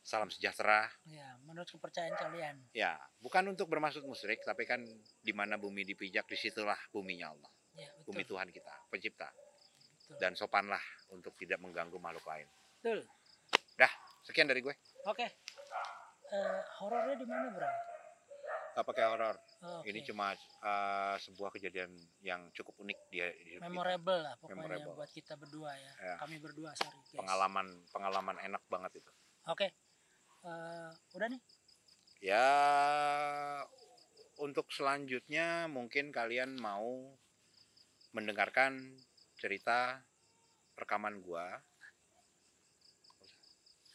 Salam 0.00 0.32
sejahtera. 0.32 0.88
Ya, 1.04 1.36
menurut 1.44 1.68
kepercayaan 1.68 2.16
kalian. 2.16 2.56
Ya, 2.72 2.96
bukan 3.20 3.52
untuk 3.52 3.68
bermaksud 3.68 4.08
musyrik, 4.08 4.40
tapi 4.40 4.64
kan 4.64 4.80
di 5.20 5.32
mana 5.36 5.60
bumi 5.60 5.84
dipijak, 5.84 6.24
di 6.24 6.36
situlah 6.36 6.78
buminya 6.92 7.32
Allah. 7.32 7.52
Ya, 7.76 7.92
betul. 8.00 8.12
Bumi 8.12 8.22
Tuhan 8.24 8.48
kita, 8.48 8.74
pencipta. 8.88 9.28
Betul. 9.32 10.16
Dan 10.16 10.32
sopanlah 10.32 10.80
untuk 11.12 11.36
tidak 11.36 11.60
mengganggu 11.60 11.96
makhluk 12.00 12.24
lain. 12.24 12.48
Betul. 12.80 13.02
Sekian 14.26 14.50
dari 14.50 14.58
gue. 14.58 14.74
Oke. 15.06 15.22
Eh, 16.26 16.60
horornya 16.82 17.14
di 17.14 17.26
mana, 17.30 17.46
Bro? 17.54 17.70
Gak 18.76 18.84
pakai 18.84 19.04
horor. 19.06 19.36
Oh, 19.62 19.80
oke. 19.80 19.88
Ini 19.88 20.02
cuma 20.02 20.34
uh, 20.34 21.14
sebuah 21.16 21.54
kejadian 21.54 21.94
yang 22.20 22.50
cukup 22.50 22.76
unik 22.82 22.98
di, 23.08 23.22
di 23.22 23.42
hidup 23.54 23.62
kita. 23.62 23.70
memorable 23.70 24.18
lah 24.20 24.34
pokoknya 24.36 24.66
Memorable. 24.66 24.94
buat 24.98 25.10
kita 25.14 25.32
berdua 25.38 25.70
ya. 25.78 25.92
Ya. 26.02 26.14
Kami 26.20 26.36
berdua, 26.42 26.74
sorry 26.74 26.98
guys. 27.06 27.16
Pengalaman 27.22 27.66
pengalaman 27.94 28.36
enak 28.42 28.62
banget 28.68 29.00
itu. 29.00 29.10
Oke. 29.48 29.70
Eh, 30.44 30.90
udah 31.16 31.28
nih. 31.30 31.40
Ya 32.20 32.46
untuk 34.36 34.68
selanjutnya 34.74 35.70
mungkin 35.70 36.12
kalian 36.12 36.58
mau 36.60 37.16
mendengarkan 38.12 38.76
cerita 39.40 40.02
rekaman 40.76 41.24
gua. 41.24 41.62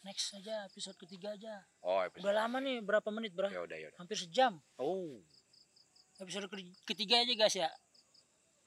Next 0.02 0.34
aja 0.34 0.66
episode 0.66 0.98
ketiga 0.98 1.32
aja. 1.32 1.62
Oh, 1.78 2.02
episode. 2.02 2.26
Udah 2.26 2.34
lama 2.34 2.58
nih, 2.58 2.82
berapa 2.82 3.06
menit, 3.08 3.30
Bro? 3.32 3.46
Ya 3.48 3.62
udah 3.62 3.76
ya 3.78 3.86
udah. 3.88 3.98
Hampir 4.02 4.18
sejam. 4.18 4.58
Oh, 4.76 5.22
Episode 6.18 6.46
ke- 6.46 6.76
ketiga 6.84 7.18
aja, 7.18 7.32
guys 7.34 7.56
ya. 7.56 7.70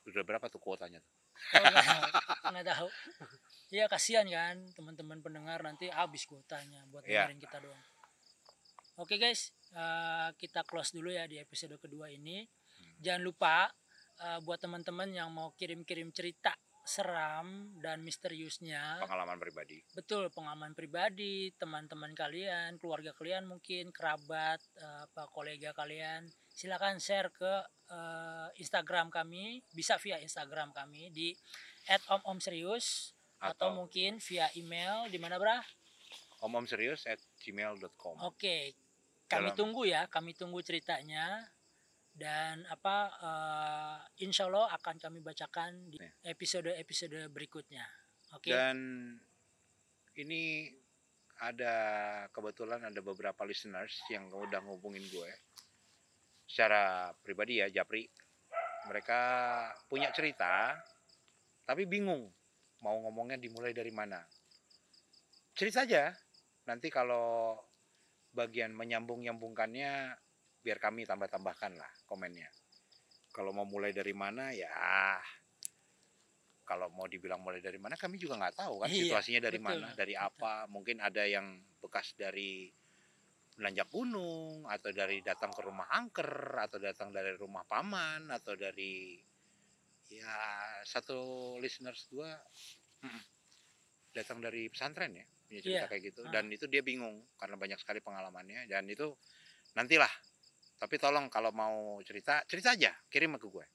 udah 0.05 0.21
berapa 0.21 0.45
tuh 0.47 0.61
kuotanya 0.61 1.01
tuh? 1.01 1.13
Oh, 1.57 1.59
nggak 2.53 2.67
tahu. 2.67 2.87
Iya 3.67 3.89
kasihan 3.89 4.21
kan 4.23 4.61
teman-teman 4.71 5.17
pendengar 5.19 5.59
nanti 5.59 5.89
habis 5.89 6.29
kuotanya 6.29 6.85
buat 6.87 7.01
Iya. 7.03 7.25
dengerin 7.25 7.41
kita 7.41 7.57
doang. 7.57 7.83
Oke 8.95 9.17
guys, 9.17 9.49
eh, 9.73 10.29
kita 10.37 10.61
close 10.61 10.93
dulu 10.93 11.09
ya 11.09 11.25
di 11.25 11.35
episode 11.35 11.73
kedua 11.75 12.07
ini. 12.07 12.45
Hmm. 12.45 12.95
Jangan 13.01 13.21
lupa 13.23 13.67
eh, 14.15 14.39
buat 14.45 14.61
teman-teman 14.61 15.09
yang 15.09 15.27
mau 15.27 15.51
kirim-kirim 15.51 16.13
cerita 16.13 16.53
seram 16.85 17.47
dan 17.75 17.99
misteriusnya, 17.99 19.01
Pengalaman 19.01 19.35
pribadi. 19.35 19.81
betul 19.91 20.29
pengalaman 20.29 20.71
pribadi, 20.71 21.49
teman-teman 21.51 22.13
kalian, 22.13 22.77
keluarga 22.77 23.09
kalian 23.11 23.43
mungkin, 23.43 23.89
kerabat, 23.89 24.61
eh, 24.75 24.99
apa 25.03 25.25
kolega 25.27 25.73
kalian, 25.73 26.23
silakan 26.47 26.97
share 26.97 27.29
ke 27.29 27.53
eh, 27.85 28.49
Instagram 28.55 29.09
kami, 29.09 29.61
bisa 29.69 29.97
via 29.97 30.17
Instagram 30.17 30.69
kami 30.71 31.09
di 31.09 31.33
@omomserius 32.07 33.13
atau 33.35 33.51
Atau 33.51 33.69
mungkin 33.75 34.17
via 34.19 34.49
email 34.55 35.05
di 35.05 35.17
mana 35.17 35.37
bra? 35.37 35.59
omom 36.37 36.65
serius 36.65 37.05
at 37.05 37.17
gmail.com. 37.41 38.21
Oke, 38.21 38.77
kami 39.25 39.49
Dalam- 39.49 39.57
tunggu 39.57 39.85
ya, 39.85 40.05
kami 40.05 40.33
tunggu 40.33 40.61
ceritanya 40.61 41.41
dan 42.15 42.63
apa 42.71 42.95
eh, 43.19 43.97
insya 44.23 44.47
Allah 44.47 44.71
akan 44.71 44.95
kami 44.95 45.19
bacakan 45.19 45.91
di 45.91 45.99
Ya. 45.99 46.31
episode-episode 46.31 47.27
berikutnya. 47.27 47.83
Oke, 48.31 48.55
Dan 48.55 48.77
ini 50.15 50.71
ada 51.43 51.75
kebetulan 52.31 52.79
ada 52.87 53.03
beberapa 53.03 53.43
listeners 53.43 53.99
yang 54.07 54.31
udah 54.31 54.63
ngubungin 54.63 55.03
gue 55.11 55.31
secara 56.47 57.11
pribadi 57.19 57.59
ya 57.59 57.67
Japri. 57.67 58.07
Mereka 58.87 59.19
punya 59.91 60.15
cerita 60.15 60.71
tapi 61.67 61.83
bingung 61.83 62.31
mau 62.79 62.95
ngomongnya 63.03 63.35
dimulai 63.35 63.75
dari 63.75 63.91
mana. 63.91 64.23
Cerita 65.51 65.83
aja. 65.83 66.15
Nanti 66.65 66.87
kalau 66.87 67.59
bagian 68.31 68.71
menyambung-nyambungkannya 68.71 70.15
biar 70.65 70.81
kami 70.81 71.05
tambah-tambahkan 71.05 71.77
lah 71.77 71.91
komennya. 72.09 72.49
Kalau 73.29 73.53
mau 73.53 73.69
mulai 73.69 73.93
dari 73.93 74.15
mana 74.17 74.49
ya 74.49 74.73
kalau 76.65 76.89
mau 76.89 77.05
dibilang 77.05 77.39
mulai 77.45 77.61
dari 77.61 77.77
mana 77.77 77.93
kami 77.93 78.17
juga 78.17 78.41
nggak 78.41 78.57
tahu 78.57 78.81
kan 78.81 78.89
Iya, 78.89 79.05
situasinya 79.05 79.41
dari 79.45 79.61
betul, 79.61 79.69
mana 79.69 79.87
dari 79.93 80.17
betul. 80.17 80.27
apa 80.33 80.53
mungkin 80.73 80.97
ada 80.97 81.23
yang 81.23 81.61
bekas 81.77 82.17
dari 82.17 82.73
menanjak 83.55 83.87
gunung 83.87 84.65
atau 84.67 84.89
dari 84.91 85.21
datang 85.21 85.53
ke 85.53 85.61
rumah 85.63 85.87
angker 85.93 86.57
atau 86.59 86.81
datang 86.81 87.13
dari 87.13 87.37
rumah 87.37 87.63
paman 87.63 88.27
atau 88.33 88.57
dari 88.57 89.15
ya 90.11 90.35
satu 90.83 91.55
listeners 91.61 92.09
gua 92.11 92.33
mm, 93.05 93.21
datang 94.11 94.43
dari 94.43 94.67
pesantren 94.67 95.15
ya 95.15 95.25
punya 95.45 95.61
cerita 95.61 95.85
Iya, 95.85 95.87
kayak 95.87 96.03
gitu 96.11 96.21
ah. 96.25 96.31
dan 96.33 96.49
itu 96.49 96.65
dia 96.65 96.81
bingung 96.81 97.23
karena 97.37 97.55
banyak 97.55 97.79
sekali 97.79 98.01
pengalamannya 98.01 98.65
dan 98.67 98.89
itu 98.89 99.13
nantilah 99.77 100.09
tapi 100.75 100.95
tolong 100.99 101.31
kalau 101.31 101.55
mau 101.55 101.99
cerita 102.03 102.43
cerita 102.45 102.75
aja 102.75 102.91
kirim 103.07 103.35
ke 103.39 103.47
gue 103.47 103.65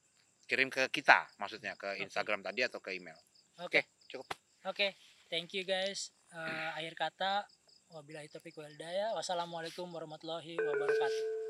kirim 0.45 0.67
ke 0.67 0.91
kita 0.91 1.25
maksudnya 1.39 1.73
ke. 1.79 2.01
Instagram 2.03 2.45
tadi 2.45 2.65
atau 2.65 2.83
ke 2.83 2.93
email 2.93 3.17
oke, 3.61 3.81
cukup 4.09 4.27
oke. 4.65 4.87
Thank 5.31 5.55
you 5.55 5.63
guys. 5.63 6.11
Eh, 6.35 6.69
akhir 6.75 6.99
kata, 6.99 7.47
wabillahi 7.95 8.27
taufiq 8.27 8.51
wal 8.59 8.67
hidayah. 8.67 9.15
Wassalamualaikum 9.15 9.87
warahmatullahi 9.87 10.59
wabarakatuh. 10.59 11.40